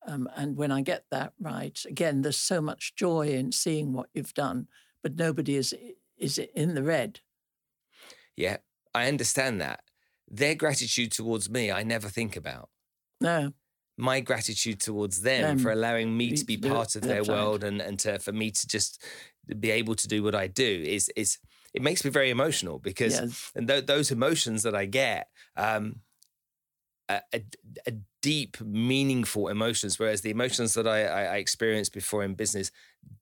Um, 0.07 0.27
and 0.35 0.57
when 0.57 0.71
I 0.71 0.81
get 0.81 1.05
that 1.11 1.33
right, 1.39 1.79
again, 1.87 2.21
there's 2.21 2.37
so 2.37 2.61
much 2.61 2.95
joy 2.95 3.29
in 3.29 3.51
seeing 3.51 3.93
what 3.93 4.09
you've 4.13 4.33
done, 4.33 4.67
but 5.03 5.15
nobody 5.15 5.55
is 5.55 5.73
is 6.17 6.37
in 6.37 6.75
the 6.75 6.83
red. 6.83 7.19
Yeah, 8.35 8.57
I 8.93 9.07
understand 9.07 9.61
that. 9.61 9.81
Their 10.27 10.55
gratitude 10.55 11.11
towards 11.11 11.49
me, 11.49 11.71
I 11.71 11.83
never 11.83 12.07
think 12.07 12.35
about. 12.35 12.69
No. 13.19 13.53
My 13.97 14.19
gratitude 14.21 14.79
towards 14.79 15.21
them, 15.21 15.59
for 15.59 15.71
allowing 15.71 16.15
me 16.15 16.31
to 16.31 16.45
be 16.45 16.57
part 16.57 16.95
of 16.95 17.01
their 17.01 17.23
world 17.23 17.63
and, 17.63 17.81
and 17.81 17.99
to, 17.99 18.17
for 18.19 18.31
me 18.31 18.49
to 18.49 18.67
just 18.67 19.03
be 19.59 19.71
able 19.71 19.95
to 19.95 20.07
do 20.07 20.23
what 20.23 20.35
I 20.35 20.47
do 20.47 20.83
is 20.85 21.09
is 21.15 21.37
it 21.73 21.81
makes 21.81 22.03
me 22.03 22.11
very 22.11 22.29
emotional 22.29 22.79
because 22.79 23.19
yes. 23.19 23.51
and 23.55 23.67
th- 23.67 23.85
those 23.85 24.11
emotions 24.11 24.63
that 24.63 24.75
I 24.75 24.85
get 24.85 25.27
um, 25.55 25.97
a, 27.33 27.41
a, 27.87 27.93
deep, 28.21 28.61
meaningful 28.61 29.47
emotions, 29.47 29.97
whereas 29.97 30.21
the 30.21 30.29
emotions 30.29 30.75
that 30.75 30.87
I, 30.87 31.05
I, 31.05 31.23
I 31.23 31.35
experienced 31.37 31.91
before 31.91 32.23
in 32.23 32.35
business 32.35 32.71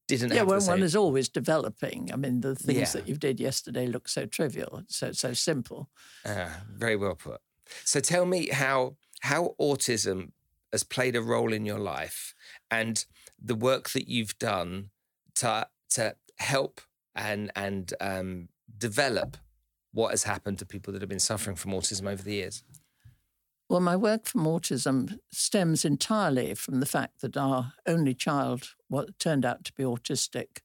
didn't. 0.07 0.33
Yeah, 0.33 0.43
well, 0.43 0.59
one 0.59 0.83
is 0.83 0.95
always 0.95 1.29
developing. 1.29 2.09
I 2.11 2.17
mean, 2.17 2.41
the 2.41 2.53
things 2.55 2.77
yeah. 2.77 2.91
that 2.91 3.07
you 3.07 3.15
did 3.15 3.39
yesterday 3.39 3.87
look 3.87 4.09
so 4.09 4.25
trivial, 4.25 4.83
so 4.87 5.13
so 5.13 5.33
simple. 5.33 5.89
Uh, 6.25 6.49
very 6.69 6.97
well 6.97 7.15
put. 7.15 7.39
So 7.85 7.99
tell 7.99 8.25
me 8.25 8.49
how 8.49 8.97
how 9.21 9.55
autism 9.59 10.31
has 10.71 10.83
played 10.83 11.15
a 11.15 11.21
role 11.21 11.53
in 11.53 11.65
your 11.65 11.79
life 11.79 12.35
and 12.69 13.05
the 13.41 13.55
work 13.55 13.91
that 13.91 14.07
you've 14.07 14.37
done 14.37 14.89
to 15.35 15.67
to 15.91 16.15
help 16.37 16.81
and 17.15 17.51
and 17.55 17.93
um, 18.01 18.49
develop 18.77 19.37
what 19.91 20.11
has 20.11 20.23
happened 20.23 20.59
to 20.59 20.65
people 20.65 20.93
that 20.93 21.01
have 21.01 21.09
been 21.09 21.19
suffering 21.19 21.55
from 21.55 21.71
autism 21.71 22.07
over 22.07 22.21
the 22.21 22.33
years. 22.33 22.63
Well, 23.69 23.81
my 23.81 23.95
work 23.95 24.25
from 24.25 24.45
autism 24.45 25.19
stems 25.31 25.85
entirely 25.85 26.55
from 26.55 26.79
the 26.79 26.87
fact 26.87 27.21
that 27.21 27.37
our 27.37 27.73
only 27.85 28.15
child 28.15 28.73
what 28.87 29.19
turned 29.19 29.45
out 29.45 29.63
to 29.65 29.73
be 29.73 29.83
autistic 29.83 30.61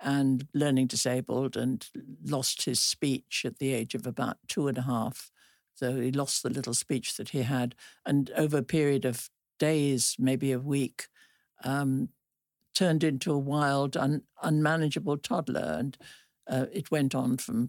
and 0.00 0.48
learning 0.54 0.86
disabled 0.86 1.54
and 1.54 1.86
lost 2.24 2.64
his 2.64 2.80
speech 2.80 3.42
at 3.44 3.58
the 3.58 3.74
age 3.74 3.94
of 3.94 4.06
about 4.06 4.38
two 4.48 4.68
and 4.68 4.78
a 4.78 4.82
half. 4.82 5.30
So 5.74 6.00
he 6.00 6.10
lost 6.10 6.42
the 6.42 6.48
little 6.48 6.72
speech 6.72 7.18
that 7.18 7.30
he 7.30 7.42
had. 7.42 7.74
And 8.06 8.30
over 8.34 8.56
a 8.58 8.62
period 8.62 9.04
of 9.04 9.28
days, 9.58 10.16
maybe 10.18 10.50
a 10.52 10.58
week, 10.58 11.08
um, 11.62 12.08
turned 12.74 13.04
into 13.04 13.32
a 13.32 13.38
wild, 13.38 13.98
un- 13.98 14.22
unmanageable 14.42 15.18
toddler. 15.18 15.76
And 15.78 15.98
uh, 16.48 16.66
it 16.72 16.90
went 16.90 17.14
on 17.14 17.36
from 17.36 17.68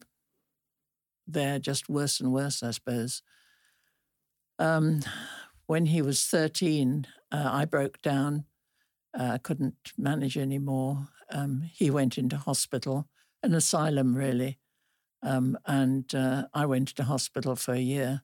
there, 1.27 1.59
just 1.59 1.89
worse 1.89 2.21
and 2.21 2.31
worse, 2.31 2.63
I 2.63 2.71
suppose. 2.71 3.21
Um, 4.59 5.01
when 5.65 5.87
he 5.87 6.01
was 6.01 6.23
13, 6.25 7.07
uh, 7.31 7.49
I 7.51 7.65
broke 7.65 8.01
down. 8.01 8.45
I 9.15 9.35
uh, 9.35 9.37
couldn't 9.39 9.93
manage 9.97 10.37
anymore. 10.37 11.07
Um, 11.31 11.63
he 11.73 11.89
went 11.89 12.17
into 12.17 12.37
hospital, 12.37 13.07
an 13.43 13.53
asylum, 13.53 14.15
really. 14.15 14.59
Um, 15.23 15.57
and 15.65 16.13
uh, 16.13 16.45
I 16.53 16.65
went 16.65 16.89
to 16.89 17.03
hospital 17.03 17.55
for 17.55 17.73
a 17.73 17.79
year. 17.79 18.21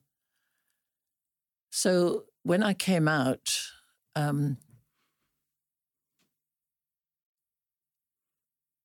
So 1.70 2.24
when 2.44 2.62
I 2.62 2.72
came 2.72 3.08
out, 3.08 3.58
um, 4.14 4.58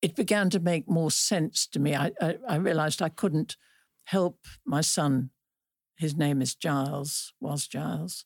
it 0.02 0.16
began 0.16 0.50
to 0.50 0.60
make 0.60 0.90
more 0.90 1.12
sense 1.12 1.68
to 1.68 1.80
me. 1.80 1.96
I, 1.96 2.12
I, 2.20 2.38
I 2.48 2.56
realized 2.56 3.02
I 3.02 3.10
couldn't 3.10 3.58
help 4.06 4.40
my 4.66 4.82
son 4.82 5.30
his 6.00 6.16
name 6.16 6.42
is 6.42 6.56
Giles, 6.56 7.34
was 7.42 7.68
Giles. 7.68 8.26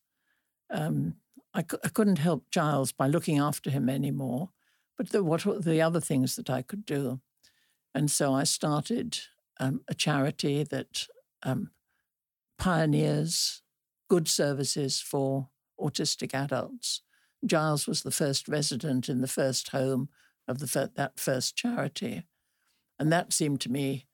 Um, 0.70 1.16
I, 1.56 1.66
I 1.84 1.90
couldn't 1.90 2.20
help 2.20 2.52
Giles 2.52 2.92
by 2.92 3.08
looking 3.08 3.40
after 3.40 3.72
him 3.72 3.90
anymore, 3.90 4.52
but 4.96 5.10
the, 5.10 5.24
what 5.24 5.44
were 5.44 5.60
the 5.60 5.82
other 5.82 6.00
things 6.00 6.36
that 6.36 6.52
I 6.52 6.62
could 6.62 6.86
do? 6.86 7.20
And 7.96 8.12
so 8.12 8.32
I 8.32 8.44
started 8.44 9.18
um, 9.60 9.82
a 9.88 9.96
charity 9.96 10.64
that 10.64 11.08
um, 11.42 11.72
pioneers 12.60 13.64
good 14.08 14.28
services 14.28 15.02
for 15.02 15.50
autistic 15.80 16.36
adults. 16.36 17.02
Giles 17.44 17.88
was 17.88 18.04
the 18.04 18.12
first 18.12 18.48
resident 18.48 19.10
in 19.10 19.22
the 19.22 19.28
first 19.28 19.70
home 19.70 20.10
of 20.48 20.60
the, 20.60 20.92
that 20.96 21.20
first 21.20 21.56
charity. 21.56 22.24
And 23.00 23.12
that 23.12 23.34
seemed 23.34 23.62
to 23.62 23.72
me 23.72 24.06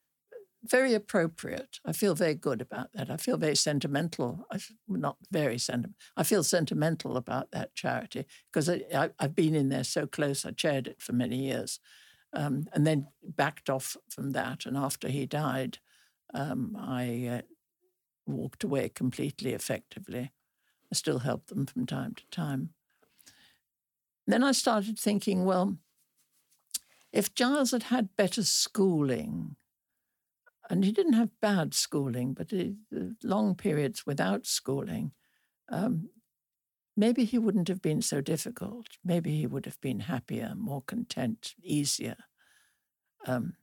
very 0.64 0.94
appropriate. 0.94 1.80
I 1.86 1.94
feel 1.94 2.16
very 2.16 2.36
good 2.36 2.62
about 2.62 2.92
that. 2.94 3.10
I 3.10 3.18
feel 3.18 3.38
very 3.38 3.56
sentimental. 3.56 4.46
I, 4.52 4.60
not 4.88 5.18
very 5.32 5.58
sentimental. 5.58 5.98
I 6.18 6.24
feel 6.24 6.44
sentimental 6.44 7.18
about 7.18 7.52
that 7.52 7.76
charity 7.76 8.26
because 8.52 8.70
I, 8.70 9.12
have 9.20 9.36
been 9.36 9.56
in 9.56 9.70
there 9.70 9.84
so 9.84 10.06
close. 10.06 10.46
I 10.46 10.52
chaired 10.52 10.88
it 10.88 11.02
for 11.02 11.14
many 11.14 11.38
years, 11.38 11.80
um, 12.34 12.68
and 12.74 12.86
then 12.86 13.08
backed 13.24 13.70
off 13.70 13.96
from 14.10 14.32
that. 14.32 14.66
And 14.66 14.76
after 14.76 15.08
he 15.08 15.26
died, 15.26 15.80
um, 16.34 16.76
I 16.78 17.28
uh, 17.32 17.42
walked 18.26 18.64
away 18.64 18.90
completely 18.90 19.54
effectively. 19.54 20.32
I 20.92 20.96
still 20.96 21.20
help 21.20 21.48
them 21.48 21.66
from 21.66 21.86
time 21.86 22.16
to 22.16 22.24
time. 22.32 22.72
then 24.28 24.44
I 24.44 24.52
started 24.52 25.00
thinking, 25.00 25.46
well, 25.46 25.78
if 27.12 27.34
Giles 27.34 27.72
had 27.72 27.84
had 27.84 28.16
better 28.16 28.44
schooling, 28.44 29.56
and 30.70 30.86
he 30.86 30.92
didn't 30.92 31.14
have 31.14 31.32
bad 31.42 31.74
schooling, 31.74 32.34
but 32.34 32.52
he, 32.52 32.76
long 33.24 33.56
periods 33.56 34.06
without 34.06 34.46
schooling, 34.46 35.12
um, 35.70 36.10
maybe 36.96 37.26
he 37.26 37.40
wouldn't 37.40 37.68
have 37.68 37.82
been 37.82 38.02
so 38.02 38.22
difficult. 38.22 38.86
Maybe 39.04 39.36
he 39.36 39.48
would 39.48 39.66
have 39.66 39.82
been 39.82 40.02
happier, 40.02 40.54
more 40.56 40.84
content, 40.84 41.56
easier. 41.64 42.18
Um, 43.26 43.54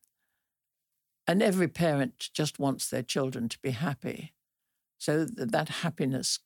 and 1.28 1.42
every 1.42 1.68
parent 1.68 2.30
just 2.32 2.59
wants 2.59 2.88
their 2.88 3.02
children 3.02 3.48
to 3.50 3.59
be 3.61 3.70
happy. 3.70 4.32
So 4.98 5.24
that, 5.24 5.52
that 5.52 5.68
happiness 5.68 6.40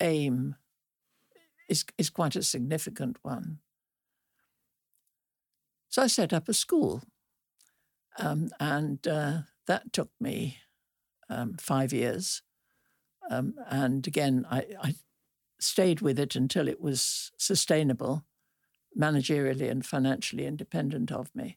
aim 0.00 0.56
is, 1.68 1.84
is 1.98 2.08
quite 2.10 2.36
a 2.36 2.42
significant 2.42 3.18
one. 3.22 3.58
So 5.88 6.02
I 6.02 6.06
set 6.06 6.32
up 6.32 6.48
a 6.48 6.54
school. 6.54 7.02
Um, 8.18 8.48
and 8.58 9.06
uh, 9.06 9.40
that 9.66 9.92
took 9.92 10.10
me 10.20 10.58
um, 11.28 11.56
five 11.60 11.92
years. 11.92 12.42
Um, 13.30 13.54
and 13.68 14.06
again, 14.06 14.46
I, 14.50 14.66
I, 14.82 14.94
stayed 15.58 16.02
with 16.02 16.18
it 16.18 16.36
until 16.36 16.68
it 16.68 16.82
was 16.82 17.32
sustainable, 17.38 18.26
managerially 18.96 19.70
and 19.70 19.86
financially 19.86 20.44
independent 20.44 21.10
of 21.10 21.34
me. 21.34 21.56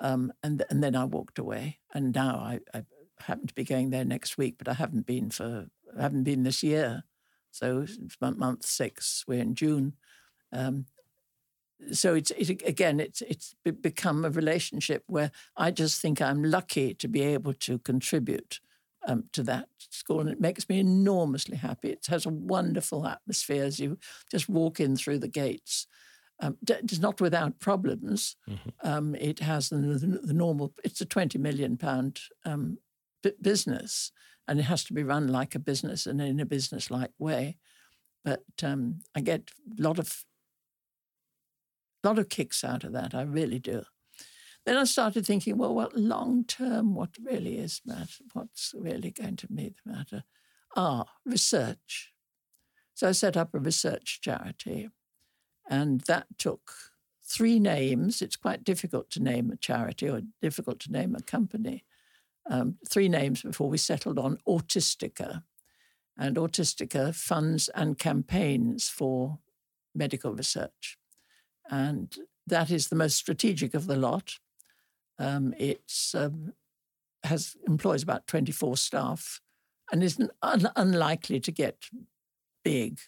Um, 0.00 0.32
and, 0.42 0.64
and 0.68 0.82
then 0.82 0.96
I 0.96 1.04
walked 1.04 1.38
away. 1.38 1.78
And 1.94 2.12
now 2.12 2.38
I, 2.38 2.58
I 2.74 2.84
happen 3.20 3.46
to 3.46 3.54
be 3.54 3.62
going 3.62 3.90
there 3.90 4.04
next 4.04 4.38
week, 4.38 4.56
but 4.58 4.68
I 4.68 4.74
haven't 4.74 5.06
been 5.06 5.30
for 5.30 5.68
haven't 5.98 6.24
been 6.24 6.42
this 6.42 6.62
year. 6.62 7.04
So 7.50 7.80
it's 7.80 8.16
month 8.20 8.66
six. 8.66 9.24
We're 9.26 9.40
in 9.40 9.54
June. 9.54 9.94
Um, 10.52 10.86
so 11.92 12.14
it's 12.14 12.30
it, 12.32 12.62
again 12.66 13.00
it's 13.00 13.22
it's 13.22 13.54
become 13.82 14.24
a 14.24 14.30
relationship 14.30 15.04
where 15.06 15.30
I 15.56 15.70
just 15.70 16.00
think 16.00 16.20
I'm 16.20 16.42
lucky 16.42 16.94
to 16.94 17.08
be 17.08 17.22
able 17.22 17.54
to 17.54 17.78
contribute 17.78 18.60
um, 19.06 19.24
to 19.32 19.42
that 19.44 19.68
school, 19.90 20.20
and 20.20 20.28
it 20.28 20.40
makes 20.40 20.68
me 20.68 20.78
enormously 20.78 21.56
happy. 21.56 21.90
It 21.90 22.06
has 22.08 22.26
a 22.26 22.30
wonderful 22.30 23.06
atmosphere 23.06 23.64
as 23.64 23.78
you 23.78 23.98
just 24.30 24.48
walk 24.48 24.80
in 24.80 24.96
through 24.96 25.18
the 25.20 25.28
gates. 25.28 25.86
Um, 26.40 26.56
it's 26.68 27.00
not 27.00 27.20
without 27.20 27.58
problems. 27.58 28.36
Mm-hmm. 28.48 28.68
Um, 28.88 29.14
it 29.16 29.40
has 29.40 29.70
the, 29.70 29.76
the, 29.76 30.20
the, 30.22 30.34
normal. 30.34 30.72
It's 30.84 31.00
a 31.00 31.06
twenty 31.06 31.38
million 31.38 31.76
pound 31.76 32.20
um, 32.44 32.78
b- 33.22 33.32
business, 33.40 34.12
and 34.46 34.60
it 34.60 34.64
has 34.64 34.84
to 34.84 34.92
be 34.92 35.02
run 35.02 35.26
like 35.26 35.54
a 35.54 35.60
business 35.60 36.06
and 36.06 36.20
in 36.20 36.38
a 36.38 36.46
business-like 36.46 37.12
way. 37.18 37.56
But 38.24 38.44
um, 38.62 39.00
I 39.16 39.20
get 39.20 39.50
a 39.78 39.82
lot 39.82 39.98
of 39.98 40.24
lot 42.04 42.18
of 42.18 42.28
kicks 42.28 42.64
out 42.64 42.84
of 42.84 42.92
that. 42.92 43.14
I 43.14 43.22
really 43.22 43.58
do. 43.58 43.84
Then 44.64 44.76
I 44.76 44.84
started 44.84 45.24
thinking, 45.24 45.56
well, 45.56 45.74
what 45.74 45.96
long 45.96 46.44
term, 46.44 46.94
what 46.94 47.16
really 47.22 47.56
is 47.56 47.80
matter? 47.86 48.24
What's 48.32 48.74
really 48.76 49.10
going 49.10 49.36
to 49.36 49.46
be 49.46 49.70
the 49.70 49.90
matter? 49.90 50.24
Ah, 50.76 51.06
research. 51.24 52.12
So 52.94 53.08
I 53.08 53.12
set 53.12 53.36
up 53.36 53.54
a 53.54 53.58
research 53.58 54.20
charity, 54.20 54.90
and 55.70 56.02
that 56.02 56.26
took 56.36 56.72
three 57.24 57.58
names. 57.58 58.20
It's 58.20 58.36
quite 58.36 58.64
difficult 58.64 59.10
to 59.12 59.22
name 59.22 59.50
a 59.50 59.56
charity 59.56 60.08
or 60.08 60.22
difficult 60.42 60.80
to 60.80 60.92
name 60.92 61.14
a 61.14 61.22
company. 61.22 61.84
Um, 62.50 62.76
three 62.88 63.08
names 63.08 63.42
before 63.42 63.68
we 63.68 63.78
settled 63.78 64.18
on 64.18 64.38
Autistica. 64.46 65.42
And 66.16 66.36
Autistica 66.36 67.14
funds 67.14 67.68
and 67.74 67.98
campaigns 67.98 68.88
for 68.88 69.38
medical 69.94 70.34
research 70.34 70.98
and 71.68 72.16
that 72.46 72.70
is 72.70 72.88
the 72.88 72.96
most 72.96 73.16
strategic 73.16 73.74
of 73.74 73.86
the 73.86 73.96
lot. 73.96 74.38
Um, 75.18 75.54
it 75.58 75.92
um, 76.14 76.52
has 77.24 77.56
employs 77.66 78.02
about 78.02 78.26
24 78.26 78.76
staff 78.76 79.40
and 79.90 80.02
is 80.02 80.18
un- 80.42 80.70
unlikely 80.76 81.40
to 81.40 81.52
get 81.52 81.86
big. 82.64 83.00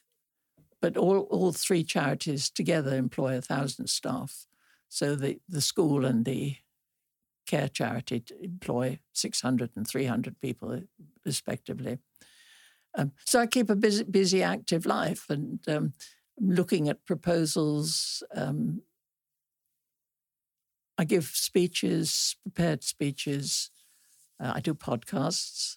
But 0.80 0.96
all, 0.96 1.20
all 1.30 1.52
three 1.52 1.84
charities 1.84 2.50
together 2.50 2.96
employ 2.96 3.36
a 3.36 3.42
thousand 3.42 3.88
staff. 3.88 4.46
So 4.88 5.14
the, 5.14 5.40
the 5.48 5.60
school 5.60 6.04
and 6.04 6.24
the 6.24 6.56
care 7.46 7.68
charity 7.68 8.24
employ 8.42 8.98
600 9.12 9.70
and 9.76 9.86
300 9.86 10.40
people, 10.40 10.82
respectively. 11.24 11.98
Um, 12.96 13.12
so 13.24 13.40
I 13.40 13.46
keep 13.46 13.70
a 13.70 13.76
busy, 13.76 14.04
busy 14.04 14.42
active 14.42 14.84
life, 14.86 15.26
and 15.28 15.60
um, 15.68 15.92
looking 16.40 16.88
at 16.88 17.04
proposals. 17.04 18.22
Um, 18.34 18.82
I 20.98 21.04
give 21.04 21.26
speeches, 21.26 22.36
prepared 22.42 22.82
speeches. 22.82 23.70
Uh, 24.38 24.52
I 24.56 24.60
do 24.60 24.74
podcasts. 24.74 25.76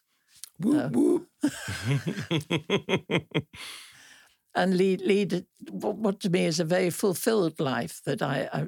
Whoop, 0.59 1.27
uh, 1.43 1.49
and 4.55 4.77
lead 4.77 5.01
lead 5.01 5.45
what 5.71 6.19
to 6.21 6.29
me 6.29 6.45
is 6.45 6.59
a 6.59 6.65
very 6.65 6.91
fulfilled 6.91 7.59
life 7.59 8.01
that 8.05 8.21
I, 8.21 8.47
I, 8.53 8.67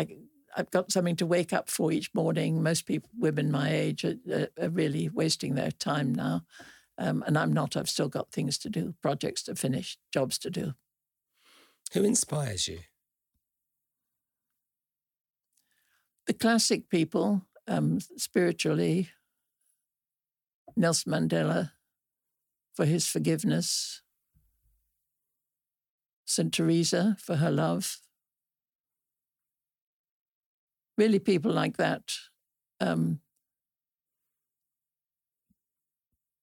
I 0.00 0.08
I've 0.56 0.70
got 0.70 0.90
something 0.90 1.16
to 1.16 1.26
wake 1.26 1.52
up 1.52 1.70
for 1.70 1.92
each 1.92 2.12
morning. 2.14 2.62
Most 2.62 2.86
people, 2.86 3.08
women 3.16 3.50
my 3.50 3.72
age, 3.72 4.04
are, 4.04 4.48
are 4.60 4.68
really 4.68 5.08
wasting 5.08 5.54
their 5.54 5.70
time 5.70 6.12
now, 6.14 6.42
um, 6.98 7.22
and 7.26 7.38
I'm 7.38 7.52
not. 7.52 7.76
I've 7.76 7.88
still 7.88 8.08
got 8.08 8.32
things 8.32 8.58
to 8.58 8.68
do, 8.68 8.94
projects 9.00 9.42
to 9.44 9.54
finish, 9.54 9.96
jobs 10.12 10.38
to 10.38 10.50
do. 10.50 10.74
Who 11.92 12.04
inspires 12.04 12.68
you? 12.68 12.80
The 16.26 16.34
classic 16.34 16.88
people, 16.88 17.42
um, 17.66 17.98
spiritually, 18.16 19.10
Nelson 20.76 21.12
Mandela 21.12 21.72
for 22.74 22.84
his 22.84 23.08
forgiveness, 23.08 24.02
St. 26.24 26.52
Teresa 26.52 27.16
for 27.18 27.36
her 27.36 27.50
love. 27.50 27.98
Really, 30.96 31.18
people 31.18 31.50
like 31.50 31.76
that. 31.78 32.12
Um, 32.78 33.20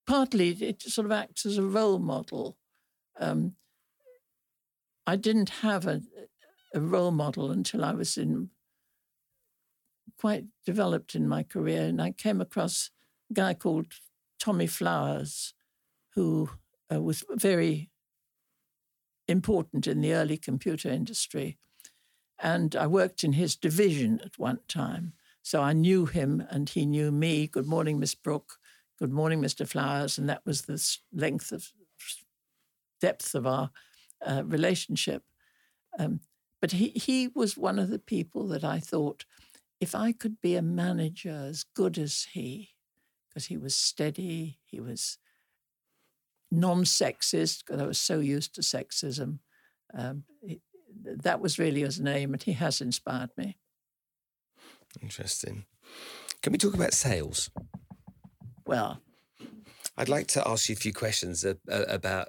partly, 0.06 0.50
it 0.50 0.82
sort 0.82 1.06
of 1.06 1.12
acts 1.12 1.46
as 1.46 1.56
a 1.56 1.62
role 1.62 1.98
model. 1.98 2.58
Um, 3.18 3.54
I 5.08 5.16
didn't 5.16 5.48
have 5.64 5.86
a, 5.86 6.02
a 6.74 6.80
role 6.82 7.12
model 7.12 7.50
until 7.50 7.82
I 7.82 7.92
was 7.92 8.18
in 8.18 8.50
quite 10.20 10.44
developed 10.66 11.14
in 11.14 11.26
my 11.26 11.42
career, 11.42 11.84
and 11.84 12.02
I 12.02 12.10
came 12.10 12.42
across 12.42 12.90
a 13.30 13.32
guy 13.32 13.54
called 13.54 13.86
Tommy 14.38 14.66
Flowers, 14.66 15.54
who 16.14 16.50
uh, 16.92 17.00
was 17.00 17.24
very 17.30 17.88
important 19.28 19.86
in 19.86 20.02
the 20.02 20.12
early 20.12 20.36
computer 20.36 20.90
industry. 20.90 21.56
And 22.38 22.76
I 22.76 22.86
worked 22.86 23.24
in 23.24 23.32
his 23.32 23.56
division 23.56 24.20
at 24.22 24.38
one 24.38 24.58
time. 24.68 25.14
So 25.40 25.62
I 25.62 25.72
knew 25.72 26.04
him 26.04 26.44
and 26.50 26.68
he 26.68 26.84
knew 26.84 27.10
me. 27.10 27.46
Good 27.46 27.66
morning, 27.66 27.98
Miss 27.98 28.14
Brook. 28.14 28.58
Good 28.98 29.12
morning, 29.12 29.40
Mr. 29.40 29.66
Flowers. 29.66 30.18
And 30.18 30.28
that 30.28 30.44
was 30.44 30.62
the 30.62 30.86
length 31.14 31.50
of 31.50 31.72
depth 33.00 33.34
of 33.34 33.46
our 33.46 33.70
uh, 34.24 34.42
relationship. 34.44 35.22
Um, 35.98 36.20
but 36.60 36.72
he, 36.72 36.88
he 36.88 37.28
was 37.28 37.56
one 37.56 37.78
of 37.78 37.90
the 37.90 37.98
people 37.98 38.48
that 38.48 38.64
I 38.64 38.80
thought, 38.80 39.24
if 39.80 39.94
I 39.94 40.12
could 40.12 40.40
be 40.40 40.56
a 40.56 40.62
manager 40.62 41.46
as 41.48 41.64
good 41.74 41.98
as 41.98 42.28
he, 42.32 42.70
because 43.28 43.46
he 43.46 43.56
was 43.56 43.76
steady, 43.76 44.58
he 44.64 44.80
was 44.80 45.18
non 46.50 46.84
sexist, 46.84 47.64
because 47.64 47.80
I 47.80 47.86
was 47.86 47.98
so 47.98 48.18
used 48.18 48.54
to 48.54 48.60
sexism. 48.60 49.38
Um, 49.94 50.24
that 51.04 51.40
was 51.40 51.58
really 51.58 51.82
his 51.82 52.00
name, 52.00 52.32
and 52.32 52.42
he 52.42 52.52
has 52.52 52.80
inspired 52.80 53.30
me. 53.36 53.58
Interesting. 55.00 55.64
Can 56.42 56.52
we 56.52 56.58
talk 56.58 56.74
about 56.74 56.92
sales? 56.92 57.50
Well, 58.66 59.00
I'd 59.96 60.08
like 60.08 60.26
to 60.28 60.46
ask 60.46 60.68
you 60.68 60.74
a 60.74 60.76
few 60.76 60.92
questions 60.92 61.44
about 61.68 62.28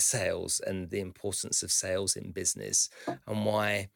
sales 0.00 0.60
and 0.64 0.90
the 0.90 1.00
importance 1.00 1.62
of 1.62 1.70
sales 1.70 2.16
in 2.16 2.32
business 2.32 2.88
and 3.26 3.44
why 3.44 3.88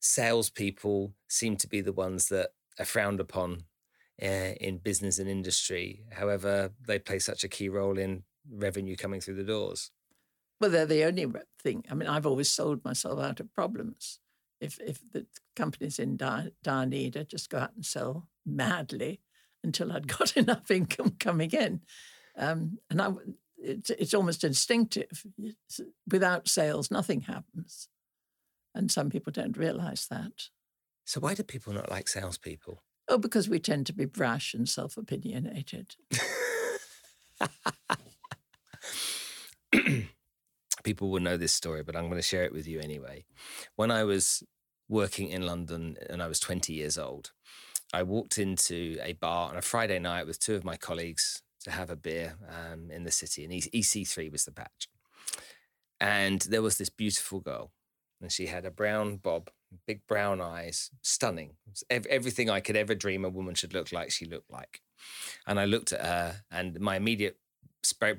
salespeople 0.00 1.12
seem 1.28 1.56
to 1.56 1.68
be 1.68 1.80
the 1.80 1.92
ones 1.92 2.28
that 2.28 2.50
are 2.78 2.84
frowned 2.84 3.20
upon 3.20 3.64
uh, 4.22 4.54
in 4.60 4.78
business 4.78 5.18
and 5.18 5.28
industry. 5.28 6.04
However, 6.12 6.72
they 6.86 6.98
play 6.98 7.18
such 7.18 7.44
a 7.44 7.48
key 7.48 7.68
role 7.68 7.98
in 7.98 8.24
revenue 8.50 8.96
coming 8.96 9.20
through 9.20 9.36
the 9.36 9.44
doors. 9.44 9.90
Well, 10.60 10.70
they're 10.70 10.86
the 10.86 11.04
only 11.04 11.26
thing. 11.62 11.84
I 11.90 11.94
mean, 11.94 12.08
I've 12.08 12.26
always 12.26 12.50
sold 12.50 12.84
myself 12.84 13.20
out 13.20 13.40
of 13.40 13.52
problems. 13.54 14.18
If 14.60 14.80
if 14.80 15.00
the 15.12 15.26
company's 15.54 16.00
in 16.00 16.16
dire, 16.16 16.50
dire 16.64 16.86
need, 16.86 17.16
I'd 17.16 17.28
just 17.28 17.48
go 17.48 17.58
out 17.58 17.74
and 17.76 17.86
sell 17.86 18.26
madly 18.44 19.20
until 19.62 19.92
I'd 19.92 20.08
got 20.18 20.36
enough 20.36 20.70
income 20.70 21.14
coming 21.18 21.50
in. 21.50 21.82
Um, 22.36 22.78
and 22.90 23.00
I, 23.00 23.12
it's, 23.58 23.90
it's 23.90 24.14
almost 24.14 24.44
instinctive. 24.44 25.26
It's, 25.38 25.80
without 26.10 26.48
sales, 26.48 26.90
nothing 26.90 27.22
happens. 27.22 27.88
And 28.74 28.90
some 28.90 29.10
people 29.10 29.32
don't 29.32 29.56
realize 29.56 30.06
that. 30.10 30.48
So, 31.04 31.20
why 31.20 31.34
do 31.34 31.42
people 31.42 31.72
not 31.72 31.90
like 31.90 32.08
salespeople? 32.08 32.82
Oh, 33.08 33.18
because 33.18 33.48
we 33.48 33.58
tend 33.58 33.86
to 33.86 33.94
be 33.94 34.04
brash 34.04 34.52
and 34.54 34.68
self 34.68 34.96
opinionated. 34.96 35.96
people 40.84 41.10
will 41.10 41.20
know 41.20 41.36
this 41.36 41.52
story, 41.52 41.82
but 41.82 41.96
I'm 41.96 42.08
going 42.08 42.16
to 42.16 42.22
share 42.22 42.44
it 42.44 42.52
with 42.52 42.68
you 42.68 42.80
anyway. 42.80 43.24
When 43.76 43.90
I 43.90 44.04
was 44.04 44.42
working 44.88 45.28
in 45.28 45.46
London 45.46 45.96
and 46.08 46.22
I 46.22 46.28
was 46.28 46.40
20 46.40 46.72
years 46.72 46.98
old, 46.98 47.32
I 47.92 48.02
walked 48.02 48.38
into 48.38 48.98
a 49.02 49.14
bar 49.14 49.50
on 49.50 49.56
a 49.56 49.62
Friday 49.62 49.98
night 49.98 50.26
with 50.26 50.38
two 50.38 50.54
of 50.54 50.64
my 50.64 50.76
colleagues 50.76 51.42
to 51.68 51.76
have 51.76 51.90
a 51.90 51.96
beer 51.96 52.36
um, 52.48 52.90
in 52.90 53.04
the 53.04 53.10
city, 53.10 53.44
and 53.44 53.52
EC3 53.52 54.30
was 54.32 54.44
the 54.44 54.52
patch. 54.52 54.88
And 56.00 56.40
there 56.42 56.62
was 56.62 56.78
this 56.78 56.90
beautiful 56.90 57.40
girl, 57.40 57.72
and 58.20 58.32
she 58.32 58.46
had 58.46 58.64
a 58.64 58.70
brown 58.70 59.16
bob, 59.16 59.50
big 59.86 60.06
brown 60.06 60.40
eyes, 60.40 60.90
stunning. 61.02 61.56
Everything 61.90 62.48
I 62.48 62.60
could 62.60 62.76
ever 62.76 62.94
dream 62.94 63.24
a 63.24 63.28
woman 63.28 63.54
should 63.54 63.74
look 63.74 63.92
like, 63.92 64.10
she 64.10 64.24
looked 64.24 64.50
like. 64.50 64.80
And 65.46 65.60
I 65.60 65.64
looked 65.64 65.92
at 65.92 66.04
her, 66.04 66.36
and 66.50 66.80
my 66.80 66.96
immediate 66.96 67.38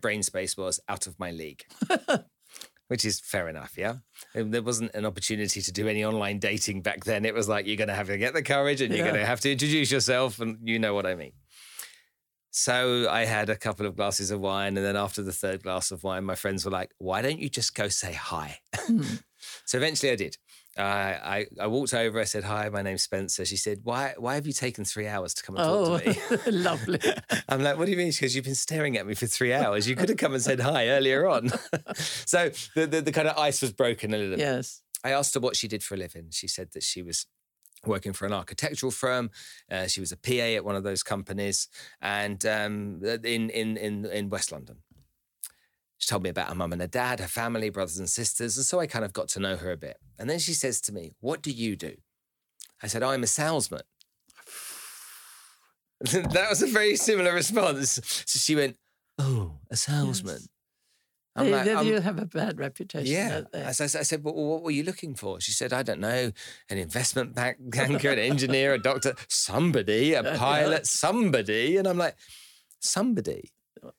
brain 0.02 0.24
space 0.24 0.58
was 0.58 0.80
out 0.88 1.08
of 1.08 1.20
my 1.20 1.32
league. 1.32 1.64
which 2.90 3.06
is 3.06 3.20
fair 3.20 3.48
enough, 3.48 3.74
yeah. 3.78 3.98
There 4.34 4.64
wasn't 4.64 4.96
an 4.96 5.06
opportunity 5.06 5.62
to 5.62 5.72
do 5.72 5.88
any 5.88 6.04
online 6.04 6.40
dating 6.40 6.82
back 6.82 7.06
then. 7.06 7.24
It 7.24 7.36
was 7.36 7.48
like 7.48 7.68
you're 7.68 7.78
going 7.78 7.88
to 7.88 7.94
have 7.94 8.08
to 8.08 8.18
get 8.18 8.34
the 8.34 8.42
courage 8.42 8.82
and 8.82 8.90
you're 8.90 9.06
yeah. 9.06 9.12
going 9.12 9.22
to 9.22 9.28
have 9.28 9.42
to 9.42 9.52
introduce 9.52 9.92
yourself, 9.92 10.40
and 10.40 10.58
you 10.64 10.80
know 10.80 10.96
what 10.96 11.06
I 11.06 11.14
mean. 11.14 11.34
So 12.52 13.08
I 13.10 13.26
had 13.26 13.50
a 13.50 13.56
couple 13.56 13.86
of 13.86 13.96
glasses 13.96 14.32
of 14.32 14.40
wine, 14.40 14.76
and 14.76 14.86
then 14.86 14.96
after 14.96 15.22
the 15.22 15.32
third 15.32 15.64
glass 15.64 15.92
of 15.92 16.04
wine, 16.04 16.24
my 16.24 16.36
friends 16.36 16.66
were 16.66 16.72
like, 16.72 16.92
"Why 16.98 17.22
don't 17.22 17.40
you 17.40 17.50
just 17.50 17.76
go 17.76 17.90
say 17.90 18.14
hi?" 18.14 18.60
Mm. 18.76 19.24
so 19.66 19.78
eventually, 19.78 20.12
I 20.12 20.16
did. 20.16 20.38
Uh, 20.78 20.82
I, 20.82 21.46
I 21.60 21.68
walked 21.68 21.94
over. 21.94 22.20
I 22.20 22.24
said, 22.24 22.44
"Hi, 22.46 22.70
my 22.70 22.82
name's 22.82 23.04
Spencer." 23.04 23.46
She 23.46 23.58
said, 23.58 23.82
"Why 23.84 24.16
why 24.18 24.36
have 24.36 24.48
you 24.48 24.54
taken 24.54 24.84
three 24.84 25.08
hours 25.08 25.34
to 25.36 25.44
come 25.44 25.58
and 25.58 25.66
talk 25.66 25.88
oh, 25.88 26.00
to 26.00 26.52
me?" 26.52 26.52
lovely. 26.58 27.00
I'm 27.50 27.62
like, 27.62 27.78
"What 27.78 27.86
do 27.86 27.92
you 27.92 27.98
mean?" 27.98 28.12
Because 28.12 28.36
you've 28.36 28.46
been 28.46 28.56
staring 28.56 28.98
at 28.98 29.06
me 29.06 29.14
for 29.14 29.28
three 29.28 29.54
hours. 29.54 29.88
You 29.88 29.96
could 29.96 30.10
have 30.10 30.18
come 30.18 30.34
and 30.34 30.42
said 30.42 30.60
hi 30.60 30.88
earlier 30.88 31.28
on. 31.28 31.50
so 31.94 32.50
the, 32.76 32.88
the, 32.88 33.02
the 33.02 33.12
kind 33.12 33.28
of 33.28 33.38
ice 33.38 33.62
was 33.62 33.74
broken 33.74 34.14
a 34.14 34.18
little 34.18 34.32
bit. 34.32 34.40
Yes. 34.40 34.82
I 35.04 35.12
asked 35.12 35.34
her 35.36 35.40
what 35.40 35.56
she 35.56 35.68
did 35.68 35.84
for 35.84 35.96
a 35.96 35.98
living. 35.98 36.28
She 36.32 36.48
said 36.48 36.72
that 36.74 36.84
she 36.84 37.02
was 37.02 37.26
working 37.86 38.14
for 38.14 38.26
an 38.26 38.34
architectural 38.34 38.92
firm. 38.92 39.30
Uh, 39.72 39.88
she 39.88 40.00
was 40.00 40.12
a 40.12 40.18
PA 40.18 40.56
at 40.58 40.66
one 40.66 40.76
of 40.76 40.84
those 40.84 41.04
companies, 41.04 41.68
and 42.02 42.46
um, 42.46 43.02
in 43.04 43.50
in 43.50 43.78
in 43.78 44.06
in 44.06 44.30
West 44.30 44.52
London. 44.52 44.78
She 46.00 46.08
told 46.08 46.24
me 46.24 46.30
about 46.30 46.48
her 46.48 46.56
mum 46.56 46.72
and 46.72 46.82
her 46.82 46.88
dad, 46.88 47.20
her 47.20 47.28
family, 47.28 47.70
brothers 47.70 48.00
and 48.00 48.10
sisters. 48.10 48.56
And 48.56 48.66
so 48.66 48.80
I 48.80 48.88
kind 48.88 49.04
of 49.04 49.12
got 49.12 49.28
to 49.30 49.40
know 49.42 49.58
her 49.58 49.70
a 49.70 49.78
bit. 49.78 49.98
And 50.18 50.30
then 50.30 50.40
she 50.40 50.54
says 50.54 50.80
to 50.82 50.94
me, 50.94 51.12
What 51.20 51.42
do 51.42 51.52
you 51.52 51.76
do? 51.76 51.96
I 52.82 52.88
said, 52.88 53.04
I'm 53.04 53.22
a 53.22 53.28
salesman. 53.28 53.82
that 56.02 56.48
was 56.50 56.62
a 56.62 56.68
very 56.68 56.96
similar 56.96 57.34
response. 57.34 58.00
So 58.26 58.40
she 58.40 58.56
went, 58.56 58.78
Oh, 59.18 59.58
a 59.70 59.76
salesman. 59.76 60.38
Yes. 60.40 60.48
They, 61.44 61.74
like, 61.76 61.86
you 61.88 62.00
have 62.00 62.20
a 62.20 62.26
bad 62.26 62.60
reputation. 62.60 63.12
Yeah. 63.12 63.42
As 63.54 63.82
I, 63.82 63.86
I 63.86 64.04
said, 64.04 64.24
well, 64.24 64.34
what 64.34 64.64
were 64.64 64.72
you 64.72 64.84
looking 64.84 65.16
for? 65.16 65.40
She 65.40 65.52
said, 65.52 65.74
I 65.74 65.84
don't 65.84 66.00
know, 66.00 66.32
an 66.70 66.78
investment 66.78 67.36
banker, 67.70 68.10
an 68.10 68.20
engineer, 68.20 68.74
a 68.74 68.80
doctor, 68.80 69.16
somebody, 69.28 70.14
a 70.14 70.24
pilot, 70.24 70.86
somebody. 70.86 71.78
And 71.78 71.88
I'm 71.88 71.98
like, 71.98 72.16
somebody 72.80 73.52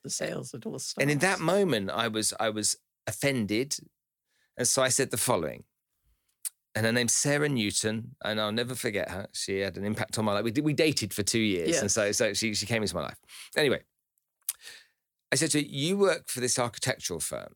the 0.03 0.09
sales 0.09 0.53
at 0.53 0.65
all 0.65 0.79
starts. 0.79 1.01
And 1.01 1.11
in 1.11 1.19
that 1.19 1.39
moment, 1.39 1.89
I 1.89 2.07
was 2.07 2.33
I 2.39 2.49
was 2.49 2.77
offended, 3.07 3.77
and 4.57 4.67
so 4.67 4.81
I 4.81 4.89
said 4.89 5.11
the 5.11 5.17
following. 5.17 5.63
And 6.73 6.85
her 6.85 6.93
name's 6.93 7.13
Sarah 7.13 7.49
Newton, 7.49 8.15
and 8.23 8.39
I'll 8.39 8.53
never 8.53 8.75
forget 8.75 9.11
her. 9.11 9.27
She 9.33 9.59
had 9.59 9.75
an 9.75 9.83
impact 9.83 10.17
on 10.17 10.23
my 10.23 10.33
life. 10.33 10.43
We 10.45 10.61
we 10.61 10.73
dated 10.73 11.13
for 11.13 11.23
two 11.23 11.39
years, 11.39 11.69
yes. 11.69 11.81
and 11.81 11.91
so 11.91 12.11
so 12.11 12.33
she 12.33 12.53
she 12.53 12.65
came 12.65 12.81
into 12.81 12.95
my 12.95 13.01
life. 13.01 13.17
Anyway, 13.57 13.81
I 15.31 15.35
said 15.35 15.51
to 15.51 15.59
her, 15.59 15.65
"You 15.65 15.97
work 15.97 16.29
for 16.29 16.39
this 16.39 16.59
architectural 16.59 17.19
firm." 17.19 17.55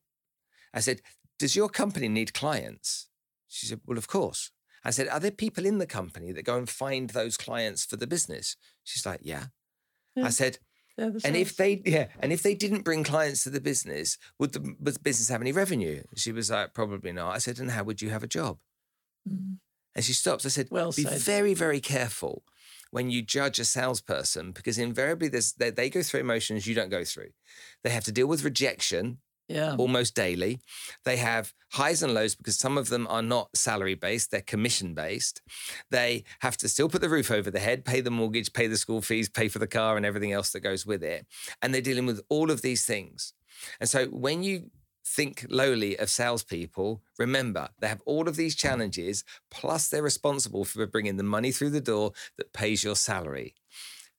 I 0.74 0.80
said, 0.80 1.02
"Does 1.40 1.56
your 1.56 1.70
company 1.70 2.08
need 2.08 2.34
clients?" 2.34 3.08
She 3.48 3.66
said, 3.66 3.82
"Well, 3.86 3.98
of 3.98 4.08
course." 4.08 4.52
I 4.84 4.92
said, 4.92 5.08
"Are 5.08 5.20
there 5.20 5.32
people 5.32 5.66
in 5.66 5.80
the 5.80 5.88
company 5.88 6.32
that 6.32 6.44
go 6.44 6.58
and 6.58 6.70
find 6.70 7.10
those 7.10 7.38
clients 7.38 7.86
for 7.86 7.98
the 7.98 8.08
business?" 8.08 8.56
She's 8.84 9.06
like, 9.06 9.22
"Yeah." 9.24 9.48
yeah. 10.16 10.26
I 10.26 10.30
said, 10.30 10.60
and 10.98 11.36
if 11.36 11.58
they 11.58 11.82
yeah, 11.86 12.08
and 12.20 12.32
if 12.32 12.42
they 12.42 12.56
didn't 12.56 12.84
bring 12.84 13.04
clients 13.04 13.44
to 13.44 13.50
the 13.50 13.60
business, 13.60 14.18
would 14.40 14.54
the, 14.54 14.76
would 14.80 14.96
the 14.96 15.00
business 15.00 15.28
have 15.30 15.42
any 15.42 15.52
revenue? 15.52 16.04
She 16.16 16.32
was 16.32 16.50
like, 16.50 16.74
probably 16.74 17.12
not. 17.12 17.36
I 17.36 17.40
said, 17.40 17.60
and 17.60 17.72
how 17.72 17.84
would 17.84 18.02
you 18.02 18.10
have 18.12 18.24
a 18.24 18.28
job? 18.28 18.60
Mm. 19.30 19.58
And 19.94 20.06
she 20.06 20.14
stops. 20.14 20.46
I 20.46 20.50
said, 20.50 20.68
well, 20.72 20.92
be 20.92 21.04
said. 21.04 21.20
very, 21.20 21.54
very 21.54 21.82
careful 21.82 22.44
when 22.92 23.10
you 23.10 23.22
judge 23.22 23.60
a 23.60 23.66
salesperson 23.66 24.52
because 24.52 24.78
invariably 24.78 25.28
there's 25.28 25.54
they, 25.54 25.70
they 25.70 25.90
go 25.90 26.02
through 26.02 26.20
emotions 26.20 26.68
you 26.68 26.76
don't 26.76 26.90
go 26.90 27.04
through. 27.04 27.30
They 27.84 27.90
have 27.90 28.06
to 28.06 28.12
deal 28.12 28.28
with 28.28 28.44
rejection 28.44 29.20
yeah. 29.48 29.76
almost 29.78 30.16
daily. 30.16 30.60
They 31.04 31.18
have 31.18 31.54
highs 31.74 32.02
and 32.02 32.14
lows 32.14 32.36
because 32.36 32.58
some 32.58 32.78
of 32.78 32.90
them 32.90 33.08
are 33.10 33.22
not 33.22 33.56
salary 33.56 33.96
based, 33.96 34.32
they're 34.32 34.42
commission 34.42 34.94
based. 34.94 35.42
They 35.92 36.24
have 36.40 36.58
to 36.58 36.70
still 36.70 36.90
put 36.90 37.02
the 37.02 37.10
roof 37.10 37.32
over 37.32 37.52
the 37.52 37.60
head, 37.60 37.86
pay 37.86 38.02
the 38.02 38.12
mortgage, 38.12 38.54
pay 38.54 38.68
the 38.68 38.78
school 38.78 39.02
fees, 39.02 39.30
pay 39.30 39.48
for 39.48 39.60
the 39.60 39.68
car, 39.68 39.98
and 39.98 40.06
everything 40.06 40.32
else 40.32 40.52
that 40.52 40.62
goes 40.62 40.86
with 40.86 41.04
it. 41.04 41.26
And 41.62 41.74
they're 41.74 41.82
dealing 41.82 42.06
with 42.06 42.22
all 42.30 42.52
of 42.52 42.62
these 42.62 42.86
things. 42.86 43.34
And 43.80 43.90
so 43.90 44.08
when 44.08 44.44
you 44.44 44.72
think 45.06 45.46
lowly 45.50 45.98
of 45.98 46.10
salespeople, 46.10 47.02
remember 47.18 47.70
they 47.80 47.88
have 47.88 48.02
all 48.06 48.28
of 48.28 48.36
these 48.36 48.56
challenges, 48.56 49.24
plus 49.52 49.88
they're 49.88 50.02
responsible 50.02 50.66
for 50.66 50.86
bringing 50.88 51.18
the 51.18 51.24
money 51.24 51.52
through 51.52 51.70
the 51.70 51.82
door 51.82 52.12
that 52.38 52.54
pays 52.54 52.84
your 52.84 52.96
salary. 52.96 53.56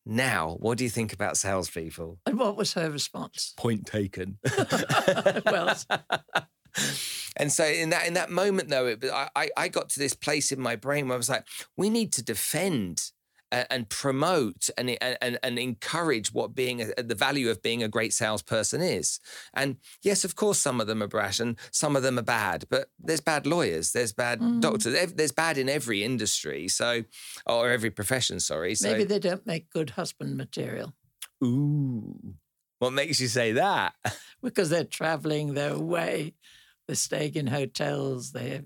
Now, 0.04 0.56
what 0.60 0.78
do 0.78 0.84
you 0.84 0.90
think 0.90 1.12
about 1.12 1.36
salespeople? 1.36 2.20
And 2.26 2.38
what 2.38 2.56
was 2.56 2.74
her 2.74 2.88
response? 2.90 3.54
Point 3.56 3.86
taken. 3.86 4.38
well, 5.46 5.76
and 7.36 7.52
so 7.52 7.64
in 7.64 7.90
that 7.90 8.06
in 8.06 8.14
that 8.14 8.30
moment 8.30 8.68
though, 8.68 8.86
it, 8.86 9.04
I 9.12 9.48
I 9.56 9.68
got 9.68 9.88
to 9.90 9.98
this 9.98 10.14
place 10.14 10.52
in 10.52 10.60
my 10.60 10.76
brain 10.76 11.08
where 11.08 11.14
I 11.14 11.18
was 11.18 11.28
like, 11.28 11.46
we 11.76 11.90
need 11.90 12.12
to 12.14 12.22
defend 12.22 13.10
and 13.52 13.88
promote 13.88 14.68
and, 14.76 14.96
and, 15.00 15.38
and 15.42 15.58
encourage 15.58 16.32
what 16.32 16.54
being 16.54 16.82
a, 16.82 17.02
the 17.02 17.14
value 17.14 17.48
of 17.48 17.62
being 17.62 17.82
a 17.82 17.88
great 17.88 18.12
salesperson 18.12 18.80
is. 18.80 19.20
And 19.54 19.76
yes, 20.02 20.24
of 20.24 20.34
course, 20.34 20.58
some 20.58 20.80
of 20.80 20.86
them 20.86 21.02
are 21.02 21.08
brash 21.08 21.38
and 21.38 21.56
some 21.70 21.96
of 21.96 22.02
them 22.02 22.18
are 22.18 22.22
bad, 22.22 22.64
but 22.68 22.90
there's 22.98 23.20
bad 23.20 23.46
lawyers, 23.46 23.92
there's 23.92 24.12
bad 24.12 24.40
mm. 24.40 24.60
doctors, 24.60 25.12
there's 25.12 25.32
bad 25.32 25.58
in 25.58 25.68
every 25.68 26.02
industry, 26.02 26.68
so 26.68 27.04
or 27.46 27.70
every 27.70 27.90
profession. 27.90 28.40
Sorry, 28.40 28.74
so, 28.74 28.90
maybe 28.90 29.04
they 29.04 29.18
don't 29.18 29.46
make 29.46 29.70
good 29.70 29.90
husband 29.90 30.36
material. 30.36 30.94
Ooh, 31.44 32.34
what 32.78 32.92
makes 32.92 33.20
you 33.20 33.28
say 33.28 33.52
that? 33.52 33.94
because 34.42 34.70
they're 34.70 34.84
traveling, 34.84 35.54
they're 35.54 35.72
away, 35.72 36.34
they're 36.86 36.96
staying 36.96 37.34
in 37.34 37.46
hotels, 37.46 38.32
they're 38.32 38.64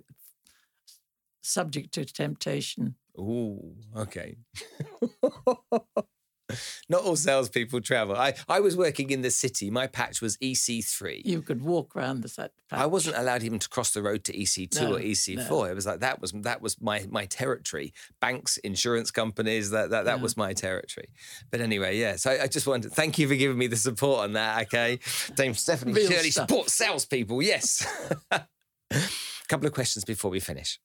subject 1.43 1.93
to 1.95 2.05
temptation. 2.05 2.95
Ooh, 3.21 3.75
okay. 3.97 4.37
Not 6.89 7.03
all 7.03 7.17
salespeople 7.17 7.81
travel. 7.81 8.17
I, 8.17 8.35
I 8.49 8.61
was 8.61 8.77
working 8.77 9.11
in 9.11 9.23
the 9.23 9.31
city. 9.31 9.71
My 9.71 9.87
patch 9.87 10.21
was 10.21 10.37
EC3. 10.39 11.23
You 11.25 11.43
could 11.43 11.63
walk 11.63 11.95
around 11.95 12.23
the 12.23 12.29
set. 12.29 12.53
I 12.71 12.87
wasn't 12.87 13.17
allowed 13.17 13.43
even 13.43 13.59
to 13.59 13.69
cross 13.69 13.93
the 13.93 14.03
road 14.03 14.25
to 14.25 14.37
EC2 14.37 14.81
no, 14.81 14.97
or 14.97 14.99
EC4. 14.99 15.49
No. 15.49 15.65
It 15.65 15.75
was 15.75 15.87
like 15.87 16.01
that 16.01 16.21
was 16.21 16.33
that 16.33 16.61
was 16.61 16.81
my 16.81 17.07
my 17.11 17.27
territory. 17.27 17.93
Banks, 18.21 18.57
insurance 18.59 19.11
companies, 19.11 19.71
that 19.71 19.91
that, 19.91 20.05
that 20.05 20.17
yeah. 20.17 20.23
was 20.23 20.37
my 20.37 20.53
territory. 20.53 21.09
But 21.51 21.61
anyway, 21.61 21.99
yeah. 21.99 22.17
So 22.17 22.31
I, 22.31 22.45
I, 22.45 22.47
just 22.47 22.67
wanted 22.67 22.89
to 22.89 22.95
thank 22.95 23.19
you 23.19 23.29
for 23.29 23.37
giving 23.37 23.59
me 23.59 23.67
the 23.67 23.77
support 23.77 24.25
on 24.25 24.33
that. 24.35 24.63
Okay, 24.63 24.99
Dame 25.35 25.55
Stephanie 25.55 25.93
Real 25.93 26.11
Shirley 26.11 26.31
stuff. 26.31 26.49
support 26.49 26.71
salespeople. 26.71 27.43
Yes. 27.43 27.87
A 28.31 28.47
couple 29.49 29.67
of 29.67 29.73
questions 29.73 30.05
before 30.05 30.31
we 30.31 30.41
finish. 30.41 30.81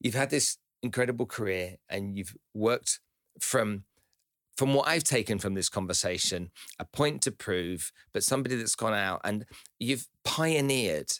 You've 0.00 0.14
had 0.14 0.30
this 0.30 0.58
incredible 0.82 1.26
career 1.26 1.76
and 1.88 2.16
you've 2.16 2.36
worked 2.54 3.00
from 3.40 3.84
from 4.56 4.74
what 4.74 4.88
I've 4.88 5.04
taken 5.04 5.38
from 5.38 5.54
this 5.54 5.68
conversation, 5.68 6.50
a 6.80 6.84
point 6.84 7.22
to 7.22 7.30
prove, 7.30 7.92
but 8.12 8.24
somebody 8.24 8.56
that's 8.56 8.74
gone 8.74 8.92
out 8.92 9.20
and 9.22 9.46
you've 9.78 10.08
pioneered 10.24 11.12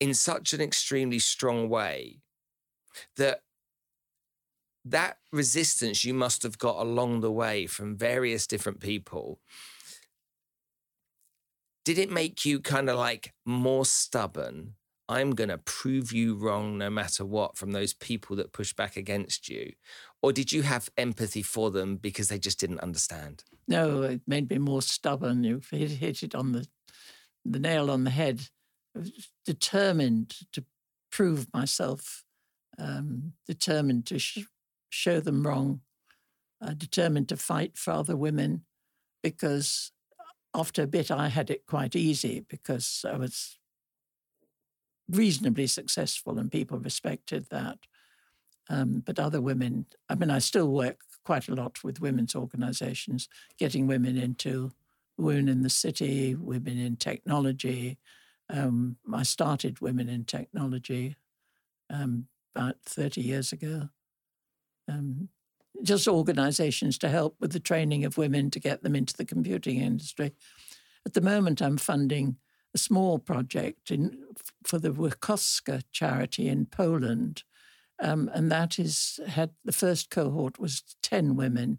in 0.00 0.14
such 0.14 0.54
an 0.54 0.60
extremely 0.62 1.18
strong 1.18 1.68
way 1.68 2.22
that 3.16 3.42
that 4.84 5.18
resistance 5.32 6.04
you 6.04 6.14
must 6.14 6.42
have 6.42 6.56
got 6.56 6.76
along 6.76 7.20
the 7.20 7.32
way 7.32 7.66
from 7.66 7.96
various 7.96 8.46
different 8.46 8.80
people 8.80 9.38
did 11.84 11.98
it 11.98 12.10
make 12.10 12.44
you 12.44 12.60
kind 12.60 12.88
of 12.88 12.98
like 12.98 13.34
more 13.44 13.84
stubborn 13.84 14.74
I'm 15.08 15.30
going 15.34 15.48
to 15.48 15.58
prove 15.58 16.12
you 16.12 16.34
wrong 16.34 16.76
no 16.76 16.90
matter 16.90 17.24
what 17.24 17.56
from 17.56 17.72
those 17.72 17.94
people 17.94 18.36
that 18.36 18.52
push 18.52 18.74
back 18.74 18.96
against 18.96 19.48
you? 19.48 19.72
Or 20.22 20.32
did 20.32 20.52
you 20.52 20.62
have 20.62 20.90
empathy 20.98 21.42
for 21.42 21.70
them 21.70 21.96
because 21.96 22.28
they 22.28 22.38
just 22.38 22.60
didn't 22.60 22.80
understand? 22.80 23.44
No, 23.66 24.02
it 24.02 24.20
made 24.26 24.50
me 24.50 24.58
more 24.58 24.82
stubborn. 24.82 25.44
You 25.44 25.62
hit, 25.70 25.92
hit 25.92 26.22
it 26.22 26.34
on 26.34 26.52
the, 26.52 26.66
the 27.44 27.58
nail 27.58 27.90
on 27.90 28.04
the 28.04 28.10
head. 28.10 28.48
determined 29.46 30.34
to 30.52 30.64
prove 31.10 31.46
myself, 31.54 32.24
um, 32.78 33.32
determined 33.46 34.06
to 34.06 34.18
sh- 34.18 34.46
show 34.90 35.20
them 35.20 35.46
wrong, 35.46 35.80
uh, 36.60 36.74
determined 36.74 37.28
to 37.30 37.36
fight 37.36 37.78
for 37.78 37.92
other 37.92 38.16
women, 38.16 38.64
because 39.22 39.92
after 40.54 40.82
a 40.82 40.86
bit 40.86 41.10
I 41.10 41.28
had 41.28 41.50
it 41.50 41.66
quite 41.66 41.94
easy 41.94 42.44
because 42.48 43.04
I 43.08 43.16
was 43.16 43.57
reasonably 45.10 45.66
successful 45.66 46.38
and 46.38 46.52
people 46.52 46.78
respected 46.78 47.46
that. 47.50 47.78
Um, 48.68 49.02
but 49.04 49.18
other 49.18 49.40
women, 49.40 49.86
I 50.08 50.14
mean, 50.14 50.30
I 50.30 50.38
still 50.40 50.68
work 50.68 51.00
quite 51.24 51.48
a 51.48 51.54
lot 51.54 51.82
with 51.82 52.00
women's 52.00 52.34
organizations, 52.34 53.28
getting 53.58 53.86
women 53.86 54.16
into 54.16 54.72
women 55.16 55.48
in 55.48 55.62
the 55.62 55.70
city, 55.70 56.34
women 56.34 56.78
in 56.78 56.96
technology. 56.96 57.98
Um, 58.50 58.96
I 59.12 59.24
started 59.24 59.80
Women 59.80 60.08
in 60.08 60.24
Technology 60.24 61.16
um, 61.90 62.28
about 62.54 62.76
30 62.84 63.20
years 63.20 63.52
ago. 63.52 63.88
Um, 64.88 65.28
just 65.82 66.08
organizations 66.08 66.98
to 66.98 67.08
help 67.08 67.36
with 67.40 67.52
the 67.52 67.60
training 67.60 68.04
of 68.04 68.16
women 68.16 68.50
to 68.50 68.60
get 68.60 68.82
them 68.82 68.96
into 68.96 69.14
the 69.14 69.24
computing 69.24 69.78
industry. 69.78 70.32
At 71.04 71.14
the 71.14 71.20
moment, 71.20 71.60
I'm 71.60 71.76
funding 71.76 72.36
a 72.74 72.78
small 72.78 73.18
project 73.18 73.90
in, 73.90 74.18
for 74.66 74.78
the 74.78 74.90
Wykowska 74.90 75.82
charity 75.90 76.48
in 76.48 76.66
Poland. 76.66 77.42
Um, 78.00 78.30
and 78.32 78.50
that 78.52 78.78
is 78.78 79.18
had 79.26 79.50
the 79.64 79.72
first 79.72 80.10
cohort 80.10 80.58
was 80.58 80.82
10 81.02 81.34
women, 81.34 81.78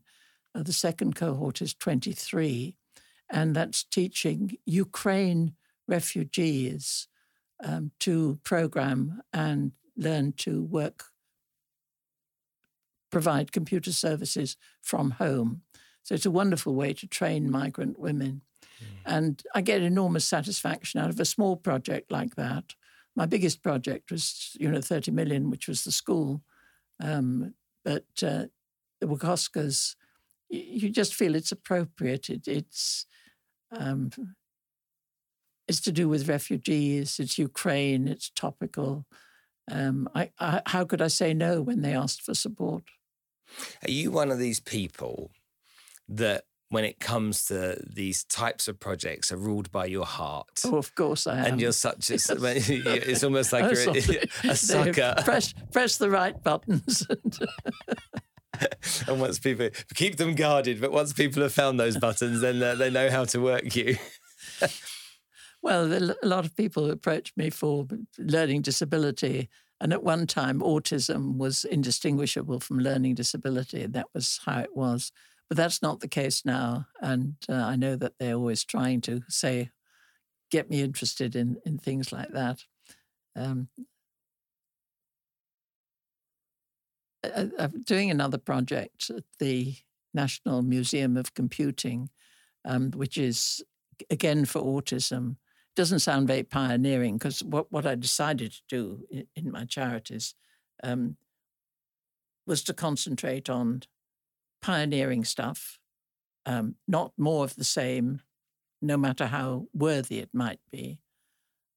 uh, 0.53 0.63
the 0.63 0.73
second 0.73 1.15
cohort 1.15 1.61
is 1.61 1.73
23, 1.73 2.75
and 3.29 3.55
that's 3.55 3.83
teaching 3.83 4.57
Ukraine 4.65 5.53
refugees 5.87 7.07
um, 7.63 7.91
to 7.99 8.39
program 8.43 9.21
and 9.33 9.71
learn 9.95 10.33
to 10.33 10.63
work, 10.63 11.05
provide 13.11 13.51
computer 13.51 13.91
services 13.91 14.57
from 14.81 15.11
home. 15.11 15.61
So 16.03 16.15
it's 16.15 16.25
a 16.25 16.31
wonderful 16.31 16.73
way 16.73 16.93
to 16.93 17.07
train 17.07 17.51
migrant 17.51 17.99
women. 17.99 18.41
Mm. 18.81 18.85
And 19.05 19.43
I 19.53 19.61
get 19.61 19.81
enormous 19.81 20.25
satisfaction 20.25 20.99
out 20.99 21.09
of 21.09 21.19
a 21.19 21.25
small 21.25 21.55
project 21.55 22.11
like 22.11 22.35
that. 22.35 22.75
My 23.15 23.25
biggest 23.25 23.61
project 23.61 24.11
was, 24.11 24.55
you 24.59 24.69
know, 24.69 24.81
30 24.81 25.11
million, 25.11 25.49
which 25.49 25.67
was 25.67 25.83
the 25.83 25.91
school. 25.91 26.41
Um, 27.01 27.53
but 27.83 28.05
uh, 28.23 28.45
the 28.99 29.07
Wykowskas, 29.07 29.95
you 30.49 30.89
just 30.89 31.13
feel 31.13 31.35
it's 31.35 31.51
appropriate. 31.51 32.29
It, 32.29 32.47
it's 32.47 33.05
um, 33.71 34.11
it's 35.67 35.79
to 35.81 35.91
do 35.91 36.09
with 36.09 36.27
refugees. 36.27 37.19
It's 37.19 37.37
Ukraine. 37.37 38.07
It's 38.07 38.31
topical. 38.31 39.05
Um, 39.69 40.09
I, 40.15 40.31
I, 40.39 40.61
how 40.65 40.83
could 40.83 41.01
I 41.01 41.07
say 41.07 41.33
no 41.33 41.61
when 41.61 41.81
they 41.81 41.93
asked 41.93 42.23
for 42.23 42.33
support? 42.33 42.83
Are 43.83 43.91
you 43.91 44.11
one 44.11 44.31
of 44.31 44.39
these 44.39 44.59
people 44.59 45.31
that 46.07 46.45
when 46.69 46.83
it 46.83 46.99
comes 46.99 47.45
to 47.45 47.81
these 47.85 48.23
types 48.25 48.67
of 48.67 48.79
projects 48.79 49.31
are 49.31 49.37
ruled 49.37 49.71
by 49.71 49.85
your 49.85 50.05
heart. 50.05 50.61
Oh, 50.65 50.77
of 50.77 50.93
course 50.93 51.25
I 51.25 51.39
am. 51.39 51.45
And 51.45 51.61
you're 51.61 51.71
such 51.71 52.09
a, 52.11 52.13
yes. 52.19 52.69
it's 52.69 53.23
almost 53.23 53.51
like 53.51 53.71
you're 53.71 53.89
a, 53.89 54.23
a 54.51 54.55
sucker. 54.55 55.15
Press, 55.23 55.53
press 55.73 55.97
the 55.97 56.09
right 56.09 56.41
buttons. 56.43 57.07
and 59.07 59.19
once 59.19 59.39
people 59.39 59.69
keep 59.95 60.17
them 60.17 60.35
guarded, 60.35 60.79
but 60.79 60.91
once 60.91 61.11
people 61.11 61.41
have 61.41 61.53
found 61.53 61.79
those 61.79 61.97
buttons, 61.97 62.41
then 62.41 62.61
uh, 62.61 62.75
they 62.75 62.91
know 62.91 63.09
how 63.09 63.25
to 63.25 63.39
work 63.39 63.75
you. 63.75 63.97
well, 65.63 65.91
a 65.91 66.15
lot 66.23 66.45
of 66.45 66.55
people 66.55 66.91
approach 66.91 67.33
me 67.35 67.49
for 67.49 67.87
learning 68.19 68.61
disability. 68.61 69.49
And 69.81 69.93
at 69.93 70.03
one 70.03 70.27
time, 70.27 70.59
autism 70.59 71.37
was 71.37 71.63
indistinguishable 71.63 72.59
from 72.59 72.79
learning 72.79 73.15
disability. 73.15 73.87
That 73.87 74.07
was 74.13 74.39
how 74.45 74.59
it 74.59 74.75
was. 74.75 75.11
But 75.49 75.57
that's 75.57 75.81
not 75.81 75.99
the 75.99 76.07
case 76.07 76.45
now. 76.45 76.85
And 77.01 77.35
uh, 77.49 77.53
I 77.53 77.75
know 77.75 77.95
that 77.95 78.13
they're 78.19 78.35
always 78.35 78.63
trying 78.63 79.01
to 79.01 79.23
say, 79.27 79.71
get 80.51 80.69
me 80.69 80.81
interested 80.81 81.35
in, 81.35 81.57
in 81.65 81.79
things 81.79 82.11
like 82.11 82.29
that. 82.29 82.59
Um, 83.35 83.69
I, 87.23 87.49
I'm 87.57 87.81
doing 87.81 88.11
another 88.11 88.37
project 88.37 89.09
at 89.09 89.23
the 89.39 89.75
National 90.13 90.61
Museum 90.61 91.17
of 91.17 91.33
Computing, 91.33 92.09
um, 92.65 92.91
which 92.91 93.17
is 93.17 93.63
again 94.09 94.45
for 94.45 94.61
autism. 94.61 95.37
Doesn't 95.75 95.99
sound 95.99 96.27
very 96.27 96.43
pioneering 96.43 97.17
because 97.17 97.43
what, 97.43 97.71
what 97.71 97.85
I 97.85 97.95
decided 97.95 98.51
to 98.51 98.61
do 98.69 99.03
in, 99.09 99.27
in 99.35 99.51
my 99.51 99.65
charities 99.65 100.35
um, 100.83 101.17
was 102.45 102.63
to 102.63 102.73
concentrate 102.73 103.49
on 103.49 103.83
pioneering 104.61 105.23
stuff, 105.23 105.79
um, 106.45 106.75
not 106.87 107.13
more 107.17 107.43
of 107.43 107.55
the 107.55 107.63
same, 107.63 108.21
no 108.81 108.97
matter 108.97 109.27
how 109.27 109.67
worthy 109.73 110.19
it 110.19 110.29
might 110.33 110.59
be. 110.71 110.99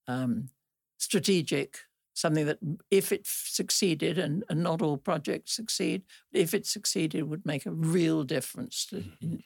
Um, 0.08 0.50
strategic, 0.98 1.78
something 2.14 2.46
that 2.46 2.58
if 2.90 3.12
it 3.12 3.26
succeeded, 3.26 4.18
and, 4.18 4.44
and, 4.48 4.62
not 4.62 4.82
all 4.82 4.96
projects 4.96 5.52
succeed, 5.54 6.02
if 6.32 6.54
it 6.54 6.66
succeeded, 6.66 7.24
would 7.24 7.46
make 7.46 7.66
a 7.66 7.72
real 7.72 8.24
difference 8.24 8.86
to, 8.86 8.96
in, 8.96 9.04
mm-hmm. 9.22 9.36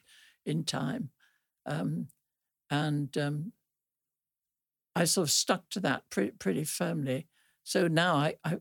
in 0.45 0.63
time. 0.63 1.09
Um, 1.65 2.07
and 2.69 3.17
um, 3.17 3.51
I 4.95 5.05
sort 5.05 5.27
of 5.27 5.31
stuck 5.31 5.69
to 5.71 5.79
that 5.81 6.09
pretty, 6.09 6.31
pretty 6.31 6.63
firmly. 6.63 7.27
So 7.63 7.87
now 7.87 8.15
I, 8.15 8.35
I 8.43 8.57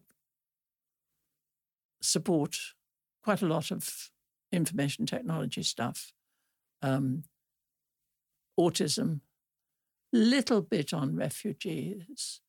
support 2.02 2.58
quite 3.22 3.42
a 3.42 3.46
lot 3.46 3.70
of 3.70 4.10
information 4.57 5.07
technology 5.07 5.62
stuff, 5.62 6.12
um, 6.82 7.24
autism, 8.59 9.20
little 10.12 10.62
bit 10.62 10.92
on 10.92 11.16
refugees. 11.16 12.40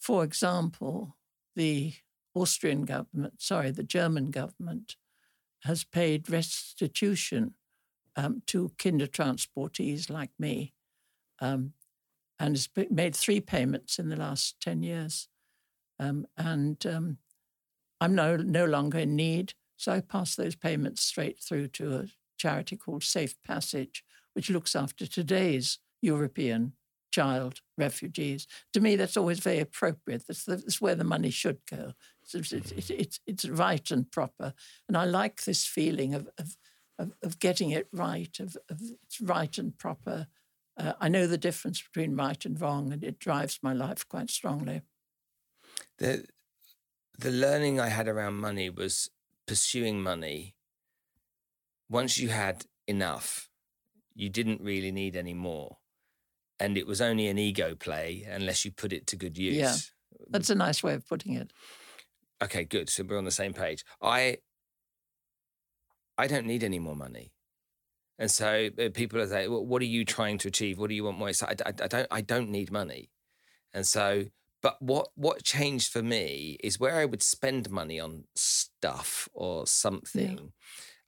For 0.00 0.24
example, 0.24 1.16
the 1.54 1.94
Austrian 2.34 2.84
government, 2.84 3.34
sorry, 3.38 3.70
the 3.70 3.82
German 3.82 4.30
government 4.30 4.96
has 5.64 5.84
paid 5.84 6.30
restitution 6.30 7.54
um, 8.16 8.42
to 8.46 8.70
Kindertransportees 8.78 10.10
like 10.10 10.30
me 10.38 10.74
um, 11.40 11.72
and 12.38 12.56
has 12.56 12.68
made 12.90 13.14
three 13.14 13.40
payments 13.40 13.98
in 13.98 14.08
the 14.08 14.16
last 14.16 14.60
10 14.60 14.82
years. 14.82 15.28
Um, 15.98 16.26
and 16.36 16.84
um, 16.86 17.18
I'm 18.00 18.14
no, 18.14 18.36
no 18.36 18.64
longer 18.64 18.98
in 18.98 19.16
need. 19.16 19.54
So 19.76 19.92
I 19.92 20.00
pass 20.00 20.34
those 20.34 20.54
payments 20.54 21.02
straight 21.02 21.38
through 21.38 21.68
to 21.68 21.96
a 21.96 22.06
charity 22.38 22.76
called 22.76 23.04
Safe 23.04 23.34
Passage, 23.42 24.04
which 24.34 24.50
looks 24.50 24.74
after 24.74 25.06
today's 25.06 25.78
European 26.02 26.72
child 27.10 27.60
refugees. 27.78 28.46
To 28.74 28.80
me, 28.80 28.96
that's 28.96 29.16
always 29.16 29.40
very 29.40 29.58
appropriate. 29.58 30.24
That's, 30.26 30.44
the, 30.44 30.56
that's 30.56 30.80
where 30.80 30.94
the 30.94 31.04
money 31.04 31.30
should 31.30 31.60
go. 31.70 31.92
It's, 32.22 32.52
it's, 32.52 32.90
it's, 32.90 33.20
it's, 33.26 33.44
right 33.46 33.90
and 33.90 34.10
proper. 34.10 34.52
And 34.86 34.96
I 34.96 35.04
like 35.04 35.44
this 35.44 35.64
feeling 35.64 36.14
of, 36.14 36.28
of, 36.36 36.56
of, 36.98 37.12
of 37.22 37.38
getting 37.38 37.70
it 37.70 37.88
right, 37.92 38.38
of, 38.40 38.56
of, 38.68 38.80
it's 39.02 39.20
right 39.20 39.56
and 39.56 39.78
proper. 39.78 40.26
Uh, 40.76 40.92
I 41.00 41.08
know 41.08 41.26
the 41.26 41.38
difference 41.38 41.80
between 41.80 42.16
right 42.16 42.44
and 42.44 42.60
wrong, 42.60 42.92
and 42.92 43.02
it 43.02 43.18
drives 43.18 43.60
my 43.62 43.72
life 43.72 44.06
quite 44.06 44.28
strongly. 44.28 44.82
The, 45.98 46.26
the 47.18 47.30
learning 47.30 47.80
I 47.80 47.88
had 47.88 48.08
around 48.08 48.34
money 48.34 48.68
was 48.68 49.08
pursuing 49.46 50.02
money, 50.02 50.54
once 51.88 52.18
you 52.18 52.28
had 52.28 52.64
enough, 52.86 53.48
you 54.14 54.28
didn't 54.28 54.60
really 54.60 54.90
need 54.90 55.16
any 55.16 55.34
more. 55.34 55.78
And 56.58 56.76
it 56.76 56.86
was 56.86 57.00
only 57.00 57.28
an 57.28 57.38
ego 57.38 57.74
play 57.74 58.26
unless 58.28 58.64
you 58.64 58.70
put 58.70 58.92
it 58.92 59.06
to 59.08 59.16
good 59.16 59.36
use. 59.36 59.56
Yeah. 59.56 59.76
That's 60.30 60.50
a 60.50 60.54
nice 60.54 60.82
way 60.82 60.94
of 60.94 61.06
putting 61.06 61.34
it. 61.34 61.52
Okay, 62.42 62.64
good. 62.64 62.88
So 62.88 63.04
we're 63.04 63.18
on 63.18 63.24
the 63.24 63.30
same 63.30 63.52
page. 63.52 63.84
I 64.00 64.38
I 66.18 66.26
don't 66.26 66.46
need 66.46 66.64
any 66.64 66.78
more 66.78 66.96
money. 66.96 67.32
And 68.18 68.30
so 68.30 68.70
uh, 68.78 68.88
people 68.94 69.20
are 69.20 69.26
saying, 69.26 69.50
well, 69.50 69.64
"What 69.64 69.82
are 69.82 69.86
you 69.86 70.06
trying 70.06 70.38
to 70.38 70.48
achieve? 70.48 70.78
What 70.78 70.88
do 70.88 70.94
you 70.94 71.04
want 71.04 71.18
more?" 71.18 71.32
So 71.34 71.46
I, 71.46 71.54
I, 71.66 71.72
I, 71.82 71.86
don't. 71.86 72.08
I 72.10 72.20
don't 72.22 72.48
need 72.48 72.72
money. 72.72 73.10
And 73.74 73.86
so 73.86 74.24
but 74.66 74.82
what 74.82 75.10
what 75.14 75.44
changed 75.44 75.92
for 75.92 76.02
me 76.02 76.58
is 76.60 76.80
where 76.80 76.96
I 76.96 77.04
would 77.04 77.22
spend 77.22 77.70
money 77.70 78.00
on 78.00 78.24
stuff 78.80 79.28
or 79.32 79.66
something. 79.66 80.36
Yeah. 80.38 80.44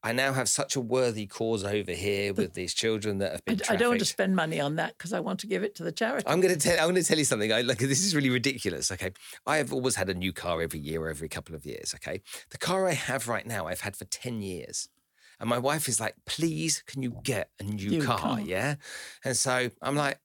I 0.00 0.12
now 0.12 0.32
have 0.32 0.48
such 0.48 0.76
a 0.76 0.80
worthy 0.80 1.26
cause 1.26 1.64
over 1.64 1.90
here 1.90 2.32
with 2.32 2.54
these 2.54 2.72
children 2.72 3.18
that 3.18 3.32
have 3.32 3.44
been. 3.44 3.60
I, 3.68 3.72
I 3.72 3.76
don't 3.76 3.88
want 3.88 3.98
to 3.98 4.04
spend 4.06 4.36
money 4.36 4.60
on 4.60 4.76
that 4.76 4.96
because 4.96 5.12
I 5.12 5.18
want 5.18 5.40
to 5.40 5.48
give 5.48 5.64
it 5.64 5.74
to 5.76 5.82
the 5.82 5.90
charity. 5.90 6.24
I'm 6.28 6.40
going 6.40 6.54
to 6.54 6.60
tell. 6.60 6.78
I'm 6.78 6.90
going 6.92 7.02
to 7.02 7.08
tell 7.08 7.18
you 7.18 7.24
something. 7.24 7.52
I, 7.52 7.62
like 7.62 7.78
this 7.78 8.04
is 8.04 8.14
really 8.14 8.30
ridiculous. 8.30 8.92
Okay, 8.92 9.10
I 9.44 9.56
have 9.56 9.72
always 9.72 9.96
had 9.96 10.08
a 10.08 10.14
new 10.14 10.32
car 10.32 10.62
every 10.62 10.78
year 10.78 11.02
or 11.02 11.08
every 11.08 11.28
couple 11.28 11.56
of 11.56 11.66
years. 11.66 11.94
Okay, 11.96 12.20
the 12.50 12.58
car 12.58 12.86
I 12.86 12.92
have 12.94 13.26
right 13.26 13.44
now, 13.46 13.66
I've 13.66 13.80
had 13.80 13.96
for 13.96 14.04
ten 14.04 14.40
years. 14.40 14.88
And 15.40 15.48
my 15.50 15.58
wife 15.58 15.88
is 15.88 16.00
like, 16.00 16.14
please, 16.26 16.82
can 16.86 17.02
you 17.02 17.18
get 17.22 17.50
a 17.60 17.64
new 17.64 18.02
car? 18.02 18.40
Yeah. 18.40 18.74
And 19.24 19.36
so 19.36 19.70
I'm 19.80 19.94
like, 19.94 20.18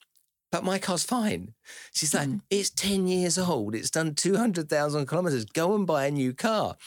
but 0.52 0.64
my 0.64 0.80
car's 0.80 1.04
fine. 1.04 1.54
She's 1.94 2.14
like, 2.16 2.30
Mm. 2.30 2.42
it's 2.50 2.72
10 2.72 3.08
years 3.08 3.38
old. 3.38 3.76
It's 3.76 3.92
done 3.92 4.16
200,000 4.16 5.06
kilometers. 5.06 5.46
Go 5.46 5.76
and 5.76 5.86
buy 5.86 6.06
a 6.08 6.12
new 6.12 6.34
car. 6.34 6.78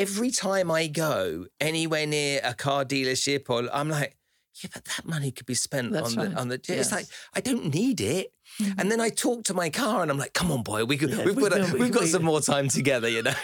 Every 0.00 0.30
time 0.30 0.70
I 0.70 0.86
go 0.88 1.46
anywhere 1.60 2.06
near 2.06 2.40
a 2.42 2.52
car 2.54 2.84
dealership, 2.84 3.48
or 3.48 3.68
I'm 3.72 3.88
like, 3.88 4.16
yeah, 4.62 4.70
but 4.72 4.84
that 4.84 5.04
money 5.06 5.30
could 5.30 5.46
be 5.46 5.54
spent 5.54 5.92
That's 5.92 6.16
on 6.16 6.30
the 6.32 6.36
on 6.40 6.48
the. 6.48 6.60
It's 6.68 6.92
like 6.92 7.06
I 7.34 7.40
don't 7.40 7.72
need 7.74 8.00
it. 8.00 8.32
And 8.78 8.90
then 8.90 9.00
I 9.00 9.08
talk 9.08 9.44
to 9.44 9.54
my 9.54 9.70
car, 9.70 10.02
and 10.02 10.10
I'm 10.10 10.18
like, 10.18 10.32
"Come 10.32 10.50
on, 10.52 10.62
boy, 10.62 10.84
we 10.84 10.96
could, 10.96 11.10
Yeah, 11.10 11.24
we've 11.24 11.36
we- 11.36 11.42
got 11.48 11.58
a, 11.58 11.72
we- 11.72 11.80
we've 11.80 11.92
got 11.92 12.02
we- 12.02 12.08
some 12.08 12.24
more 12.24 12.40
time 12.40 12.68
together," 12.68 13.08
you 13.08 13.22
know. 13.22 13.34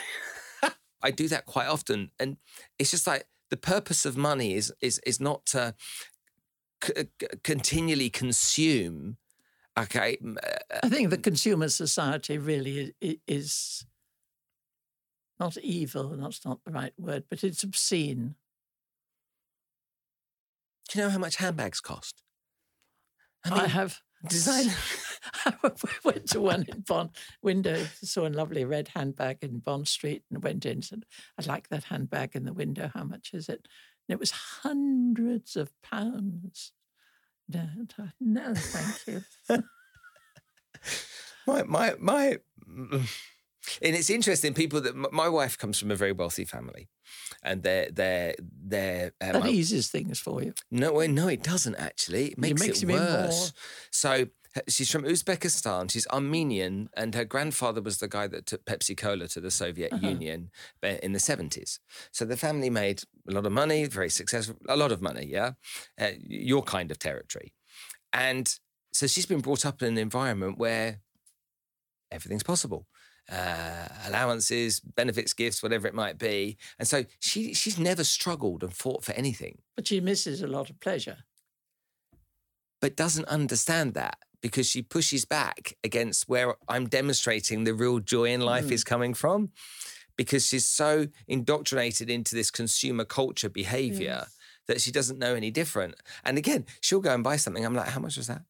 I 1.03 1.11
do 1.11 1.27
that 1.29 1.47
quite 1.47 1.67
often, 1.67 2.11
and 2.21 2.37
it's 2.79 2.91
just 2.91 3.07
like 3.07 3.27
the 3.51 3.57
purpose 3.57 4.05
of 4.05 4.17
money 4.17 4.55
is 4.55 4.73
is 4.81 4.99
is 5.07 5.19
not 5.21 5.47
to 5.47 5.75
c- 6.85 6.93
c- 7.21 7.29
continually 7.43 8.11
consume. 8.11 9.17
Okay, 9.79 10.19
uh, 10.23 10.79
I 10.83 10.89
think 10.89 11.11
the 11.11 11.19
consumer 11.19 11.69
society 11.71 12.39
really 12.39 12.93
is 13.27 13.85
not 15.41 15.59
evil, 15.59 16.16
that's 16.16 16.45
not 16.45 16.62
the 16.64 16.70
right 16.70 16.93
word, 16.99 17.24
but 17.28 17.43
it's 17.43 17.64
obscene. 17.64 18.34
do 20.88 20.99
you 20.99 21.05
know 21.05 21.11
how 21.11 21.18
much 21.18 21.36
handbags 21.36 21.80
cost? 21.80 22.22
I, 23.45 23.66
have 23.66 23.99
design. 24.28 24.66
I 25.47 25.55
went 26.05 26.28
to 26.30 26.41
one 26.41 26.64
in 26.68 26.80
Bond 26.80 27.11
window, 27.43 27.86
saw 28.03 28.26
a 28.26 28.28
lovely 28.28 28.64
red 28.64 28.88
handbag 28.88 29.38
in 29.43 29.59
Bond 29.59 29.88
Street 29.88 30.24
and 30.30 30.43
went 30.43 30.66
in 30.66 30.72
and 30.72 30.84
said, 30.84 31.05
I'd 31.38 31.47
like 31.47 31.68
that 31.68 31.84
handbag 31.84 32.36
in 32.36 32.45
the 32.45 32.53
window. 32.53 32.91
How 32.93 33.05
much 33.05 33.30
is 33.32 33.49
it? 33.49 33.66
And 34.09 34.14
it 34.14 34.20
was 34.20 34.30
hundreds 34.30 35.57
of 35.57 35.70
pounds. 35.82 36.72
No, 37.49 37.66
no, 38.20 38.55
thank 38.55 39.07
you. 39.07 39.24
my 41.47 41.62
my 41.64 41.95
my 41.99 42.38
and 43.83 43.95
it's 43.97 44.11
interesting 44.11 44.55
people 44.55 44.81
that 44.81 44.95
my 44.97 45.29
wife 45.29 45.57
comes 45.59 45.79
from 45.79 45.91
a 45.91 45.97
very 45.97 46.13
wealthy 46.13 46.45
family 46.45 46.89
and 47.43 47.63
they're 47.63 47.91
they're 47.91 48.35
they're 48.73 49.13
um, 49.21 49.33
That 49.41 49.47
eases 49.51 49.91
things 49.91 50.19
for 50.19 50.43
you. 50.43 50.53
no 50.71 50.93
well, 50.93 51.09
no 51.09 51.29
it 51.29 51.43
doesn't 51.43 51.77
actually 51.77 52.27
it 52.33 52.39
makes 52.39 52.63
it, 52.63 52.67
makes 52.67 52.83
you 52.83 52.89
mean 52.89 52.99
worse 52.99 53.41
more. 53.41 53.49
so 53.91 54.27
she's 54.69 54.91
from 54.91 55.05
uzbekistan 55.05 55.91
she's 55.91 56.07
armenian 56.09 56.89
and 56.97 57.15
her 57.15 57.25
grandfather 57.25 57.81
was 57.83 57.99
the 57.99 58.09
guy 58.09 58.27
that 58.27 58.47
took 58.47 58.65
pepsi 58.65 58.97
cola 58.97 59.29
to 59.29 59.41
the 59.41 59.51
soviet 59.51 59.93
Uh-huh. 59.93 60.09
union 60.09 60.51
in 60.83 61.13
the 61.13 61.21
70s 61.21 61.79
so 62.11 62.25
the 62.25 62.37
family 62.37 62.71
made 62.71 63.03
a 63.29 63.33
lot 63.33 63.47
of 63.47 63.53
money 63.53 63.85
very 63.87 64.11
successful 64.11 64.57
a 64.69 64.77
lot 64.77 64.91
of 64.93 65.01
money 65.01 65.27
yeah 65.27 65.53
uh, 66.01 66.11
your 66.19 66.63
kind 66.63 66.91
of 66.91 66.99
territory 66.99 67.53
and 68.13 68.59
so 68.93 69.07
she's 69.07 69.27
been 69.27 69.41
brought 69.41 69.65
up 69.65 69.83
in 69.83 69.89
an 69.89 69.99
environment 69.99 70.59
where 70.59 71.01
everything's 72.11 72.43
possible. 72.43 72.87
Uh, 73.31 73.87
allowances, 74.09 74.81
benefits, 74.81 75.33
gifts, 75.35 75.62
whatever 75.62 75.87
it 75.87 75.95
might 75.95 76.18
be. 76.18 76.57
And 76.78 76.89
so 76.89 77.05
she 77.20 77.55
she's 77.55 77.78
never 77.78 78.03
struggled 78.05 78.62
and 78.64 78.72
fought 78.74 79.05
for 79.05 79.12
anything, 79.12 79.59
But 79.76 79.87
she 79.87 80.01
misses 80.01 80.43
a 80.43 80.47
lot 80.49 80.68
of 80.70 80.81
pleasure. 80.81 81.18
but 82.81 82.97
doesn't 82.97 83.26
understand 83.26 83.95
that 83.95 84.18
because 84.41 84.66
she 84.66 84.81
pushes 84.83 85.24
back 85.26 85.76
against 85.85 86.28
where 86.28 86.57
I'm 86.66 86.87
demonstrating 86.89 87.64
the 87.64 87.74
real 87.74 87.99
joy 88.01 88.31
in 88.33 88.41
life 88.41 88.66
Mm. 88.66 88.72
is 88.72 88.85
coming 88.85 89.14
from. 89.14 89.51
Because 90.16 90.47
she's 90.47 90.66
so 90.66 91.07
indoctrinated 91.28 92.11
into 92.11 92.35
this 92.35 92.51
consumer 92.51 93.05
culture 93.05 93.49
behavior 93.49 94.20
Yes. 94.26 94.37
that 94.66 94.81
she 94.81 94.91
doesn't 94.91 95.18
know 95.18 95.35
any 95.35 95.51
different. 95.51 95.95
And 96.24 96.37
again, 96.37 96.66
she'll 96.81 97.01
go 97.01 97.14
and 97.14 97.22
buy 97.24 97.37
something. 97.37 97.64
I'm 97.64 97.74
like, 97.74 97.89
how 97.89 98.01
much 98.01 98.16
was 98.16 98.26
that? 98.26 98.43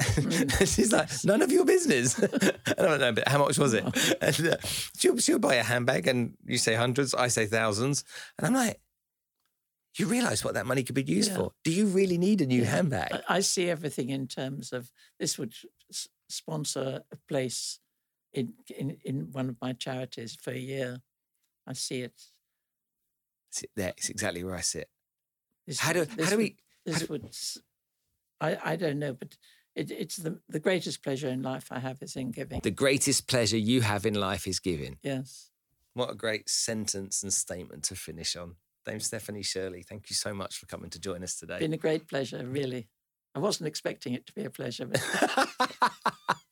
Mm. 0.00 0.66
She's 0.76 0.92
like, 0.92 1.08
none 1.24 1.42
of 1.42 1.50
your 1.50 1.64
business. 1.64 2.22
I 2.22 2.74
don't 2.82 3.00
know, 3.00 3.12
but 3.12 3.26
how 3.28 3.38
much 3.38 3.58
was 3.58 3.72
it? 3.74 3.84
And 4.20 4.48
uh, 4.48 4.56
she'll, 4.98 5.16
she'll 5.18 5.38
buy 5.38 5.54
a 5.54 5.62
handbag 5.62 6.06
and 6.06 6.34
you 6.44 6.58
say 6.58 6.74
hundreds, 6.74 7.14
I 7.14 7.28
say 7.28 7.46
thousands. 7.46 8.04
And 8.38 8.46
I'm 8.46 8.54
like, 8.54 8.80
you 9.98 10.06
realize 10.06 10.44
what 10.44 10.54
that 10.54 10.66
money 10.66 10.82
could 10.82 10.94
be 10.94 11.02
used 11.02 11.30
Yeah. 11.30 11.36
for? 11.38 11.52
Do 11.64 11.70
you 11.72 11.86
really 11.86 12.18
need 12.18 12.42
a 12.42 12.46
new 12.46 12.62
Yeah. 12.62 12.68
handbag? 12.68 13.12
I, 13.12 13.36
I 13.36 13.40
see 13.40 13.70
everything 13.70 14.10
in 14.10 14.26
terms 14.26 14.72
of 14.72 14.90
this 15.18 15.38
would 15.38 15.54
s- 15.90 16.08
sponsor 16.28 17.00
a 17.10 17.16
place 17.28 17.78
in, 18.34 18.52
in 18.76 18.98
in 19.04 19.28
one 19.32 19.48
of 19.48 19.56
my 19.62 19.72
charities 19.72 20.36
for 20.38 20.50
a 20.50 20.58
year. 20.58 21.00
I 21.66 21.72
see 21.72 22.02
it. 22.02 22.20
It's 23.76 24.10
exactly 24.10 24.44
where 24.44 24.54
I 24.56 24.60
sit. 24.60 24.90
This, 25.66 25.80
How 25.80 25.94
do, 25.94 26.00
how 26.20 26.28
do 26.30 26.36
we, 26.36 26.56
This 26.84 27.00
do- 27.00 27.06
would. 27.08 27.34
I 28.40 28.58
I 28.72 28.76
don't 28.76 28.98
know, 28.98 29.14
but 29.14 29.36
it, 29.76 29.90
it's 29.90 30.16
the 30.16 30.40
the 30.48 30.58
greatest 30.58 31.02
pleasure 31.02 31.28
in 31.28 31.42
life 31.42 31.68
I 31.70 31.78
have 31.78 32.02
is 32.02 32.16
in 32.16 32.32
giving. 32.32 32.60
the 32.60 32.70
greatest 32.70 33.28
pleasure 33.28 33.58
you 33.58 33.82
have 33.82 34.06
in 34.06 34.14
life 34.14 34.46
is 34.46 34.58
giving. 34.58 34.98
yes. 35.02 35.50
What 35.94 36.10
a 36.10 36.14
great 36.14 36.50
sentence 36.50 37.22
and 37.22 37.32
statement 37.32 37.84
to 37.84 37.94
finish 37.94 38.36
on. 38.36 38.56
Dame 38.84 39.00
Stephanie 39.00 39.42
Shirley, 39.42 39.82
thank 39.82 40.10
you 40.10 40.14
so 40.14 40.34
much 40.34 40.58
for 40.58 40.66
coming 40.66 40.90
to 40.90 41.00
join 41.00 41.22
us 41.22 41.36
today. 41.36 41.54
It's 41.54 41.62
been 41.62 41.72
a 41.72 41.78
great 41.78 42.06
pleasure, 42.06 42.46
really. 42.46 42.88
I 43.34 43.38
wasn't 43.38 43.68
expecting 43.68 44.12
it 44.12 44.26
to 44.26 44.34
be 44.34 44.44
a 44.44 44.50
pleasure, 44.50 44.86
but 44.86 45.02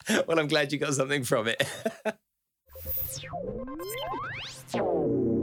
well, 0.26 0.38
I'm 0.38 0.48
glad 0.48 0.72
you 0.72 0.78
got 0.78 0.94
something 0.94 1.24
from 1.24 1.48
it. 1.48 1.62